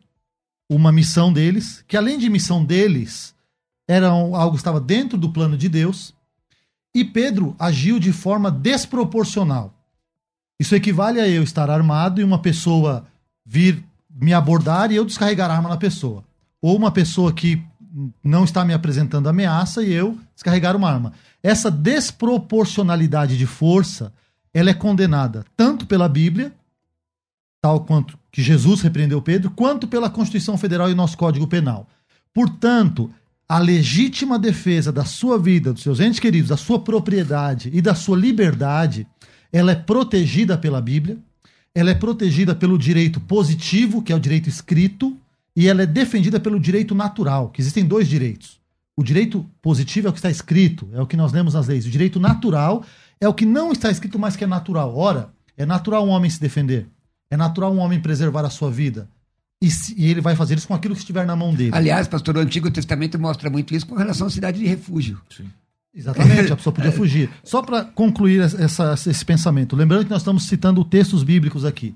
uma 0.69 0.91
missão 0.91 1.33
deles, 1.33 1.85
que 1.87 1.97
além 1.97 2.19
de 2.19 2.29
missão 2.29 2.65
deles, 2.65 3.35
era 3.89 4.09
algo 4.09 4.53
que 4.53 4.57
estava 4.57 4.81
dentro 4.81 5.17
do 5.17 5.31
plano 5.31 5.57
de 5.57 5.69
Deus. 5.69 6.15
E 6.95 7.05
Pedro 7.05 7.57
agiu 7.59 7.99
de 7.99 8.12
forma 8.12 8.51
desproporcional. 8.51 9.75
Isso 10.61 10.75
equivale 10.75 11.21
a 11.21 11.29
eu 11.29 11.43
estar 11.43 11.69
armado 11.69 12.21
e 12.21 12.25
uma 12.25 12.39
pessoa 12.39 13.07
vir 13.45 13.85
me 14.15 14.33
abordar 14.33 14.93
e 14.93 14.97
eu 14.97 15.05
descarregar 15.05 15.51
a 15.51 15.57
arma 15.57 15.69
na 15.69 15.77
pessoa. 15.77 16.25
Ou 16.62 16.77
uma 16.77 16.91
pessoa 16.91 17.33
que 17.33 17.62
não 18.23 18.45
está 18.45 18.65
me 18.65 18.73
apresentando 18.73 19.29
ameaça 19.29 19.83
e 19.83 19.93
eu 19.93 20.19
descarregar 20.35 20.77
uma 20.77 20.91
arma. 20.91 21.12
Essa 21.43 21.71
desproporcionalidade 21.71 23.37
de 23.37 23.47
força, 23.47 24.12
ela 24.53 24.71
é 24.71 24.75
condenada 24.75 25.45
tanto 25.57 25.87
pela 25.87 26.09
Bíblia, 26.09 26.53
tal 27.61 27.81
quanto 27.81 28.19
que 28.33 28.43
Jesus 28.43 28.81
repreendeu 28.81 29.23
Pedro, 29.23 29.51
quanto 29.51 29.87
pela 29.87 30.11
Constituição 30.11 30.59
Federal 30.59 30.91
e 30.91 30.95
nosso 30.95 31.17
Código 31.17 31.47
Penal. 31.47 31.89
Portanto, 32.33 33.11
a 33.49 33.59
legítima 33.59 34.39
defesa 34.39 34.91
da 34.91 35.05
sua 35.05 35.39
vida, 35.39 35.73
dos 35.73 35.83
seus 35.83 36.01
entes 36.01 36.19
queridos, 36.19 36.49
da 36.49 36.57
sua 36.57 36.81
propriedade 36.81 37.71
e 37.73 37.81
da 37.81 37.95
sua 37.95 38.17
liberdade, 38.17 39.07
ela 39.53 39.73
é 39.73 39.77
protegida 39.77 40.59
pela 40.59 40.81
Bíblia, 40.81 41.19
ela 41.75 41.91
é 41.91 41.95
protegida 41.95 42.55
pelo 42.55 42.79
direito 42.79 43.20
positivo, 43.20 44.03
que 44.03 44.12
é 44.12 44.16
o 44.16 44.20
direito 44.20 44.49
escrito, 44.49 45.16
e 45.57 45.68
ela 45.68 45.83
é 45.83 45.87
defendida 45.87 46.39
pelo 46.41 46.59
direito 46.61 46.95
natural, 46.95 47.49
que 47.49 47.61
existem 47.61 47.85
dois 47.85 48.09
direitos. 48.09 48.59
O 48.97 49.03
direito 49.03 49.45
positivo 49.61 50.07
é 50.07 50.11
o 50.11 50.12
que 50.12 50.18
está 50.18 50.31
escrito, 50.31 50.89
é 50.93 51.01
o 51.01 51.07
que 51.07 51.16
nós 51.16 51.33
lemos 51.33 51.55
nas 51.55 51.66
leis. 51.66 51.85
O 51.87 51.91
direito 51.91 52.20
natural 52.20 52.85
é 53.20 53.29
o 53.29 53.35
que 53.35 53.45
não 53.45 53.72
está 53.72 53.91
escrito, 53.91 54.18
mas 54.18 54.37
que 54.37 54.45
é 54.45 54.47
natural. 54.47 54.97
Ora, 54.97 55.31
é 55.57 55.66
natural 55.66 56.07
um 56.07 56.11
homem 56.11 56.31
se 56.31 56.41
defender. 56.41 56.87
É 57.31 57.37
natural 57.37 57.72
um 57.75 57.79
homem 57.79 58.01
preservar 58.01 58.45
a 58.45 58.51
sua 58.51 58.70
vida. 58.70 59.09
E, 59.61 59.70
se- 59.70 59.95
e 59.97 60.07
ele 60.09 60.20
vai 60.20 60.37
fazer 60.37 60.57
isso 60.59 60.68
com 60.68 60.75
aquilo 60.75 60.95
que 60.95 61.01
estiver 61.01 61.27
na 61.27 61.35
mão 61.35 61.53
dele. 61.55 61.70
Aliás, 61.75 62.07
pastor, 62.07 62.37
o 62.37 62.41
Antigo 62.41 62.70
Testamento 62.70 63.18
mostra 63.18 63.51
muito 63.51 63.75
isso 63.75 63.87
com 63.87 63.95
relação 63.97 64.27
à 64.29 64.31
cidade 64.31 64.59
de 64.61 64.66
refúgio. 64.66 65.20
Exatamente, 65.95 66.53
a 66.53 66.57
pessoa 66.57 66.72
podia 66.74 66.90
fugir. 66.92 67.30
Só 67.45 67.62
para 67.62 67.84
concluir 67.84 68.40
essa- 68.40 68.95
esse 68.95 69.24
pensamento, 69.24 69.76
lembrando 69.76 70.05
que 70.05 70.11
nós 70.11 70.22
estamos 70.22 70.45
citando 70.49 70.84
textos 70.84 71.22
bíblicos 71.22 71.64
aqui. 71.64 71.95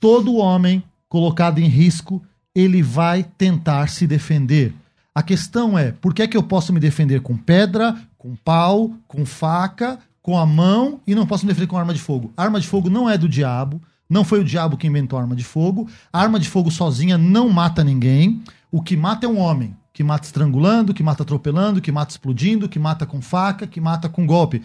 Todo 0.00 0.36
homem 0.36 0.82
colocado 1.08 1.58
em 1.58 1.66
risco, 1.66 2.22
ele 2.54 2.82
vai 2.82 3.24
tentar 3.24 3.88
se 3.88 4.06
defender. 4.06 4.74
A 5.14 5.22
questão 5.22 5.76
é, 5.76 5.90
por 5.90 6.14
que 6.14 6.22
é 6.22 6.28
que 6.28 6.36
eu 6.36 6.42
posso 6.42 6.72
me 6.72 6.78
defender 6.78 7.20
com 7.20 7.36
pedra, 7.36 7.96
com 8.16 8.36
pau, 8.36 8.92
com 9.08 9.26
faca, 9.26 9.98
com 10.22 10.38
a 10.38 10.46
mão 10.46 11.00
e 11.06 11.14
não 11.14 11.26
posso 11.26 11.44
me 11.44 11.48
defender 11.52 11.66
com 11.66 11.76
arma 11.76 11.92
de 11.94 12.00
fogo? 12.00 12.32
A 12.36 12.44
arma 12.44 12.60
de 12.60 12.68
fogo 12.68 12.88
não 12.88 13.10
é 13.10 13.18
do 13.18 13.28
diabo, 13.28 13.82
não 14.08 14.22
foi 14.22 14.40
o 14.40 14.44
diabo 14.44 14.76
que 14.76 14.86
inventou 14.86 15.18
a 15.18 15.22
arma 15.22 15.34
de 15.34 15.42
fogo. 15.44 15.88
A 16.12 16.20
arma 16.20 16.38
de 16.38 16.48
fogo 16.48 16.70
sozinha 16.70 17.18
não 17.18 17.48
mata 17.48 17.82
ninguém. 17.82 18.40
O 18.70 18.80
que 18.82 18.96
mata 18.96 19.26
é 19.26 19.28
um 19.28 19.38
homem. 19.38 19.74
Que 19.92 20.04
mata 20.04 20.26
estrangulando, 20.26 20.94
que 20.94 21.02
mata 21.02 21.22
atropelando, 21.22 21.80
que 21.80 21.90
mata 21.90 22.12
explodindo, 22.12 22.68
que 22.68 22.78
mata 22.78 23.04
com 23.04 23.20
faca, 23.20 23.66
que 23.66 23.80
mata 23.80 24.08
com 24.08 24.26
golpe. 24.26 24.62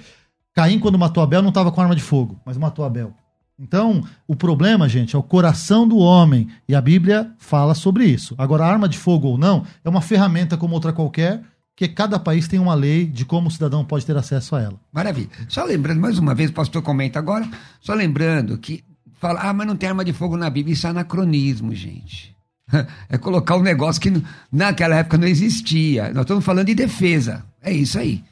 Caim, 0.54 0.80
quando 0.80 1.00
matou 1.00 1.24
Abel, 1.24 1.42
não 1.42 1.50
estava 1.50 1.72
com 1.72 1.82
arma 1.82 1.96
de 1.96 2.04
fogo, 2.04 2.40
mas 2.46 2.58
matou 2.58 2.86
Abel. 2.86 3.14
Então, 3.58 4.04
o 4.28 4.36
problema, 4.36 4.90
gente, 4.90 5.16
é 5.16 5.20
o 5.20 5.24
coração 5.24 5.88
do 5.88 5.98
homem. 5.98 6.48
E 6.68 6.76
a 6.76 6.82
Bíblia 6.82 7.32
fala 7.38 7.74
sobre 7.74 8.06
isso. 8.06 8.36
Agora, 8.38 8.66
arma 8.66 8.90
de 8.90 8.98
fogo 8.98 9.28
ou 9.28 9.38
não, 9.38 9.66
é 9.84 9.90
uma 9.90 10.02
ferramenta 10.02 10.58
como 10.58 10.74
outra 10.74 10.92
qualquer, 10.92 11.42
que 11.76 11.88
cada 11.88 12.20
país 12.20 12.48
tem 12.48 12.60
uma 12.60 12.74
lei 12.74 13.06
de 13.06 13.26
como 13.26 13.48
o 13.48 13.52
cidadão 13.52 13.84
pode 13.84 14.06
ter 14.06 14.16
acesso 14.16 14.56
a 14.56 14.62
ela. 14.62 14.80
Maravilha. 14.92 15.30
Só 15.48 15.64
lembrando, 15.64 16.02
mais 16.02 16.20
uma 16.20 16.36
vez, 16.36 16.50
o 16.50 16.54
pastor 16.54 16.82
comenta 16.82 17.18
agora, 17.20 17.50
só 17.80 17.94
lembrando 17.94 18.58
que 18.58 18.84
fala, 19.14 19.40
ah, 19.42 19.54
mas 19.54 19.66
não 19.66 19.76
tem 19.76 19.90
arma 19.90 20.06
de 20.06 20.14
fogo 20.14 20.38
na 20.38 20.50
Bíblia, 20.50 20.74
isso 20.74 20.86
é 20.86 20.90
anacronismo, 20.90 21.74
gente. 21.74 22.33
É 23.10 23.18
colocar 23.18 23.56
um 23.56 23.62
negócio 23.62 24.02
que 24.02 24.12
naquela 24.52 24.96
época 24.96 25.18
não 25.18 25.28
existia. 25.28 26.12
Nós 26.14 26.24
estamos 26.24 26.44
falando 26.44 26.68
de 26.68 26.76
defesa. 26.76 27.46
É 27.62 27.72
isso 27.72 28.00
aí. 28.00 28.24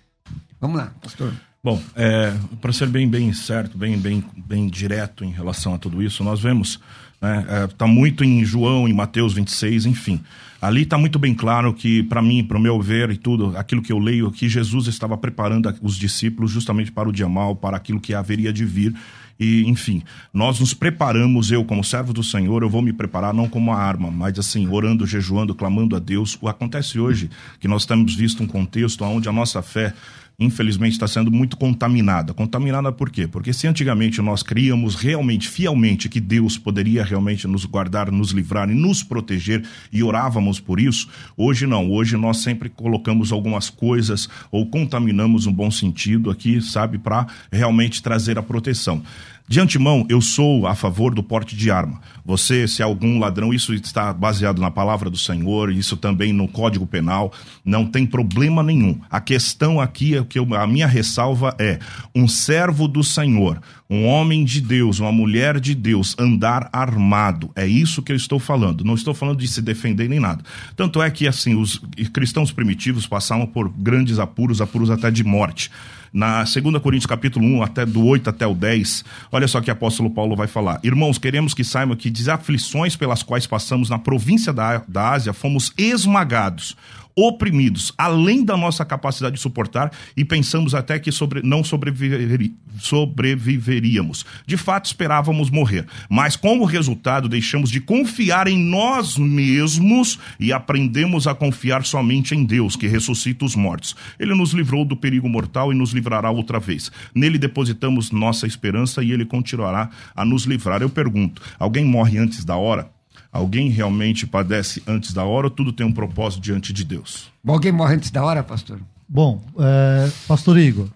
Vamos 0.60 0.78
lá, 0.78 0.92
pastor. 1.02 1.34
Bom, 1.64 1.80
é, 1.96 2.34
para 2.60 2.74
ser 2.74 2.88
bem, 2.88 3.08
bem 3.08 3.32
certo, 3.34 3.78
bem, 3.78 3.96
bem, 3.98 4.24
bem 4.36 4.68
direto 4.68 5.24
em 5.24 5.32
relação 5.32 5.76
a 5.76 5.78
tudo 5.78 6.02
isso, 6.02 6.24
nós 6.24 6.42
vemos, 6.42 6.80
né, 7.22 7.46
é, 7.48 7.68
tá 7.68 7.86
muito 7.86 8.24
em 8.24 8.44
João, 8.44 8.88
em 8.88 8.94
Mateus 8.94 9.34
26, 9.34 9.86
enfim. 9.86 10.20
Ali 10.60 10.82
está 10.82 10.98
muito 10.98 11.20
bem 11.20 11.36
claro 11.36 11.72
que, 11.72 12.02
para 12.04 12.22
mim, 12.22 12.44
para 12.44 12.58
o 12.58 12.62
meu 12.62 12.82
ver 12.82 13.12
e 13.12 13.18
tudo, 13.18 13.56
aquilo 13.56 13.82
que 13.82 13.92
eu 13.92 14.00
leio, 14.00 14.32
que 14.32 14.50
Jesus 14.50 14.88
estava 14.88 15.16
preparando 15.16 15.72
os 15.84 15.96
discípulos 15.98 16.50
justamente 16.50 16.92
para 16.92 17.08
o 17.08 17.12
dia 17.12 17.30
mal, 17.30 17.56
para 17.56 17.78
aquilo 17.78 18.00
que 18.00 18.14
haveria 18.14 18.52
de 18.52 18.66
vir. 18.66 18.96
E, 19.44 19.68
enfim, 19.68 20.04
nós 20.32 20.60
nos 20.60 20.72
preparamos, 20.72 21.52
eu 21.52 21.66
como 21.66 21.84
servo 21.84 22.14
do 22.14 22.24
Senhor, 22.24 22.62
eu 22.62 22.70
vou 22.70 22.80
me 22.80 22.94
preparar 22.94 23.34
não 23.34 23.50
como 23.50 23.72
uma 23.72 23.76
arma, 23.80 24.12
mas 24.12 24.38
assim, 24.38 24.68
orando, 24.68 25.08
jejuando, 25.08 25.56
clamando 25.56 25.96
a 25.96 26.00
Deus. 26.00 26.38
O 26.40 26.48
acontece 26.48 27.00
hoje 27.00 27.28
que 27.60 27.68
nós 27.68 27.84
temos 27.84 28.14
visto 28.14 28.44
um 28.44 28.46
contexto 28.46 29.04
onde 29.04 29.28
a 29.28 29.32
nossa 29.32 29.64
fé 29.64 29.96
infelizmente, 30.42 30.94
está 30.94 31.08
sendo 31.08 31.32
muito 31.32 31.56
contaminada. 31.56 32.34
Contaminada 32.34 32.92
por 32.92 33.12
quê? 33.12 33.28
Porque 33.28 33.54
se 33.54 33.68
antigamente 33.68 34.22
nós 34.24 34.42
criamos 34.42 34.96
realmente, 34.96 35.48
fielmente, 35.48 36.10
que 36.10 36.20
Deus 36.20 36.58
poderia 36.58 37.04
realmente 37.04 37.48
nos 37.48 37.64
guardar, 37.64 38.12
nos 38.12 38.32
livrar 38.32 38.68
e 38.68 38.74
nos 38.74 39.04
proteger 39.04 39.64
e 39.94 40.02
orávamos 40.02 40.60
por 40.60 40.80
isso, 40.80 41.08
hoje 41.38 41.68
não. 41.68 41.92
Hoje 41.92 42.18
nós 42.18 42.38
sempre 42.38 42.70
colocamos 42.70 43.32
algumas 43.32 43.70
coisas 43.70 44.28
ou 44.52 44.66
contaminamos 44.66 45.46
um 45.46 45.54
bom 45.54 45.70
sentido 45.70 46.32
aqui, 46.32 46.60
sabe, 46.60 46.98
para 46.98 47.28
realmente 47.52 48.02
trazer 48.02 48.40
a 48.40 48.44
proteção. 48.44 49.04
De 49.48 49.60
antemão, 49.60 50.06
eu 50.08 50.22
sou 50.22 50.66
a 50.66 50.74
favor 50.76 51.14
do 51.14 51.22
porte 51.22 51.56
de 51.56 51.70
arma. 51.70 52.00
Você, 52.24 52.68
se 52.68 52.82
é 52.82 52.86
algum 52.86 53.20
ladrão, 53.20 53.54
isso 53.54 53.74
está 53.74 54.14
baseado 54.14 54.62
na 54.62 54.72
palavra 54.72 55.10
do 55.10 55.18
Senhor, 55.18 55.72
isso 55.72 55.98
também 55.98 56.32
no 56.32 56.48
Código 56.48 56.88
Penal, 56.88 57.34
não 57.66 57.86
tem 57.86 58.06
problema 58.06 58.64
nenhum. 58.64 59.00
A 59.10 59.20
questão 59.20 59.82
aqui, 59.82 60.16
é 60.16 60.24
que 60.24 60.40
eu, 60.40 60.48
a 60.56 60.66
minha 60.66 60.88
ressalva 60.88 61.54
é: 61.60 61.80
um 62.16 62.28
servo 62.28 62.88
do 62.88 63.04
Senhor, 63.04 63.62
um 63.90 64.06
homem 64.06 64.46
de 64.46 64.62
Deus, 64.62 65.00
uma 65.00 65.12
mulher 65.12 65.60
de 65.60 65.76
Deus, 65.76 66.16
andar 66.18 66.70
armado. 66.72 67.52
É 67.54 67.68
isso 67.68 68.02
que 68.02 68.14
eu 68.14 68.16
estou 68.16 68.40
falando. 68.40 68.86
Não 68.86 68.94
estou 68.94 69.14
falando 69.14 69.40
de 69.40 69.48
se 69.48 69.62
defender 69.62 70.08
nem 70.08 70.20
nada. 70.20 70.44
Tanto 70.78 71.02
é 71.02 71.12
que, 71.12 71.28
assim, 71.28 71.56
os 71.56 71.82
cristãos 72.14 72.54
primitivos 72.54 73.06
passavam 73.06 73.46
por 73.46 73.68
grandes 73.68 74.18
apuros, 74.18 74.62
apuros 74.62 74.90
até 74.90 75.12
de 75.12 75.26
morte. 75.26 75.70
Na 76.14 76.44
2 76.44 76.54
Coríntios 76.82 77.06
capítulo 77.06 77.46
1, 77.46 77.64
até 77.64 77.86
do 77.86 78.06
8 78.06 78.30
até 78.30 78.46
o 78.46 78.54
10, 78.54 79.06
olha 79.32 79.48
só 79.48 79.62
que 79.62 79.70
o 79.70 79.74
apóstolo 79.74 80.10
Paulo 80.10 80.36
vai 80.36 80.48
falar. 80.48 80.80
Irmãos, 80.84 81.18
queremos 81.18 81.54
que 81.54 81.64
saibam 81.64 81.96
que 81.96 82.10
de 82.10 82.30
aflições 82.30 82.96
pelas 82.96 83.24
quais 83.24 83.48
passamos 83.48 83.90
na 83.90 83.98
província 83.98 84.52
da, 84.52 84.84
da 84.88 85.12
Ásia, 85.12 85.32
fomos 85.32 85.72
esmagados 85.78 86.76
oprimidos, 87.16 87.94
além 87.98 88.44
da 88.44 88.58
nossa 88.58 88.86
capacidade 88.86 89.36
de 89.36 89.42
suportar, 89.42 89.92
e 90.16 90.24
pensamos 90.24 90.74
até 90.74 90.98
que 91.00 91.12
sobre, 91.12 91.42
não 91.44 91.64
sobreviveríamos. 91.64 94.26
De 94.46 94.58
fato, 94.58 94.86
esperávamos 94.86 95.50
morrer, 95.50 95.86
mas 96.10 96.36
como 96.36 96.66
resultado, 96.66 97.30
deixamos 97.30 97.70
de 97.70 97.80
confiar 97.80 98.48
em 98.48 98.58
nós 98.58 99.18
mesmos 99.18 100.20
e 100.40 100.54
aprendemos 100.54 101.28
a 101.28 101.36
confiar 101.36 101.86
somente 101.86 102.36
em 102.36 102.44
Deus, 102.44 102.76
que 102.76 102.88
ressuscita 102.88 103.46
os 103.46 103.56
mortos. 103.56 103.96
Ele 104.20 104.36
nos 104.36 104.52
livrou 104.52 104.86
do 104.86 104.96
perigo 104.96 105.28
mortal 105.28 105.72
e 105.72 105.76
nos 105.76 105.92
livrará 105.92 106.32
outra 106.32 106.60
vez. 106.60 106.92
Nele 107.14 107.38
depositamos 107.38 108.12
nossa 108.12 108.48
esperança 108.48 109.04
e 109.04 109.12
ele 109.12 109.26
continuará 109.26 109.90
a 110.16 110.26
nos 110.26 110.44
livrar. 110.44 110.82
Eu 110.82 110.90
pergunto: 110.90 111.42
alguém 111.60 111.86
morre 111.86 112.18
antes 112.18 112.46
da 112.46 112.56
hora? 112.56 112.90
Alguém 113.32 113.70
realmente 113.70 114.28
padece 114.28 114.84
antes 114.86 115.14
da 115.14 115.24
hora 115.24 115.48
ou 115.48 115.52
tudo 115.52 115.72
tem 115.72 115.86
um 115.86 115.94
propósito 115.94 116.42
diante 116.42 116.74
de 116.74 116.84
Deus? 116.84 117.32
Alguém 117.48 117.72
morre 117.72 117.96
antes 117.96 118.12
da 118.12 118.24
hora, 118.24 118.44
pastor? 118.44 118.80
Bom, 119.08 119.42
é, 119.58 120.12
pastor 120.28 120.58
Igor, 120.58 120.90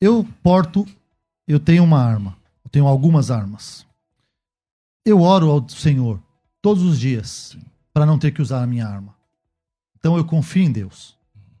eu 0.00 0.26
porto, 0.42 0.86
eu 1.46 1.60
tenho 1.60 1.84
uma 1.84 2.02
arma, 2.02 2.36
eu 2.64 2.70
tenho 2.70 2.86
algumas 2.86 3.30
armas. 3.30 3.86
Eu 5.04 5.20
oro 5.20 5.50
ao 5.50 5.68
Senhor 5.68 6.18
todos 6.62 6.82
os 6.82 6.98
dias 6.98 7.56
para 7.92 8.06
não 8.06 8.18
ter 8.18 8.30
que 8.30 8.40
usar 8.40 8.62
a 8.62 8.66
minha 8.66 8.86
arma. 8.86 9.14
Então 9.98 10.16
eu 10.16 10.24
confio 10.24 10.62
em 10.62 10.72
Deus. 10.72 11.14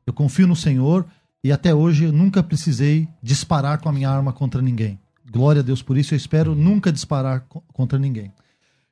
Eu 0.06 0.12
confio 0.12 0.46
no 0.46 0.56
Senhor 0.56 1.06
e 1.44 1.52
até 1.52 1.74
hoje 1.74 2.04
eu 2.04 2.12
nunca 2.12 2.42
precisei 2.42 3.06
disparar 3.22 3.78
com 3.78 3.88
a 3.88 3.92
minha 3.92 4.08
arma 4.08 4.32
contra 4.32 4.62
ninguém. 4.62 4.98
Glória 5.30 5.60
a 5.60 5.64
Deus 5.64 5.82
por 5.82 5.98
isso, 5.98 6.14
eu 6.14 6.16
espero 6.16 6.54
nunca 6.54 6.90
disparar 6.90 7.46
contra 7.72 7.98
ninguém. 7.98 8.32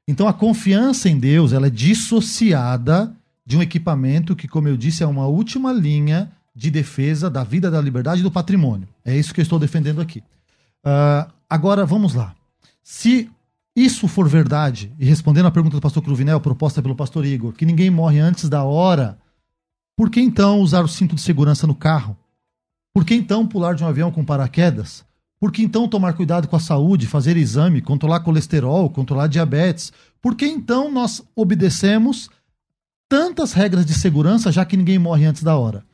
Então 0.09 0.27
a 0.27 0.33
confiança 0.33 1.11
em 1.11 1.19
Deus 1.19 1.53
ela 1.53 1.67
é 1.67 1.71
dissociada 1.71 3.15
de 3.45 3.59
um 3.59 3.63
equipamento 3.63 4.35
que, 4.35 4.49
como 4.49 4.67
eu 4.67 4.77
disse, 4.77 5.03
é 5.03 5.07
uma 5.07 5.27
última 5.27 5.71
linha 5.71 6.33
de 6.55 6.71
defesa 6.71 7.29
da 7.29 7.45
vida, 7.45 7.71
da 7.71 7.81
liberdade 7.81 8.21
e 8.21 8.25
do 8.25 8.31
patrimônio. 8.31 8.89
É 9.05 9.15
isso 9.15 9.35
que 9.35 9.41
eu 9.41 9.43
estou 9.43 9.59
defendendo 9.59 10.01
aqui. 10.01 10.21
Uh, 10.83 11.31
agora 11.49 11.85
vamos 11.85 12.15
lá. 12.15 12.35
Se 12.83 13.31
isso 13.77 14.09
for 14.09 14.27
verdade, 14.27 14.91
e 14.99 15.05
respondendo 15.05 15.47
à 15.47 15.51
pergunta 15.51 15.77
do 15.77 15.81
pastor 15.81 16.03
Cruvinel, 16.03 16.41
proposta 16.41 16.81
pelo 16.81 16.97
pastor 16.97 17.27
Igor, 17.27 17.53
que 17.53 17.67
ninguém 17.67 17.91
morre 17.91 18.19
antes 18.19 18.49
da 18.49 18.65
hora, 18.65 19.19
por 19.95 20.11
que 20.11 20.21
então 20.21 20.61
usar 20.61 20.83
o 20.83 20.89
cinto 20.89 21.15
de 21.15 21.21
segurança 21.21 21.67
no 21.67 21.75
carro? 21.75 22.17
Por 22.95 23.05
que 23.05 23.15
então 23.15 23.47
pular 23.47 23.75
de 23.75 23.85
um 23.85 23.87
avião 23.87 24.11
com 24.11 24.25
paraquedas? 24.25 25.05
Por 25.41 25.53
que 25.53 25.63
então 25.63 25.89
tomar 25.89 26.15
cuidado 26.15 26.49
com 26.49 26.57
a 26.57 26.61
saúde, 26.61 27.07
fazer 27.07 27.37
exame, 27.37 27.81
controlar 27.81 28.21
colesterol, 28.21 28.91
controlar 28.91 29.29
diabetes? 29.29 29.93
Por 30.21 30.35
que 30.35 30.47
então 30.47 30.91
nós 30.91 31.23
obedecemos 31.35 32.29
tantas 33.09 33.53
regras 33.53 33.87
de 33.87 33.95
segurança, 33.95 34.51
já 34.51 34.65
que 34.65 34.77
ninguém 34.77 34.99
morre 34.99 35.27
antes 35.27 35.43
da 35.43 35.57
hora? 35.57 35.85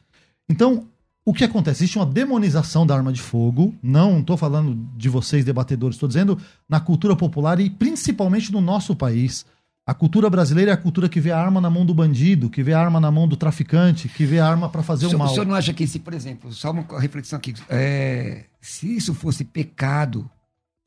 Então, 0.49 0.87
o 1.27 1.33
que 1.33 1.45
acontece? 1.45 1.85
Existe 1.85 1.99
uma 1.99 2.07
demonização 2.07 2.87
da 2.87 2.95
arma 2.95 3.13
de 3.13 3.21
fogo. 3.21 3.75
Não 3.83 4.21
estou 4.21 4.37
falando 4.37 4.75
de 4.97 5.09
vocês, 5.09 5.45
debatedores, 5.45 5.97
estou 5.97 6.09
dizendo 6.09 6.39
na 6.69 6.81
cultura 6.81 7.17
popular 7.17 7.59
e 7.61 7.71
principalmente 7.71 8.53
no 8.53 8.61
nosso 8.61 8.95
país. 8.95 9.47
A 9.87 9.93
cultura 9.93 10.31
brasileira 10.31 10.71
é 10.71 10.75
a 10.75 10.79
cultura 10.79 11.11
que 11.11 11.21
vê 11.21 11.31
a 11.31 11.39
arma 11.39 11.61
na 11.61 11.69
mão 11.69 11.85
do 11.85 11.93
bandido, 11.93 12.49
que 12.49 12.63
vê 12.63 12.73
a 12.73 12.81
arma 12.81 12.99
na 12.99 13.11
mão 13.11 13.29
do 13.29 13.37
traficante, 13.37 14.09
que 14.09 14.25
vê 14.25 14.39
a 14.39 14.49
arma 14.49 14.71
para 14.71 14.83
fazer 14.83 15.07
o, 15.07 15.15
o 15.15 15.19
mal. 15.19 15.29
O 15.29 15.31
senhor 15.31 15.47
não 15.47 15.55
acha 15.55 15.75
que, 15.75 15.87
se, 15.87 15.99
por 15.99 16.15
exemplo, 16.15 16.51
só 16.53 16.71
uma 16.71 16.87
reflexão 16.99 17.37
aqui, 17.37 17.53
é, 17.69 18.47
se 18.63 18.97
isso 18.97 19.13
fosse 19.13 19.45
pecado, 19.45 20.29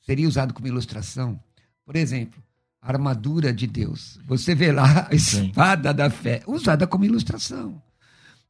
seria 0.01 0.27
usado 0.27 0.51
como 0.51 0.67
ilustração? 0.67 1.39
Por 1.85 1.95
exemplo, 1.95 2.41
a 2.81 2.91
armadura 2.91 3.53
de 3.53 3.67
Deus. 3.67 4.19
Você 4.25 4.55
vê 4.55 4.71
lá 4.71 5.07
a 5.11 5.13
espada 5.13 5.89
Sim. 5.89 5.95
da 5.95 6.09
fé, 6.09 6.41
usada 6.47 6.87
como 6.87 7.05
ilustração. 7.05 7.79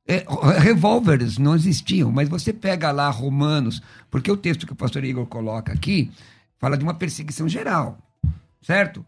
É, 0.08 0.26
revólveres 0.60 1.38
não 1.38 1.56
existiam, 1.56 2.10
mas 2.10 2.30
você 2.30 2.54
pega 2.54 2.89
lá 2.91 3.10
Romanos, 3.10 3.82
porque 4.10 4.32
o 4.32 4.38
texto 4.38 4.66
que 4.66 4.72
o 4.72 4.78
pastor 4.78 5.04
Igor 5.04 5.26
coloca 5.26 5.74
aqui 5.74 6.10
fala 6.58 6.78
de 6.78 6.84
uma 6.84 6.93
perseguição 6.93 7.50
geral, 7.50 7.98
certo? 8.62 9.06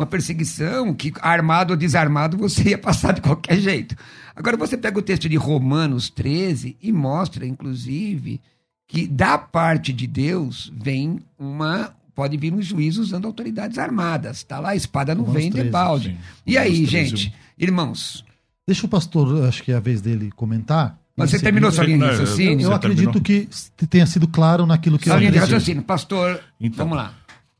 Uma 0.00 0.06
perseguição 0.06 0.94
que, 0.94 1.12
armado 1.20 1.74
ou 1.74 1.76
desarmado, 1.76 2.38
você 2.38 2.70
ia 2.70 2.78
passar 2.78 3.12
de 3.12 3.20
qualquer 3.20 3.60
jeito. 3.60 3.94
Agora, 4.34 4.56
você 4.56 4.74
pega 4.74 4.98
o 4.98 5.02
texto 5.02 5.28
de 5.28 5.36
Romanos 5.36 6.08
13 6.08 6.74
e 6.80 6.90
mostra, 6.90 7.46
inclusive, 7.46 8.40
que 8.88 9.06
da 9.06 9.36
parte 9.36 9.92
de 9.92 10.06
Deus 10.06 10.72
vem 10.74 11.20
uma. 11.38 11.94
Pode 12.14 12.36
vir 12.38 12.52
um 12.52 12.62
juízo 12.62 13.02
usando 13.02 13.26
autoridades 13.26 13.76
armadas. 13.76 14.38
Está 14.38 14.58
lá, 14.58 14.70
a 14.70 14.76
espada 14.76 15.14
não 15.14 15.22
Romanos 15.22 15.42
vem 15.42 15.52
de 15.52 15.70
balde. 15.70 16.18
E 16.46 16.56
aí, 16.56 16.86
gente, 16.86 17.34
irmãos. 17.58 18.24
Deixa 18.66 18.86
o 18.86 18.88
pastor, 18.88 19.46
acho 19.46 19.62
que 19.62 19.70
é 19.70 19.76
a 19.76 19.80
vez 19.80 20.00
dele 20.00 20.30
comentar. 20.34 20.98
Mas 21.14 21.30
você 21.30 21.38
terminou 21.38 21.70
sua 21.70 21.84
linha 21.84 21.98
de 21.98 22.04
raciocínio? 22.04 22.64
Eu, 22.64 22.70
eu 22.70 22.74
acredito 22.74 23.20
que 23.20 23.48
tenha 23.88 24.06
sido 24.06 24.26
claro 24.26 24.64
naquilo 24.64 24.98
que 24.98 25.10
eu 25.10 25.16
linha 25.18 25.30
de 25.30 25.38
raciocínio. 25.38 25.82
Pastor, 25.82 26.40
então, 26.58 26.86
vamos 26.86 26.96
lá. 26.96 27.12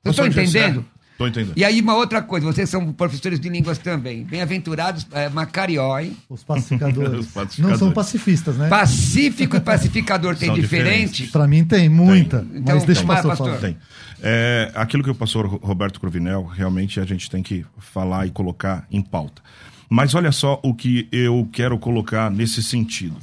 Eu 0.02 0.12
estou 0.12 0.26
entendendo? 0.26 0.86
Tô 1.20 1.26
entendendo. 1.26 1.52
E 1.54 1.62
aí, 1.62 1.82
uma 1.82 1.94
outra 1.94 2.22
coisa, 2.22 2.46
vocês 2.46 2.70
são 2.70 2.94
professores 2.94 3.38
de 3.38 3.50
línguas 3.50 3.76
também. 3.76 4.24
Bem-aventurados, 4.24 5.06
é, 5.12 5.28
Macarioi. 5.28 6.16
Os 6.30 6.42
pacificadores. 6.42 7.12
Os 7.20 7.26
pacificadores. 7.26 7.58
Não 7.58 7.76
são 7.76 7.92
pacifistas, 7.92 8.56
né? 8.56 8.70
Pacífico 8.70 9.54
e 9.54 9.60
pacificador 9.60 10.34
tem 10.34 10.54
diferente? 10.54 11.26
Para 11.26 11.46
mim 11.46 11.62
tem, 11.62 11.90
muita. 11.90 12.38
Tem. 12.38 12.60
Então, 12.60 12.74
mas 12.74 12.84
deixa 12.84 13.02
o 13.02 13.06
pastor, 13.06 13.36
pastor. 13.36 13.58
Tem. 13.58 13.76
É, 14.22 14.72
aquilo 14.74 15.04
que 15.04 15.10
o 15.10 15.14
pastor 15.14 15.46
Roberto 15.46 16.00
Cruvinel, 16.00 16.46
realmente 16.46 16.98
a 16.98 17.04
gente 17.04 17.28
tem 17.28 17.42
que 17.42 17.66
falar 17.78 18.26
e 18.26 18.30
colocar 18.30 18.86
em 18.90 19.02
pauta. 19.02 19.42
Mas 19.90 20.14
olha 20.14 20.32
só 20.32 20.58
o 20.62 20.72
que 20.72 21.06
eu 21.12 21.46
quero 21.52 21.78
colocar 21.78 22.30
nesse 22.30 22.62
sentido. 22.62 23.18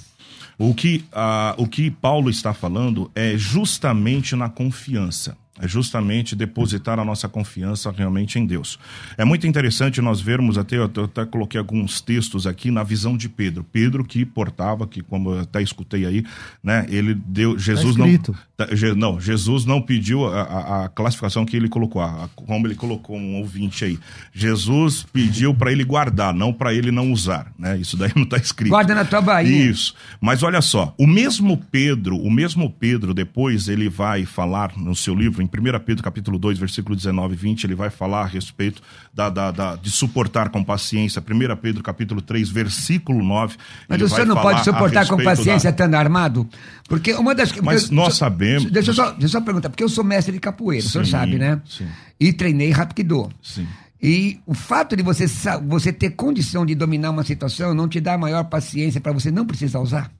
O 0.55 0.75
que, 0.75 1.03
ah, 1.11 1.55
o 1.57 1.67
que 1.67 1.89
Paulo 1.89 2.29
está 2.29 2.53
falando 2.53 3.09
é 3.15 3.35
justamente 3.35 4.35
na 4.35 4.49
confiança. 4.49 5.35
É 5.59 5.67
justamente 5.67 6.35
depositar 6.35 6.99
a 6.99 7.05
nossa 7.05 7.27
confiança 7.27 7.91
realmente 7.91 8.37
em 8.39 8.45
Deus. 8.45 8.77
É 9.17 9.25
muito 9.25 9.47
interessante 9.47 10.01
nós 10.01 10.21
vermos, 10.21 10.57
até 10.57 10.77
eu 10.77 10.83
até 10.85 11.25
coloquei 11.25 11.59
alguns 11.59 11.99
textos 12.01 12.45
aqui 12.45 12.69
na 12.71 12.83
visão 12.83 13.17
de 13.17 13.27
Pedro. 13.27 13.63
Pedro 13.63 14.03
que 14.03 14.23
portava, 14.25 14.85
que 14.87 15.01
como 15.01 15.31
eu 15.33 15.39
até 15.41 15.61
escutei 15.61 16.05
aí, 16.05 16.23
né? 16.63 16.85
Ele 16.89 17.13
deu. 17.13 17.57
Jesus 17.57 17.95
Tá 17.95 18.05
não. 18.05 18.07
tá, 18.55 18.67
Je- 18.75 18.93
Não, 18.93 19.19
Jesus 19.19 19.65
não 19.65 19.81
pediu 19.81 20.25
a, 20.27 20.41
a- 20.41 20.85
a 20.85 20.89
classificação 20.89 21.45
que 21.45 21.55
ele 21.57 21.67
colocou, 21.69 22.01
a- 22.01 22.29
como 22.35 22.67
ele 22.67 22.75
colocou 22.75 23.17
um 23.17 23.35
ouvinte 23.37 23.83
aí. 23.85 23.97
Jesus 24.33 25.05
pediu 25.11 25.53
para 25.53 25.71
ele 25.71 25.83
guardar, 25.83 26.33
não 26.33 26.53
para 26.53 26.73
ele 26.73 26.91
não 26.91 27.11
usar, 27.11 27.51
né? 27.57 27.77
Isso 27.77 27.97
daí 27.97 28.11
não 28.15 28.23
está 28.23 28.37
escrito. 28.37 28.69
Guarda 28.69 28.93
na 28.93 29.03
tua 29.05 29.21
bainha. 29.21 29.69
Isso. 29.69 29.93
Mas 30.21 30.43
olha 30.43 30.61
só, 30.61 30.93
o 30.97 31.07
mesmo 31.07 31.57
Pedro, 31.71 32.17
o 32.17 32.29
mesmo 32.29 32.69
Pedro, 32.69 33.13
depois 33.13 33.67
ele 33.67 33.89
vai 33.89 34.25
falar 34.25 34.77
no 34.77 34.95
seu 34.95 35.15
livro, 35.15 35.41
1 35.47 35.79
Pedro 35.85 36.03
capítulo 36.03 36.37
2, 36.37 36.59
versículo 36.59 36.95
19 36.95 37.33
e 37.33 37.37
20, 37.37 37.63
ele 37.63 37.75
vai 37.75 37.89
falar 37.89 38.21
a 38.21 38.25
respeito 38.25 38.81
da, 39.13 39.29
da- 39.29 39.51
da- 39.51 39.75
de 39.75 39.89
suportar 39.89 40.49
com 40.49 40.63
paciência. 40.63 41.21
1 41.21 41.55
Pedro 41.57 41.81
capítulo 41.83 42.21
3, 42.21 42.49
versículo 42.49 43.23
9. 43.23 43.57
Mas 43.87 44.01
o 44.01 44.07
senhor 44.09 44.27
não 44.27 44.35
pode 44.41 44.63
suportar 44.63 45.07
com 45.07 45.17
paciência 45.23 45.71
da- 45.71 45.75
estando 45.75 45.95
armado? 45.95 46.47
Porque 46.87 47.13
uma 47.13 47.33
das 47.33 47.51
Mas 47.53 47.89
nós 47.89 48.13
so- 48.13 48.19
sabemos- 48.19 48.69
Deixa 48.71 48.91
eu, 48.91 48.95
só, 48.95 49.11
deixa 49.11 49.25
eu 49.25 49.29
só 49.29 49.41
perguntar, 49.41 49.69
porque 49.69 49.83
eu 49.83 49.89
sou 49.89 50.03
mestre 50.03 50.33
de 50.33 50.39
capoeira, 50.39 50.85
o 50.85 50.89
senhor 50.89 51.05
Sim, 51.05 51.11
sabe, 51.11 51.37
né? 51.37 51.61
sim. 51.65 51.87
E 52.19 52.31
treinei 52.33 52.71
Rapkido. 52.71 53.29
Sim. 53.41 53.67
E 54.01 54.39
o 54.45 54.53
fato 54.53 54.95
de 54.95 55.01
você, 55.01 55.25
você 55.67 55.91
ter 55.91 56.11
condição 56.11 56.65
de 56.65 56.75
dominar 56.75 57.09
uma 57.09 57.23
situação 57.23 57.73
não 57.73 57.87
te 57.87 57.99
dá 57.99 58.15
maior 58.17 58.43
paciência 58.43 59.01
para 59.01 59.11
você 59.11 59.31
não 59.31 59.45
precisar 59.45 59.79
usar? 59.79 60.11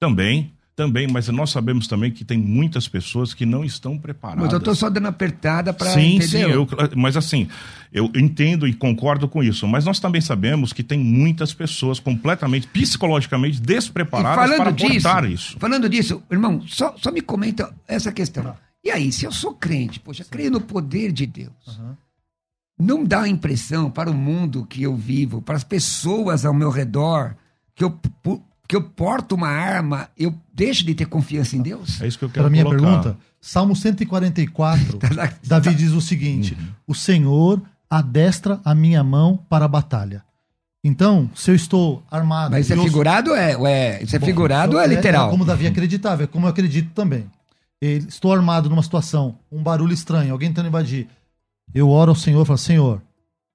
Também, 0.00 0.52
também, 0.78 1.08
mas 1.08 1.26
nós 1.26 1.50
sabemos 1.50 1.88
também 1.88 2.12
que 2.12 2.24
tem 2.24 2.38
muitas 2.38 2.86
pessoas 2.86 3.34
que 3.34 3.44
não 3.44 3.64
estão 3.64 3.98
preparadas. 3.98 4.44
Mas 4.44 4.52
eu 4.52 4.60
tô 4.60 4.72
só 4.76 4.88
dando 4.88 5.08
apertada 5.08 5.72
para 5.72 5.90
Sim, 5.90 6.14
entender. 6.14 6.28
sim, 6.28 6.38
eu, 6.38 6.68
mas 6.94 7.16
assim, 7.16 7.48
eu 7.92 8.08
entendo 8.14 8.64
e 8.64 8.72
concordo 8.72 9.26
com 9.26 9.42
isso, 9.42 9.66
mas 9.66 9.84
nós 9.84 9.98
também 9.98 10.20
sabemos 10.20 10.72
que 10.72 10.84
tem 10.84 10.96
muitas 10.96 11.52
pessoas 11.52 11.98
completamente, 11.98 12.68
psicologicamente 12.68 13.60
despreparadas 13.60 14.56
para 14.56 14.72
portar 14.72 15.24
isso. 15.28 15.58
Falando 15.58 15.88
disso, 15.88 16.22
irmão, 16.30 16.62
só, 16.64 16.94
só 16.96 17.10
me 17.10 17.22
comenta 17.22 17.74
essa 17.88 18.12
questão. 18.12 18.54
E 18.84 18.88
aí, 18.88 19.10
se 19.10 19.24
eu 19.24 19.32
sou 19.32 19.54
crente, 19.54 19.98
poxa, 19.98 20.24
creio 20.30 20.52
no 20.52 20.60
poder 20.60 21.10
de 21.10 21.26
Deus, 21.26 21.80
não 22.78 23.02
dá 23.02 23.22
a 23.22 23.28
impressão 23.28 23.90
para 23.90 24.08
o 24.08 24.14
mundo 24.14 24.64
que 24.64 24.84
eu 24.84 24.94
vivo, 24.94 25.42
para 25.42 25.56
as 25.56 25.64
pessoas 25.64 26.44
ao 26.44 26.54
meu 26.54 26.70
redor, 26.70 27.34
que 27.74 27.82
eu, 27.82 27.98
que 28.68 28.76
eu 28.76 28.82
porto 28.82 29.34
uma 29.34 29.48
arma, 29.48 30.08
eu 30.16 30.32
deixo 30.52 30.84
de 30.84 30.94
ter 30.94 31.06
confiança 31.06 31.56
em 31.56 31.62
Deus? 31.62 32.00
É 32.02 32.06
isso 32.06 32.18
que 32.18 32.24
eu 32.26 32.28
quero 32.28 32.42
Para 32.44 32.50
minha 32.50 32.64
colocar. 32.64 32.82
pergunta, 32.86 33.18
Salmo 33.40 33.74
144, 33.74 34.98
Davi 35.42 35.74
diz 35.74 35.92
o 35.92 36.00
seguinte: 36.00 36.54
Uhum. 36.58 36.66
O 36.88 36.94
Senhor 36.94 37.62
adestra 37.88 38.60
a 38.64 38.74
minha 38.74 39.02
mão 39.02 39.38
para 39.48 39.64
a 39.64 39.68
batalha. 39.68 40.22
Então, 40.84 41.28
se 41.34 41.50
eu 41.50 41.54
estou 41.54 42.02
armado. 42.10 42.52
Mas 42.52 42.66
isso 42.66 42.72
é 42.74 42.76
e 42.76 42.78
eu- 42.78 42.84
figurado 42.84 43.30
ou 43.30 43.36
é, 43.36 43.52
é- 43.52 44.02
isso 44.02 44.14
é 44.14 44.18
Bom, 44.18 44.26
figurado 44.26 44.76
ou 44.76 44.80
é 44.82 44.84
é- 44.84 44.88
literal? 44.88 45.28
É 45.28 45.30
como 45.30 45.44
Davi 45.44 45.66
acreditava, 45.66 46.22
é 46.24 46.26
como 46.26 46.46
eu 46.46 46.50
acredito 46.50 46.90
também. 46.94 47.26
Ele- 47.80 48.06
estou 48.08 48.32
armado 48.32 48.68
numa 48.68 48.82
situação, 48.82 49.36
um 49.50 49.62
barulho 49.62 49.92
estranho, 49.92 50.32
alguém 50.32 50.50
tentando 50.50 50.68
invadir. 50.68 51.08
Eu 51.74 51.88
oro 51.90 52.10
ao 52.10 52.14
Senhor 52.16 52.42
e 52.42 52.46
falo: 52.46 52.58
Senhor, 52.58 53.02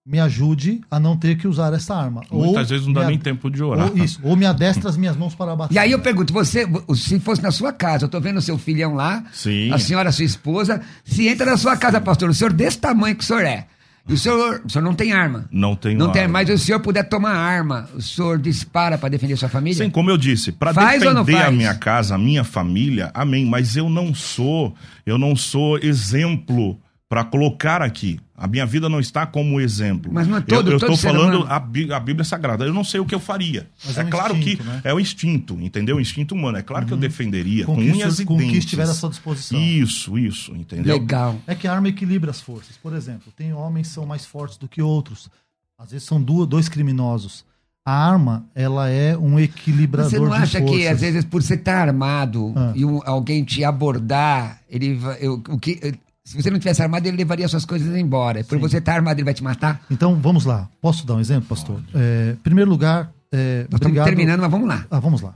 me 0.06 0.20
ajude 0.20 0.82
a 0.92 1.00
não 1.00 1.16
ter 1.16 1.38
que 1.38 1.48
usar 1.48 1.74
essa 1.74 1.96
arma. 1.96 2.24
Muitas 2.30 2.70
vezes 2.70 2.86
não 2.86 2.94
dá 2.94 3.06
nem 3.06 3.18
tempo 3.18 3.50
de 3.50 3.64
orar. 3.64 3.90
Ou, 3.90 3.98
isso, 3.98 4.20
ou 4.22 4.36
me 4.36 4.46
adestra 4.46 4.90
as 4.90 4.98
minhas 4.98 5.16
mãos 5.16 5.34
para 5.34 5.54
a 5.54 5.56
batalha. 5.56 5.76
E 5.76 5.80
aí 5.80 5.92
eu 5.92 6.00
pergunto, 6.00 6.34
você, 6.34 6.68
se 6.94 7.20
fosse 7.22 7.42
na 7.42 7.52
sua 7.52 7.72
casa, 7.72 8.06
eu 8.06 8.10
tô 8.10 8.20
vendo 8.20 8.38
o 8.38 8.42
seu 8.42 8.58
filhão 8.58 8.96
lá, 8.96 9.24
Sim. 9.32 9.72
a 9.72 9.78
senhora, 9.78 10.12
sua 10.12 10.26
esposa, 10.26 10.82
se 11.06 11.28
entra 11.28 11.46
na 11.46 11.58
sua 11.58 11.78
casa, 11.78 12.02
pastor, 12.02 12.30
o 12.30 12.34
senhor 12.34 12.52
desse 12.52 12.80
tamanho 12.80 13.16
que 13.16 13.24
o 13.24 13.28
senhor 13.28 13.46
é, 13.46 13.66
e 14.08 14.14
o 14.14 14.18
senhor, 14.18 14.62
o 14.66 14.70
senhor 14.70 14.84
não 14.84 14.94
tem 14.94 15.14
arma. 15.14 15.48
Não 15.50 15.78
tem 15.78 15.96
Não 15.96 16.12
tem, 16.12 16.24
arma. 16.24 16.34
mas 16.34 16.48
se 16.48 16.54
o 16.54 16.60
senhor 16.60 16.80
puder 16.82 17.04
tomar 17.08 17.36
arma, 17.36 17.88
o 17.96 18.02
senhor 18.02 18.38
dispara 18.38 18.98
para 18.98 19.08
defender 19.08 19.38
sua 19.38 19.48
família? 19.48 19.86
Sim, 19.86 19.90
como 19.90 20.10
eu 20.10 20.18
disse, 20.18 20.52
para 20.52 20.72
ou 20.72 21.00
defender 21.00 21.38
a 21.42 21.52
minha 21.52 21.74
casa, 21.76 22.16
a 22.16 22.18
minha 22.18 22.44
família, 22.44 23.10
amém. 23.14 23.46
Mas 23.46 23.78
eu 23.78 23.90
não 23.90 24.14
sou, 24.14 24.76
eu 25.06 25.18
não 25.18 25.38
sou 25.38 25.78
exemplo 25.78 26.78
para 27.14 27.24
colocar 27.24 27.80
aqui. 27.84 28.20
A 28.36 28.48
minha 28.48 28.66
vida 28.66 28.90
não 28.90 29.00
está 29.00 29.24
como 29.28 29.62
exemplo. 29.62 30.12
Mas 30.12 30.28
não 30.28 30.38
é 30.38 30.42
todo- 30.42 30.72
eu, 30.72 30.80
ser 30.80 30.98
falando 30.98 31.36
humano. 31.42 31.46
a, 31.48 31.60
Bí- 31.60 31.94
a 31.94 32.00
Bíblia 32.00 32.26
Sagrada. 32.26 32.66
Eu 32.66 32.74
não 32.74 32.84
sei 32.84 33.00
o 33.00 33.06
que 33.06 33.14
eu 33.14 33.20
faria. 33.20 33.70
Mas 33.86 33.96
é, 34.00 34.02
é 34.02 34.04
um 34.04 34.10
claro 34.10 34.36
instinto, 34.36 34.64
que 34.64 34.68
né? 34.68 34.82
é 34.84 34.92
o 34.96 35.00
instinto, 35.00 35.58
entendeu? 35.62 35.98
O 35.98 36.02
instinto 36.02 36.34
humano. 36.34 36.58
É 36.58 36.64
claro 36.64 36.88
que 36.88 36.92
eu 36.94 36.98
defenderia 36.98 37.66
com, 37.68 37.76
Com 37.76 37.82
o 37.82 37.84
que 37.84 37.92
o 37.92 37.94
unhas 37.94 38.18
e 38.20 38.26
com 38.26 38.34
o 38.34 38.38
que 38.40 38.46
dentes. 38.46 38.64
estiver 38.64 38.82
à 38.82 38.88
sua 38.96 39.12
disposição. 39.12 39.60
Isso, 39.62 40.18
isso, 40.18 40.56
entendeu? 40.56 40.96
Legal. 40.96 41.36
É 41.46 41.54
que 41.54 41.68
a 41.68 41.74
arma 41.74 41.88
equilibra 41.88 42.32
as 42.32 42.42
forças. 42.42 42.76
Por 42.78 42.94
exemplo, 42.96 43.32
tem 43.38 43.54
homens 43.54 43.90
que 43.90 43.94
são 43.94 44.08
mais 44.08 44.26
fortes 44.26 44.58
do 44.58 44.68
que 44.68 44.82
outros. 44.82 45.30
Às 45.78 45.92
vezes 45.92 46.08
são 46.08 46.20
duas, 46.20 46.48
dois 46.48 46.68
criminosos. 46.68 47.46
A 47.86 47.92
arma, 48.12 48.46
ela 48.56 48.90
é 48.90 49.16
um 49.16 49.38
equilibrador 49.40 50.10
Você 50.10 50.18
não 50.18 50.34
acha 50.34 50.60
que, 50.62 50.88
às 50.88 51.02
vezes, 51.02 51.24
por 51.26 51.44
você 51.44 51.54
estar 51.56 51.88
armado 51.88 52.54
Ah. 52.56 52.72
e 52.74 52.84
um- 52.86 53.02
alguém 53.06 53.44
te 53.44 53.64
abordar, 53.64 54.62
ele 54.70 54.96
vai- 54.96 55.18
eu- 55.22 55.44
o 55.50 55.60
que, 55.60 55.94
se 56.24 56.42
você 56.42 56.50
não 56.50 56.58
tivesse 56.60 56.82
armado, 56.82 57.06
ele 57.08 57.18
levaria 57.18 57.48
suas 57.48 57.66
coisas 57.66 57.96
embora. 57.98 58.44
Por 58.44 58.58
você 58.58 58.78
estar 58.78 58.96
armado, 58.96 59.20
ele 59.20 59.26
vai 59.26 59.34
te 59.34 59.44
matar? 59.44 59.82
Então, 59.92 60.16
vamos 60.20 60.46
lá. 60.46 60.70
Posso 60.82 61.06
dar 61.06 61.16
um 61.16 61.20
exemplo, 61.20 61.50
pastor? 61.50 61.82
É, 61.94 62.36
primeiro 62.42 62.70
lugar, 62.70 63.12
é, 63.32 63.62
Nós 63.70 63.74
estamos 63.74 63.86
obrigado. 63.86 64.06
terminando, 64.06 64.40
mas 64.42 64.52
vamos 64.52 64.68
lá. 64.68 64.86
Ah, 64.90 65.00
vamos 65.00 65.22
lá. 65.22 65.34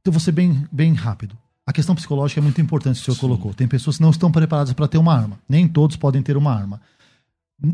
Então, 0.00 0.12
vou 0.12 0.20
ser 0.20 0.32
bem, 0.32 0.66
bem 0.70 0.92
rápido. 0.92 1.36
A 1.66 1.72
questão 1.72 1.94
psicológica 1.94 2.40
é 2.40 2.42
muito 2.42 2.60
importante 2.60 3.00
o 3.00 3.04
senhor 3.04 3.16
colocou. 3.18 3.54
Tem 3.54 3.68
pessoas 3.68 3.96
que 3.96 4.02
não 4.02 4.10
estão 4.10 4.30
preparadas 4.30 4.72
para 4.72 4.88
ter 4.88 4.98
uma 4.98 5.14
arma. 5.16 5.38
Nem 5.48 5.66
todos 5.66 5.96
podem 5.96 6.20
ter 6.20 6.36
uma 6.36 6.52
arma. 6.52 6.80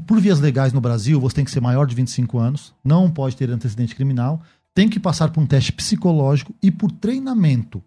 Por 0.07 0.21
vias 0.21 0.39
legais 0.39 0.73
no 0.73 0.81
Brasil, 0.81 1.19
você 1.19 1.37
tem 1.37 1.45
que 1.45 1.51
ser 1.51 1.61
maior 1.61 1.87
de 1.87 1.95
25 1.95 2.39
anos, 2.39 2.75
não 2.85 3.11
pode 3.11 3.35
ter 3.35 3.51
antecedente 3.51 3.95
criminal, 3.95 4.43
tem 4.75 4.89
que 4.89 5.01
passar 5.01 5.31
por 5.31 5.41
um 5.41 5.47
teste 5.47 5.73
psicológico 5.73 6.55
e 6.63 6.71
por 6.71 6.93
treinamento. 6.93 7.83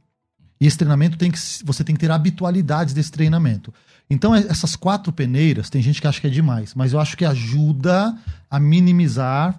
E 0.59 0.65
esse 0.65 0.77
treinamento 0.77 1.17
tem 1.17 1.31
que 1.31 1.37
você 1.63 1.83
tem 1.83 1.95
que 1.95 2.01
ter 2.01 2.09
habitualidades 2.11 2.93
desse 2.93 3.11
treinamento. 3.11 3.71
Então, 4.12 4.36
é- 4.36 4.45
essas 4.49 4.76
quatro 4.76 5.14
peneiras, 5.14 5.70
tem 5.70 5.82
gente 5.82 6.01
que 6.01 6.05
acha 6.05 6.20
que 6.20 6.28
é 6.28 6.30
demais, 6.30 6.76
mas 6.76 6.91
eu 6.91 6.99
acho 6.99 7.16
que 7.16 7.24
ajuda 7.24 8.14
a 8.49 8.59
minimizar 8.59 9.57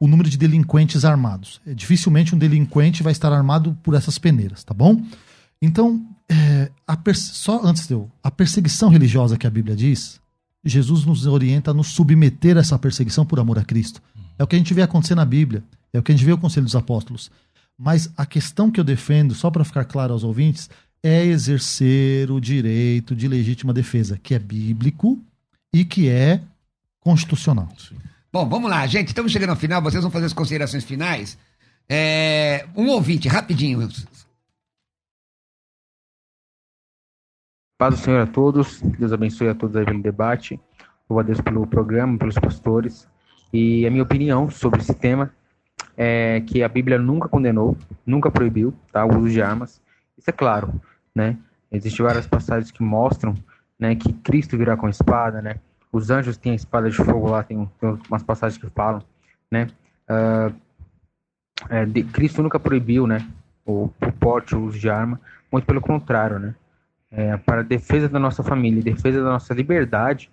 o 0.00 0.08
número 0.08 0.28
de 0.28 0.36
delinquentes 0.36 1.04
armados. 1.04 1.60
É, 1.64 1.72
dificilmente 1.72 2.34
um 2.34 2.38
delinquente 2.38 3.04
vai 3.04 3.12
estar 3.12 3.32
armado 3.32 3.78
por 3.84 3.94
essas 3.94 4.18
peneiras, 4.18 4.64
tá 4.64 4.74
bom? 4.74 5.00
Então, 5.62 6.04
é, 6.28 6.72
só 7.14 7.64
antes 7.64 7.86
de 7.86 7.94
eu. 7.94 8.10
A 8.20 8.32
perseguição 8.32 8.88
religiosa 8.88 9.38
que 9.38 9.46
a 9.46 9.50
Bíblia 9.50 9.76
diz, 9.76 10.20
Jesus 10.64 11.04
nos 11.04 11.24
orienta 11.24 11.70
a 11.70 11.74
nos 11.74 11.88
submeter 11.88 12.56
a 12.56 12.60
essa 12.60 12.76
perseguição 12.76 13.24
por 13.24 13.38
amor 13.38 13.60
a 13.60 13.64
Cristo. 13.64 14.02
É 14.36 14.42
o 14.42 14.46
que 14.48 14.56
a 14.56 14.58
gente 14.58 14.74
vê 14.74 14.82
acontecer 14.82 15.14
na 15.14 15.24
Bíblia, 15.24 15.62
é 15.92 16.00
o 16.00 16.02
que 16.02 16.10
a 16.10 16.14
gente 16.16 16.26
vê 16.26 16.32
o 16.32 16.38
Conselho 16.38 16.66
dos 16.66 16.74
Apóstolos. 16.74 17.30
Mas 17.78 18.10
a 18.16 18.26
questão 18.26 18.72
que 18.72 18.80
eu 18.80 18.84
defendo, 18.84 19.34
só 19.34 19.50
para 19.50 19.64
ficar 19.64 19.84
claro 19.84 20.12
aos 20.12 20.24
ouvintes, 20.24 20.68
é 21.04 21.22
exercer 21.22 22.30
o 22.30 22.40
direito 22.40 23.14
de 23.14 23.28
legítima 23.28 23.74
defesa, 23.74 24.18
que 24.22 24.34
é 24.34 24.38
bíblico 24.38 25.22
e 25.70 25.84
que 25.84 26.08
é 26.08 26.40
constitucional. 26.98 27.68
Bom, 28.32 28.48
vamos 28.48 28.70
lá, 28.70 28.86
gente. 28.86 29.08
Estamos 29.08 29.30
chegando 29.30 29.50
ao 29.50 29.56
final. 29.56 29.82
Vocês 29.82 30.02
vão 30.02 30.10
fazer 30.10 30.24
as 30.24 30.32
considerações 30.32 30.82
finais. 30.82 31.36
É, 31.86 32.66
um 32.74 32.88
ouvinte, 32.88 33.28
rapidinho. 33.28 33.86
Paz 37.76 37.96
do 37.96 38.00
Senhor 38.00 38.20
a 38.22 38.26
todos, 38.26 38.80
Deus 38.80 39.12
abençoe 39.12 39.48
a 39.48 39.54
todos 39.54 39.76
aí 39.76 39.84
pelo 39.84 40.00
debate, 40.00 40.58
louvo 41.08 41.20
a 41.20 41.22
Deus 41.22 41.40
pelo 41.42 41.66
programa, 41.66 42.16
pelos 42.16 42.36
pastores. 42.36 43.06
E 43.52 43.86
a 43.86 43.90
minha 43.90 44.02
opinião 44.02 44.50
sobre 44.50 44.80
esse 44.80 44.94
tema 44.94 45.34
é 45.98 46.40
que 46.40 46.62
a 46.62 46.68
Bíblia 46.68 46.98
nunca 46.98 47.28
condenou, 47.28 47.76
nunca 48.06 48.30
proibiu 48.30 48.72
tá, 48.90 49.04
o 49.04 49.18
uso 49.18 49.28
de 49.28 49.42
armas. 49.42 49.82
Isso 50.16 50.30
é 50.30 50.32
claro, 50.32 50.80
né? 51.14 51.36
Existem 51.70 52.04
várias 52.04 52.26
passagens 52.26 52.70
que 52.70 52.82
mostram 52.82 53.34
né, 53.78 53.94
que 53.94 54.12
Cristo 54.12 54.56
virá 54.56 54.76
com 54.76 54.88
espada, 54.88 55.42
né? 55.42 55.56
Os 55.92 56.10
anjos 56.10 56.36
têm 56.36 56.52
a 56.52 56.56
espada 56.56 56.90
de 56.90 56.96
fogo 56.96 57.30
lá, 57.30 57.42
tem, 57.42 57.70
tem 57.80 57.98
umas 58.08 58.22
passagens 58.22 58.60
que 58.60 58.68
falam, 58.70 59.02
né? 59.50 59.68
Ah, 60.08 60.52
é, 61.70 61.86
de- 61.86 62.04
Cristo 62.04 62.42
nunca 62.42 62.58
proibiu, 62.58 63.06
né? 63.06 63.26
O, 63.64 63.84
o 63.84 64.12
porte, 64.18 64.54
o 64.54 64.64
uso 64.64 64.78
de 64.78 64.90
arma, 64.90 65.20
muito 65.50 65.64
pelo 65.64 65.80
contrário, 65.80 66.38
né? 66.38 66.54
é, 67.16 67.36
para 67.36 67.60
a 67.60 67.64
defesa 67.64 68.08
da 68.08 68.18
nossa 68.18 68.42
família, 68.42 68.82
defesa 68.82 69.22
da 69.22 69.30
nossa 69.30 69.54
liberdade, 69.54 70.30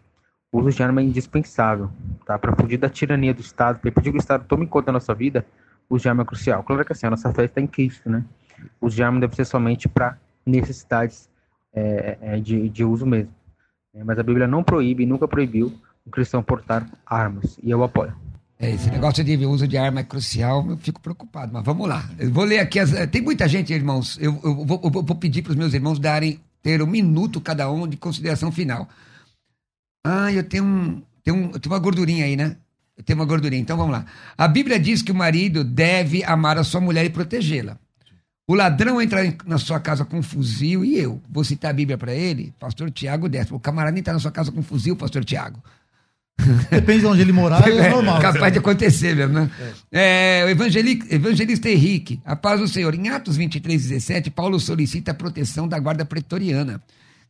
o 0.51 0.59
uso 0.59 0.71
de 0.75 0.83
arma 0.83 0.99
é 0.99 1.03
indispensável, 1.03 1.89
tá? 2.25 2.37
Para 2.37 2.55
fugir 2.55 2.77
da 2.77 2.89
tirania 2.89 3.33
do 3.33 3.39
Estado, 3.39 3.79
para 3.79 3.89
impedir 3.89 4.11
que 4.11 4.17
o 4.17 4.19
Estado 4.19 4.45
tome 4.47 4.65
conta 4.65 4.87
da 4.87 4.93
nossa 4.93 5.13
vida, 5.13 5.45
o 5.87 5.95
uso 5.95 6.01
de 6.03 6.09
arma 6.09 6.23
é 6.23 6.25
crucial. 6.25 6.63
Claro 6.63 6.83
que 6.83 6.91
assim, 6.91 7.05
a 7.05 7.09
nossa 7.11 7.31
fé 7.31 7.45
está 7.45 7.61
em 7.61 7.67
Cristo, 7.67 8.09
né? 8.09 8.23
O 8.81 8.87
uso 8.87 8.95
de 8.95 9.03
arma 9.03 9.19
deve 9.19 9.35
ser 9.35 9.45
somente 9.45 9.87
para 9.87 10.17
necessidades 10.51 11.29
é, 11.73 12.17
é, 12.21 12.39
de, 12.39 12.69
de 12.69 12.83
uso 12.83 13.05
mesmo. 13.05 13.33
É, 13.93 14.03
mas 14.03 14.19
a 14.19 14.23
Bíblia 14.23 14.47
não 14.47 14.63
proíbe, 14.63 15.05
nunca 15.05 15.27
proibiu 15.27 15.73
o 16.05 16.09
cristão 16.09 16.43
portar 16.43 16.87
armas, 17.05 17.57
e 17.61 17.69
eu 17.69 17.83
apoio. 17.83 18.13
É, 18.59 18.69
esse 18.69 18.91
negócio 18.91 19.23
de 19.23 19.35
uso 19.45 19.67
de 19.67 19.75
arma 19.75 20.01
é 20.01 20.03
crucial, 20.03 20.63
eu 20.69 20.77
fico 20.77 21.01
preocupado. 21.01 21.51
Mas 21.51 21.63
vamos 21.63 21.87
lá. 21.89 22.07
Eu 22.19 22.31
vou 22.31 22.43
ler 22.43 22.59
aqui. 22.59 22.79
As, 22.79 22.91
tem 23.07 23.21
muita 23.21 23.47
gente, 23.47 23.73
irmãos. 23.73 24.19
Eu, 24.21 24.39
eu 24.43 24.65
vou, 24.65 24.79
eu 24.83 24.91
vou 24.91 25.15
pedir 25.15 25.41
para 25.41 25.49
os 25.49 25.55
meus 25.55 25.73
irmãos 25.73 25.97
darem 25.97 26.39
ter 26.61 26.79
um 26.79 26.87
minuto 26.87 27.41
cada 27.41 27.71
um 27.71 27.87
de 27.87 27.97
consideração 27.97 28.51
final. 28.51 28.87
Ah, 30.03 30.31
eu 30.31 30.43
tenho 30.43 30.63
um, 30.63 31.01
tenho, 31.23 31.37
um, 31.37 31.49
tenho 31.49 31.73
uma 31.73 31.79
gordurinha 31.79 32.25
aí, 32.25 32.35
né? 32.35 32.55
Eu 32.95 33.03
tenho 33.03 33.17
uma 33.17 33.25
gordurinha. 33.25 33.61
Então 33.61 33.75
vamos 33.75 33.93
lá. 33.93 34.05
A 34.37 34.47
Bíblia 34.47 34.79
diz 34.79 35.01
que 35.01 35.11
o 35.11 35.15
marido 35.15 35.63
deve 35.63 36.23
amar 36.23 36.59
a 36.59 36.63
sua 36.63 36.79
mulher 36.79 37.03
e 37.03 37.09
protegê-la. 37.09 37.79
O 38.51 38.53
ladrão 38.53 39.01
entra 39.01 39.33
na 39.45 39.57
sua 39.57 39.79
casa 39.79 40.03
com 40.03 40.17
um 40.17 40.21
fuzil 40.21 40.83
e 40.83 40.99
eu 40.99 41.21
vou 41.29 41.41
citar 41.41 41.71
a 41.71 41.73
Bíblia 41.73 41.97
para 41.97 42.13
ele, 42.13 42.53
pastor 42.59 42.91
Tiago 42.91 43.29
desce. 43.29 43.53
O 43.53 43.59
camarada 43.61 43.97
entra 43.97 44.11
na 44.11 44.19
sua 44.19 44.29
casa 44.29 44.51
com 44.51 44.59
um 44.59 44.63
fuzil, 44.63 44.93
pastor 44.93 45.23
Tiago. 45.23 45.63
Depende 46.69 46.99
de 46.99 47.05
onde 47.05 47.21
ele 47.21 47.31
morar, 47.31 47.65
é, 47.65 47.71
é 47.71 47.89
normal. 47.89 48.19
capaz 48.19 48.51
de 48.51 48.59
acontecer 48.59 49.15
mesmo, 49.15 49.35
né? 49.35 49.49
É. 49.89 50.41
É, 50.41 50.45
o 50.45 50.49
evangelista 50.49 51.69
Henrique, 51.69 52.19
a 52.25 52.35
paz 52.35 52.59
do 52.59 52.67
Senhor. 52.67 52.93
Em 52.93 53.07
Atos 53.07 53.37
23, 53.37 53.87
17, 53.87 54.29
Paulo 54.29 54.59
solicita 54.59 55.11
a 55.11 55.13
proteção 55.13 55.65
da 55.65 55.79
guarda 55.79 56.03
pretoriana 56.03 56.81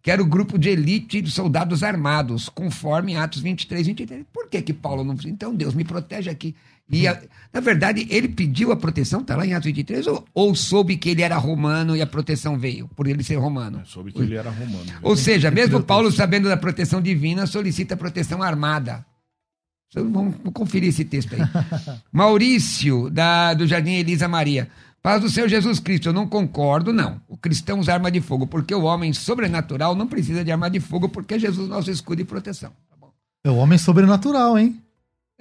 que 0.01 0.09
era 0.09 0.21
o 0.21 0.25
grupo 0.25 0.57
de 0.57 0.69
elite 0.69 1.21
de 1.21 1.29
soldados 1.29 1.83
armados, 1.83 2.49
conforme 2.49 3.15
Atos 3.15 3.41
23, 3.41 3.85
23. 3.87 4.25
Por 4.33 4.49
que 4.49 4.61
que 4.61 4.73
Paulo 4.73 5.03
não... 5.03 5.15
Então, 5.25 5.53
Deus, 5.53 5.75
me 5.75 5.83
protege 5.83 6.29
aqui. 6.29 6.55
E, 6.91 7.07
a, 7.07 7.21
na 7.53 7.61
verdade, 7.61 8.05
ele 8.09 8.27
pediu 8.27 8.71
a 8.71 8.75
proteção, 8.75 9.21
está 9.21 9.35
lá 9.35 9.45
em 9.45 9.53
Atos 9.53 9.65
23, 9.65 10.07
ou, 10.07 10.25
ou, 10.33 10.55
soube 10.55 10.97
que 10.97 11.09
ele 11.09 11.21
era 11.21 11.37
romano 11.37 11.95
e 11.95 12.01
a 12.01 12.07
proteção 12.07 12.57
veio, 12.57 12.87
por 12.89 13.07
ele 13.07 13.23
ser 13.23 13.35
romano? 13.35 13.79
É, 13.81 13.85
soube 13.85 14.11
que 14.11 14.21
ele 14.21 14.35
era 14.35 14.49
romano. 14.49 14.85
Ou 15.01 15.15
seja, 15.15 15.49
mesmo 15.49 15.81
Paulo 15.81 16.11
sabendo 16.11 16.49
da 16.49 16.57
proteção 16.57 17.01
divina, 17.01 17.47
solicita 17.47 17.95
proteção 17.95 18.43
armada. 18.43 19.05
Vamos 19.93 20.35
conferir 20.53 20.89
esse 20.89 21.03
texto 21.03 21.35
aí. 21.35 21.41
Maurício, 22.11 23.09
da, 23.09 23.53
do 23.53 23.67
Jardim 23.67 23.93
Elisa 23.93 24.27
Maria. 24.27 24.69
Paz 25.01 25.19
do 25.19 25.29
Senhor 25.29 25.49
Jesus 25.49 25.79
Cristo, 25.79 26.09
eu 26.09 26.13
não 26.13 26.27
concordo, 26.27 26.93
não. 26.93 27.19
O 27.27 27.35
cristão 27.35 27.79
usa 27.79 27.93
arma 27.93 28.11
de 28.11 28.21
fogo, 28.21 28.45
porque 28.45 28.73
o 28.73 28.83
homem 28.83 29.11
sobrenatural 29.11 29.95
não 29.95 30.07
precisa 30.07 30.45
de 30.45 30.51
arma 30.51 30.69
de 30.69 30.79
fogo, 30.79 31.09
porque 31.09 31.39
Jesus 31.39 31.67
é 31.67 31.69
nosso 31.69 31.89
escudo 31.89 32.21
e 32.21 32.25
proteção. 32.25 32.71
Tá 32.87 33.07
é 33.43 33.49
o 33.49 33.55
homem 33.55 33.79
sobrenatural, 33.79 34.59
hein? 34.59 34.79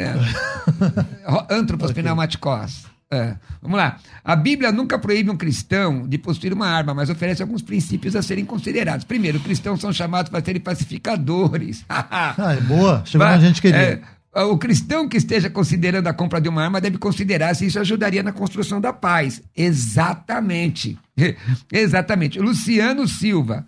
É. 0.01 1.55
Antropos 1.55 1.91
okay. 1.91 2.03
pneumaticos. 2.03 2.87
É. 3.13 3.35
Vamos 3.61 3.77
lá. 3.77 3.99
A 4.25 4.37
Bíblia 4.37 4.71
nunca 4.71 4.99
proíbe 4.99 5.31
um 5.31 5.37
cristão 5.37 6.07
de 6.07 6.17
possuir 6.17 6.53
uma 6.53 6.69
arma, 6.69 6.95
mas 6.95 7.11
oferece 7.11 7.43
alguns 7.43 7.61
princípios 7.61 8.15
a 8.15 8.23
serem 8.23 8.45
considerados. 8.45 9.05
Primeiro, 9.05 9.41
cristãos 9.41 9.81
são 9.81 9.93
chamados 9.93 10.31
para 10.31 10.45
serem 10.45 10.61
pacificadores. 10.61 11.85
ah, 11.89 12.35
é 12.57 12.61
boa. 12.61 13.03
Chegou 13.05 13.27
a 13.27 13.39
gente 13.39 13.61
queria. 13.61 14.01
É, 14.33 14.43
o 14.43 14.57
cristão 14.57 15.09
que 15.09 15.17
esteja 15.17 15.51
considerando 15.51 16.07
a 16.07 16.15
compra 16.15 16.41
de 16.41 16.49
uma 16.49 16.63
arma 16.63 16.81
deve 16.81 16.99
considerar 16.99 17.55
se 17.55 17.67
isso 17.67 17.81
ajudaria 17.81 18.23
na 18.23 18.33
construção 18.33 18.81
da 18.81 18.93
paz. 18.93 19.43
Exatamente. 19.57 20.97
Exatamente. 21.73 22.39
Luciano 22.39 23.09
Silva. 23.09 23.67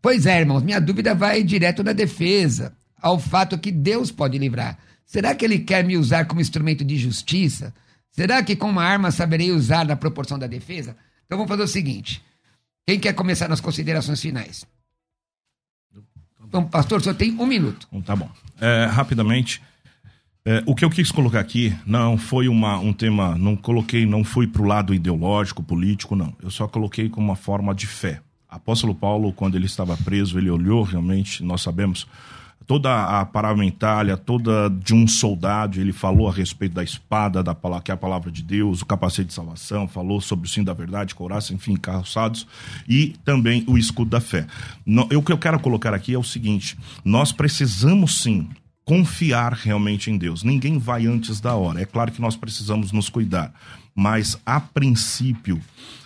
Pois 0.00 0.24
é, 0.24 0.40
irmãos, 0.40 0.62
minha 0.62 0.80
dúvida 0.80 1.14
vai 1.14 1.42
direto 1.44 1.82
da 1.82 1.92
defesa, 1.92 2.72
ao 3.00 3.18
fato 3.18 3.58
que 3.58 3.70
Deus 3.70 4.10
pode 4.10 4.38
livrar. 4.38 4.78
Será 5.04 5.34
que 5.34 5.44
ele 5.44 5.58
quer 5.58 5.84
me 5.84 5.96
usar 5.96 6.26
como 6.26 6.40
instrumento 6.40 6.84
de 6.84 6.96
justiça? 6.96 7.74
Será 8.10 8.42
que 8.42 8.56
com 8.56 8.68
uma 8.68 8.84
arma 8.84 9.10
saberei 9.10 9.50
usar 9.50 9.86
na 9.86 9.96
proporção 9.96 10.38
da 10.38 10.46
defesa? 10.46 10.96
Então 11.26 11.38
vamos 11.38 11.48
fazer 11.48 11.62
o 11.62 11.68
seguinte. 11.68 12.22
Quem 12.86 12.98
quer 12.98 13.14
começar 13.14 13.48
nas 13.48 13.60
considerações 13.60 14.20
finais? 14.20 14.66
Então, 16.46 16.64
pastor, 16.64 17.00
só 17.00 17.14
tem 17.14 17.32
um 17.38 17.46
minuto. 17.46 17.88
Tá 18.04 18.14
bom. 18.14 18.30
É, 18.60 18.84
rapidamente, 18.84 19.62
é, 20.44 20.62
o 20.66 20.74
que 20.74 20.84
eu 20.84 20.90
quis 20.90 21.10
colocar 21.10 21.40
aqui 21.40 21.74
não 21.86 22.18
foi 22.18 22.48
uma, 22.48 22.78
um 22.78 22.92
tema, 22.92 23.38
não 23.38 23.56
coloquei, 23.56 24.04
não 24.04 24.24
fui 24.24 24.46
para 24.46 24.60
o 24.60 24.66
lado 24.66 24.92
ideológico, 24.92 25.62
político, 25.62 26.16
não. 26.16 26.34
Eu 26.42 26.50
só 26.50 26.66
coloquei 26.68 27.08
como 27.08 27.28
uma 27.28 27.36
forma 27.36 27.74
de 27.74 27.86
fé. 27.86 28.20
Apóstolo 28.48 28.94
Paulo, 28.94 29.32
quando 29.32 29.54
ele 29.54 29.64
estava 29.66 29.96
preso, 29.96 30.38
ele 30.38 30.50
olhou 30.50 30.82
realmente, 30.82 31.42
nós 31.42 31.62
sabemos, 31.62 32.06
toda 32.66 33.20
a 33.20 33.24
paramentalha, 33.24 34.16
toda 34.16 34.68
de 34.68 34.94
um 34.94 35.06
soldado, 35.06 35.80
ele 35.80 35.92
falou 35.92 36.28
a 36.28 36.32
respeito 36.32 36.74
da 36.74 36.84
espada, 36.84 37.42
da 37.42 37.54
palavra, 37.54 37.84
que 37.84 37.90
é 37.90 37.94
a 37.94 37.96
palavra 37.96 38.30
de 38.30 38.42
Deus, 38.42 38.82
o 38.82 38.86
capacete 38.86 39.28
de 39.28 39.34
salvação, 39.34 39.88
falou 39.88 40.20
sobre 40.20 40.46
o 40.46 40.50
sim 40.50 40.62
da 40.62 40.72
verdade, 40.72 41.14
couraça, 41.14 41.52
enfim, 41.52 41.76
calçados, 41.76 42.46
e 42.88 43.14
também 43.24 43.64
o 43.66 43.76
escudo 43.76 44.10
da 44.10 44.20
fé. 44.20 44.46
No, 44.84 45.02
o 45.02 45.22
que 45.22 45.32
eu 45.32 45.38
quero 45.38 45.58
colocar 45.60 45.94
aqui 45.94 46.14
é 46.14 46.18
o 46.18 46.24
seguinte: 46.24 46.76
nós 47.04 47.32
precisamos 47.32 48.22
sim 48.22 48.48
confiar 48.84 49.52
realmente 49.52 50.10
em 50.10 50.18
Deus. 50.18 50.42
Ninguém 50.42 50.78
vai 50.78 51.06
antes 51.06 51.40
da 51.40 51.54
hora. 51.54 51.80
É 51.80 51.84
claro 51.84 52.12
que 52.12 52.20
nós 52.20 52.36
precisamos 52.36 52.92
nos 52.92 53.08
cuidar, 53.08 53.52
mas 53.94 54.38
a 54.44 54.60
princípio 54.60 55.60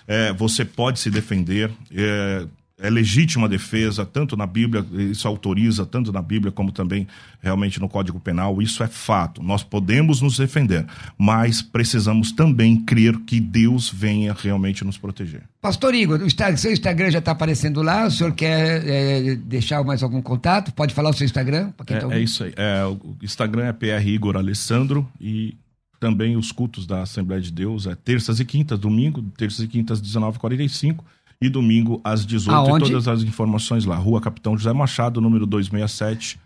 é, 0.07 0.33
você 0.33 0.65
pode 0.65 0.99
se 1.01 1.11
defender. 1.11 1.71
É, 1.91 2.47
é 2.79 2.91
legítima 2.91 3.49
defesa, 3.49 4.05
tanto 4.05 4.37
na 4.37 4.47
Bíblia, 4.47 4.85
isso 5.11 5.27
autoriza, 5.27 5.87
tanto 5.87 6.13
na 6.13 6.21
Bíblia 6.21 6.53
como 6.53 6.71
também 6.71 7.07
realmente 7.41 7.81
no 7.81 7.89
Código 7.89 8.21
Penal, 8.21 8.61
isso 8.61 8.83
é 8.83 8.87
fato. 8.87 9.43
Nós 9.43 9.63
podemos 9.63 10.21
nos 10.21 10.37
defender, 10.37 10.85
mas 11.17 11.63
precisamos 11.63 12.33
também 12.33 12.77
crer 12.77 13.19
que 13.21 13.41
Deus 13.41 13.89
venha 13.89 14.37
realmente 14.39 14.85
nos 14.85 14.99
proteger. 14.99 15.43
Pastor 15.61 15.95
Igor, 15.95 16.21
o 16.23 16.59
seu 16.59 16.73
Instagram 16.73 17.11
já 17.11 17.19
está 17.19 17.33
aparecendo 17.33 17.81
lá, 17.81 18.07
o 18.07 18.11
senhor 18.11 18.33
quer 18.35 18.87
é, 18.87 19.35
deixar 19.37 19.83
mais 19.83 20.03
algum 20.03 20.21
contato? 20.21 20.73
Pode 20.73 20.93
falar 20.93 21.11
o 21.11 21.15
seu 21.15 21.25
Instagram? 21.25 21.73
É, 21.87 21.99
tá 21.99 22.15
é, 22.15 22.21
isso 22.21 22.45
aí, 22.45 22.53
é, 22.57 22.85
o 22.85 23.17
Instagram 23.23 23.65
é 23.65 23.73
PR 23.73 24.07
Igor 24.07 24.37
Alessandro 24.37 25.09
e 25.19 25.57
também 25.99 26.37
os 26.37 26.53
cultos 26.53 26.87
da 26.87 27.01
Assembleia 27.03 27.41
de 27.41 27.51
Deus 27.51 27.87
é 27.87 27.95
terças 27.95 28.39
e 28.39 28.45
quintas, 28.45 28.79
domingo, 28.79 29.23
terças 29.37 29.61
e 29.61 29.67
quintas, 29.67 30.01
19h45 30.03 30.99
e 31.41 31.49
domingo 31.49 32.01
às 32.03 32.25
18 32.25 32.55
Aonde? 32.55 32.91
todas 32.91 33.09
as 33.09 33.23
informações 33.23 33.85
lá. 33.85 33.97
Rua 33.97 34.21
Capitão 34.21 34.57
José 34.57 34.73
Machado, 34.73 35.21
número 35.21 35.47
267. 35.47 36.39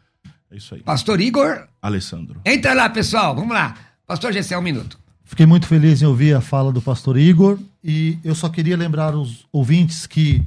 É 0.51 0.57
isso 0.57 0.74
aí. 0.74 0.82
Pastor 0.82 1.20
Igor 1.20 1.66
Alessandro. 1.80 2.41
Entra 2.45 2.74
lá, 2.74 2.88
pessoal. 2.91 3.34
Vamos 3.34 3.53
lá. 3.53 3.76
Pastor 4.07 4.32
Gessé, 4.32 4.59
um 4.59 4.62
minuto. 4.62 4.99
Fiquei 5.24 5.47
muito 5.47 5.66
feliz 5.66 6.03
em 6.03 6.07
ouvir 6.07 6.34
a 6.34 6.41
fala 6.41 6.72
do 6.72 6.82
pastor 6.82 7.16
Igor 7.16 7.57
e 7.84 8.18
eu 8.24 8.34
só 8.34 8.49
queria 8.49 8.76
lembrar 8.76 9.14
os 9.14 9.47
ouvintes 9.53 10.05
que 10.05 10.43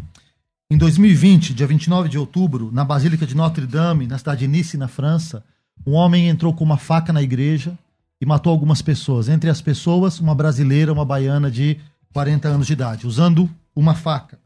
em 0.70 0.78
2020, 0.78 1.54
dia 1.54 1.68
29 1.68 2.10
de 2.10 2.18
outubro, 2.18 2.70
na 2.74 2.84
Basílica 2.84 3.26
de 3.26 3.36
Notre 3.36 3.66
Dame, 3.66 4.08
na 4.08 4.18
cidade 4.18 4.42
de 4.42 4.48
Nice, 4.48 4.76
na 4.76 4.88
França, 4.88 5.44
um 5.86 5.94
homem 5.94 6.28
entrou 6.28 6.54
com 6.54 6.64
uma 6.64 6.78
faca 6.78 7.14
na 7.14 7.22
igreja 7.22 7.78
e 8.20 8.26
matou 8.26 8.52
algumas 8.52 8.82
pessoas. 8.82 9.30
Entre 9.30 9.50
as 9.50 9.62
pessoas, 9.62 10.20
uma 10.20 10.34
brasileira, 10.34 10.92
uma 10.92 11.06
baiana 11.06 11.52
de 11.52 11.78
40 12.14 12.48
anos 12.48 12.68
de 12.68 12.74
idade, 12.74 13.08
usando 13.08 13.50
uma 13.76 13.96
faca. 13.96 14.40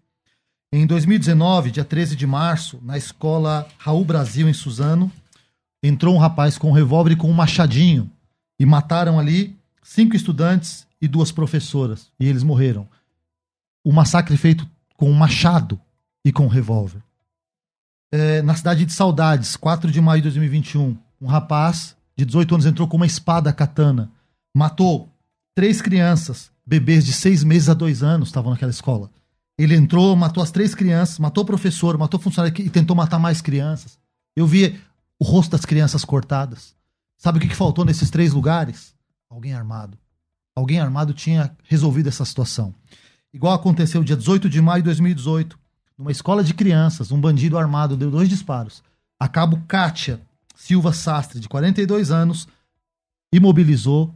Em 0.72 0.88
2019, 0.88 1.72
dia 1.72 1.84
13 1.84 2.16
de 2.16 2.26
março, 2.26 2.80
na 2.82 2.98
escola 2.98 3.68
Raul 3.78 4.06
Brasil, 4.06 4.48
em 4.48 4.54
Suzano, 4.54 5.12
entrou 5.84 6.16
um 6.16 6.18
rapaz 6.18 6.58
com 6.58 6.70
um 6.70 6.74
revólver 6.74 7.12
e 7.12 7.16
com 7.16 7.30
um 7.30 7.34
machadinho 7.34 8.10
e 8.60 8.66
mataram 8.66 9.20
ali 9.20 9.56
cinco 9.84 10.16
estudantes 10.16 10.88
e 11.02 11.08
duas 11.08 11.32
professoras. 11.32 12.10
E 12.20 12.26
eles 12.28 12.44
morreram. 12.44 12.88
O 13.86 13.92
massacre 13.92 14.36
feito 14.36 14.68
com 14.96 15.10
um 15.10 15.14
machado 15.14 15.80
e 16.26 16.32
com 16.32 16.46
um 16.46 16.50
revólver. 16.50 17.02
É, 18.12 18.42
na 18.42 18.56
cidade 18.56 18.86
de 18.86 18.94
Saudades, 18.94 19.56
4 19.56 19.92
de 19.92 20.02
maio 20.02 20.22
de 20.22 20.30
2021, 20.30 20.98
um 21.22 21.28
rapaz 21.28 21.96
de 22.16 22.26
18 22.26 22.56
anos 22.56 22.66
entrou 22.66 22.88
com 22.88 22.98
uma 22.98 23.06
espada 23.06 23.54
katana, 23.54 24.10
matou 24.56 25.10
três 25.54 25.82
crianças, 25.82 26.52
bebês 26.68 27.06
de 27.06 27.14
seis 27.14 27.44
meses 27.44 27.70
a 27.70 27.74
dois 27.74 28.04
anos 28.04 28.28
estavam 28.28 28.52
naquela 28.52 28.70
escola. 28.70 29.10
Ele 29.58 29.74
entrou, 29.74 30.16
matou 30.16 30.44
as 30.44 30.52
três 30.52 30.76
crianças, 30.76 31.18
matou 31.18 31.44
o 31.44 31.48
professor, 31.48 31.98
matou 31.98 32.20
o 32.20 32.24
funcionário 32.24 32.54
e 32.62 32.70
tentou 32.70 32.96
matar 32.96 33.18
mais 33.18 33.42
crianças. 33.42 33.98
Eu 34.36 34.46
vi 34.46 34.80
o 35.18 35.24
rosto 35.24 35.52
das 35.52 35.66
crianças 35.66 36.04
cortadas. 36.04 36.76
Sabe 37.18 37.38
o 37.38 37.42
que, 37.42 37.48
que 37.48 37.56
faltou 37.56 37.86
nesses 37.86 38.10
três 38.10 38.34
lugares? 38.34 38.94
Alguém 39.30 39.54
armado. 39.54 39.98
Alguém 40.56 40.80
armado 40.80 41.14
tinha 41.14 41.56
resolvido 41.64 42.10
essa 42.10 42.26
situação. 42.26 42.76
Igual 43.34 43.54
aconteceu 43.54 44.04
dia 44.04 44.16
18 44.16 44.50
de 44.50 44.62
maio 44.62 44.84
de 44.84 44.88
2018, 44.88 45.58
numa 45.98 46.12
escola 46.12 46.44
de 46.44 46.54
crianças, 46.54 47.12
um 47.12 47.20
bandido 47.20 47.58
armado 47.58 47.98
deu 47.98 48.12
dois 48.12 48.30
disparos. 48.30 48.84
A 49.20 49.28
cabo 49.28 49.64
Kátia 49.68 50.22
Silva 50.56 50.92
Sastre, 50.92 51.40
de 51.40 51.48
42 51.48 52.10
anos, 52.10 52.48
imobilizou, 53.32 54.14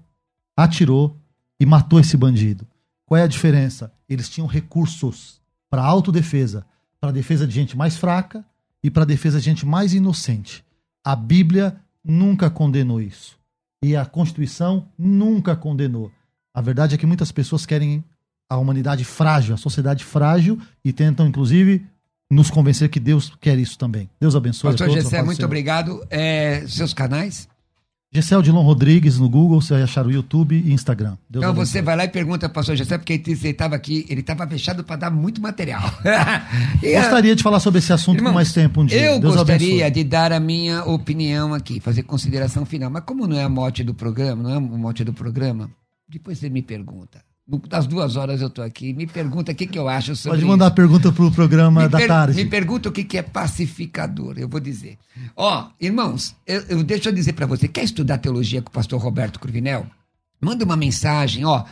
atirou 0.58 1.21
e 1.62 1.66
matou 1.66 2.00
esse 2.00 2.18
bandido. 2.18 2.66
Qual 3.06 3.20
é 3.20 3.22
a 3.22 3.28
diferença? 3.28 3.94
Eles 4.10 4.28
tinham 4.28 4.48
recursos 4.48 5.40
para 5.70 5.84
autodefesa, 5.84 6.66
para 7.00 7.12
defesa 7.12 7.46
de 7.46 7.54
gente 7.54 7.78
mais 7.78 7.96
fraca 7.96 8.44
e 8.84 8.90
para 8.90 9.06
defesa 9.06 9.38
de 9.38 9.46
gente 9.46 9.64
mais 9.64 9.94
inocente. 9.94 10.66
A 11.06 11.16
Bíblia 11.16 11.76
nunca 12.04 12.50
condenou 12.50 13.00
isso. 13.00 13.38
E 13.84 13.96
a 13.96 14.04
Constituição 14.08 14.88
nunca 14.98 15.56
condenou. 15.56 16.12
A 16.52 16.62
verdade 16.62 16.96
é 16.96 16.98
que 16.98 17.06
muitas 17.06 17.32
pessoas 17.32 17.64
querem 17.64 18.04
a 18.50 18.58
humanidade 18.58 19.06
frágil, 19.06 19.54
a 19.54 19.58
sociedade 19.58 20.04
frágil 20.04 20.60
e 20.84 20.92
tentam, 20.92 21.28
inclusive, 21.28 21.86
nos 22.28 22.50
convencer 22.50 22.90
que 22.90 23.00
Deus 23.00 23.32
quer 23.40 23.60
isso 23.60 23.78
também. 23.78 24.10
Deus 24.20 24.36
abençoe. 24.36 24.72
Pastor 24.72 24.90
Gessé, 24.90 25.22
muito 25.22 25.46
obrigado. 25.46 26.04
É, 26.10 26.66
seus 26.68 26.92
canais? 26.92 27.48
Gessel 28.14 28.42
Dilon 28.42 28.62
Rodrigues 28.62 29.18
no 29.18 29.30
Google, 29.30 29.62
você 29.62 29.74
vai 29.74 29.84
achar 29.84 30.06
o 30.06 30.12
YouTube 30.12 30.54
e 30.54 30.74
Instagram. 30.74 31.18
Deus 31.30 31.46
então 31.46 31.56
você 31.56 31.82
vai 31.82 31.96
lá 31.96 32.04
e 32.04 32.10
pergunta 32.10 32.40
para 32.40 32.52
o 32.52 32.54
pastor 32.56 32.76
Gessel, 32.76 33.00
porque 33.00 33.14
ele 33.14 33.50
estava 33.50 33.74
aqui, 33.74 34.06
ele 34.10 34.20
estava 34.20 34.46
fechado 34.46 34.84
para 34.84 34.98
dar 34.98 35.10
muito 35.10 35.42
material. 35.42 35.82
e, 36.84 36.94
gostaria 36.94 37.34
de 37.34 37.42
falar 37.42 37.62
sobre 37.62 37.80
esse 37.80 37.94
assunto 37.94 38.18
irmão, 38.18 38.34
com 38.34 38.36
mais 38.36 38.52
tempo 38.52 38.82
um 38.82 38.86
dia. 38.86 39.14
Eu 39.14 39.20
Deus 39.20 39.38
gostaria 39.38 39.86
abençoe. 39.86 39.92
de 39.92 40.04
dar 40.04 40.34
a 40.34 40.42
minha 40.42 40.84
opinião 40.84 41.54
aqui, 41.54 41.80
fazer 41.80 42.04
consideração 42.04 42.66
final. 42.66 42.90
Mas 42.90 43.06
como 43.06 43.26
não 43.26 43.38
é 43.38 43.44
a 43.44 43.50
mote 43.50 43.82
do 43.82 43.94
programa, 43.94 44.44
não 44.44 44.52
é 44.52 44.58
o 44.58 44.62
mote 44.62 45.06
do 45.06 45.14
programa, 45.14 45.72
depois 46.10 46.38
você 46.38 46.50
me 46.50 46.62
pergunta. 46.62 47.24
Das 47.68 47.86
duas 47.86 48.16
horas 48.16 48.42
eu 48.42 48.48
estou 48.48 48.64
aqui. 48.64 48.94
Me 48.94 49.06
pergunta 49.06 49.52
o 49.52 49.56
que, 49.56 49.68
que 49.68 49.78
eu 49.78 49.90
acho 49.90 50.16
sobre 50.16 50.38
Pode 50.38 50.48
mandar 50.48 50.68
isso. 50.68 50.76
pergunta 50.76 51.12
para 51.12 51.26
o 51.26 51.32
programa 51.32 51.84
me 51.84 51.90
da 51.90 52.08
tarde. 52.08 52.36
Me 52.36 52.50
pergunta 52.50 52.90
o 52.90 52.92
que, 52.92 53.04
que 53.04 53.18
é 53.18 53.22
pacificador. 53.22 54.36
Eu 54.38 54.48
vou 54.48 54.60
dizer. 54.60 54.98
Ó, 55.36 55.68
irmãos, 55.80 56.36
eu, 56.48 56.62
eu, 56.70 56.84
deixa 56.84 57.10
eu 57.10 57.14
dizer 57.14 57.34
para 57.34 57.46
você. 57.46 57.68
Quer 57.68 57.84
estudar 57.84 58.20
teologia 58.20 58.62
com 58.62 58.70
o 58.70 58.74
pastor 58.74 59.02
Roberto 59.02 59.40
Cruvinel? 59.40 59.86
Manda 60.40 60.64
uma 60.64 60.78
mensagem, 60.78 61.44
ó. 61.44 61.66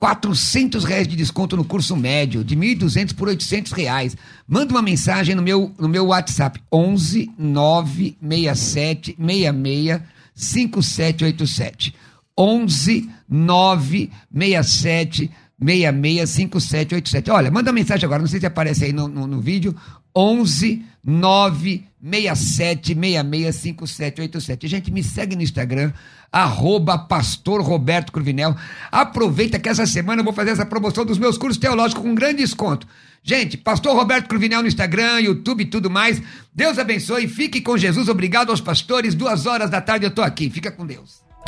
400 0.00 0.82
reais 0.82 1.06
de 1.06 1.14
desconto 1.14 1.56
no 1.58 1.64
curso 1.64 1.94
médio, 1.94 2.42
de 2.42 2.56
1.200 2.56 3.14
por 3.14 3.28
800 3.28 3.70
reais. 3.72 4.16
Manda 4.48 4.72
uma 4.72 4.80
mensagem 4.80 5.34
no 5.34 5.42
meu, 5.42 5.72
no 5.78 5.88
meu 5.88 6.06
WhatsApp, 6.06 6.58
11 6.72 7.30
967 7.38 9.14
66 9.18 10.00
5787. 10.34 11.94
11 12.38 13.10
967 13.28 15.30
665787. 15.62 17.30
Olha, 17.30 17.50
manda 17.50 17.72
mensagem 17.72 18.06
agora, 18.06 18.20
não 18.20 18.28
sei 18.28 18.40
se 18.40 18.46
aparece 18.46 18.84
aí 18.84 18.92
no, 18.92 19.06
no, 19.06 19.26
no 19.26 19.40
vídeo. 19.40 19.76
11 20.16 20.82
967 21.04 22.94
665787. 22.94 24.68
Gente, 24.68 24.90
me 24.90 25.02
segue 25.02 25.36
no 25.36 25.42
Instagram, 25.42 25.92
arroba 26.32 26.98
pastor 26.98 27.62
Roberto 27.62 28.10
Cruvinel. 28.10 28.56
Aproveita 28.90 29.58
que 29.58 29.68
essa 29.68 29.86
semana 29.86 30.20
eu 30.20 30.24
vou 30.24 30.32
fazer 30.32 30.50
essa 30.50 30.66
promoção 30.66 31.04
dos 31.04 31.18
meus 31.18 31.38
cursos 31.38 31.58
teológicos 31.58 32.02
com 32.02 32.14
grande 32.14 32.38
desconto. 32.38 32.86
Gente, 33.22 33.58
pastor 33.58 33.94
Roberto 33.94 34.28
Cruvinel 34.28 34.62
no 34.62 34.68
Instagram, 34.68 35.20
YouTube 35.20 35.62
e 35.62 35.66
tudo 35.66 35.90
mais. 35.90 36.22
Deus 36.54 36.78
abençoe, 36.78 37.28
fique 37.28 37.60
com 37.60 37.76
Jesus. 37.76 38.08
Obrigado 38.08 38.50
aos 38.50 38.62
pastores. 38.62 39.14
Duas 39.14 39.46
horas 39.46 39.70
da 39.70 39.80
tarde 39.80 40.06
eu 40.06 40.10
tô 40.10 40.22
aqui. 40.22 40.48
Fica 40.48 40.72
com 40.72 40.86
Deus. 40.86 41.29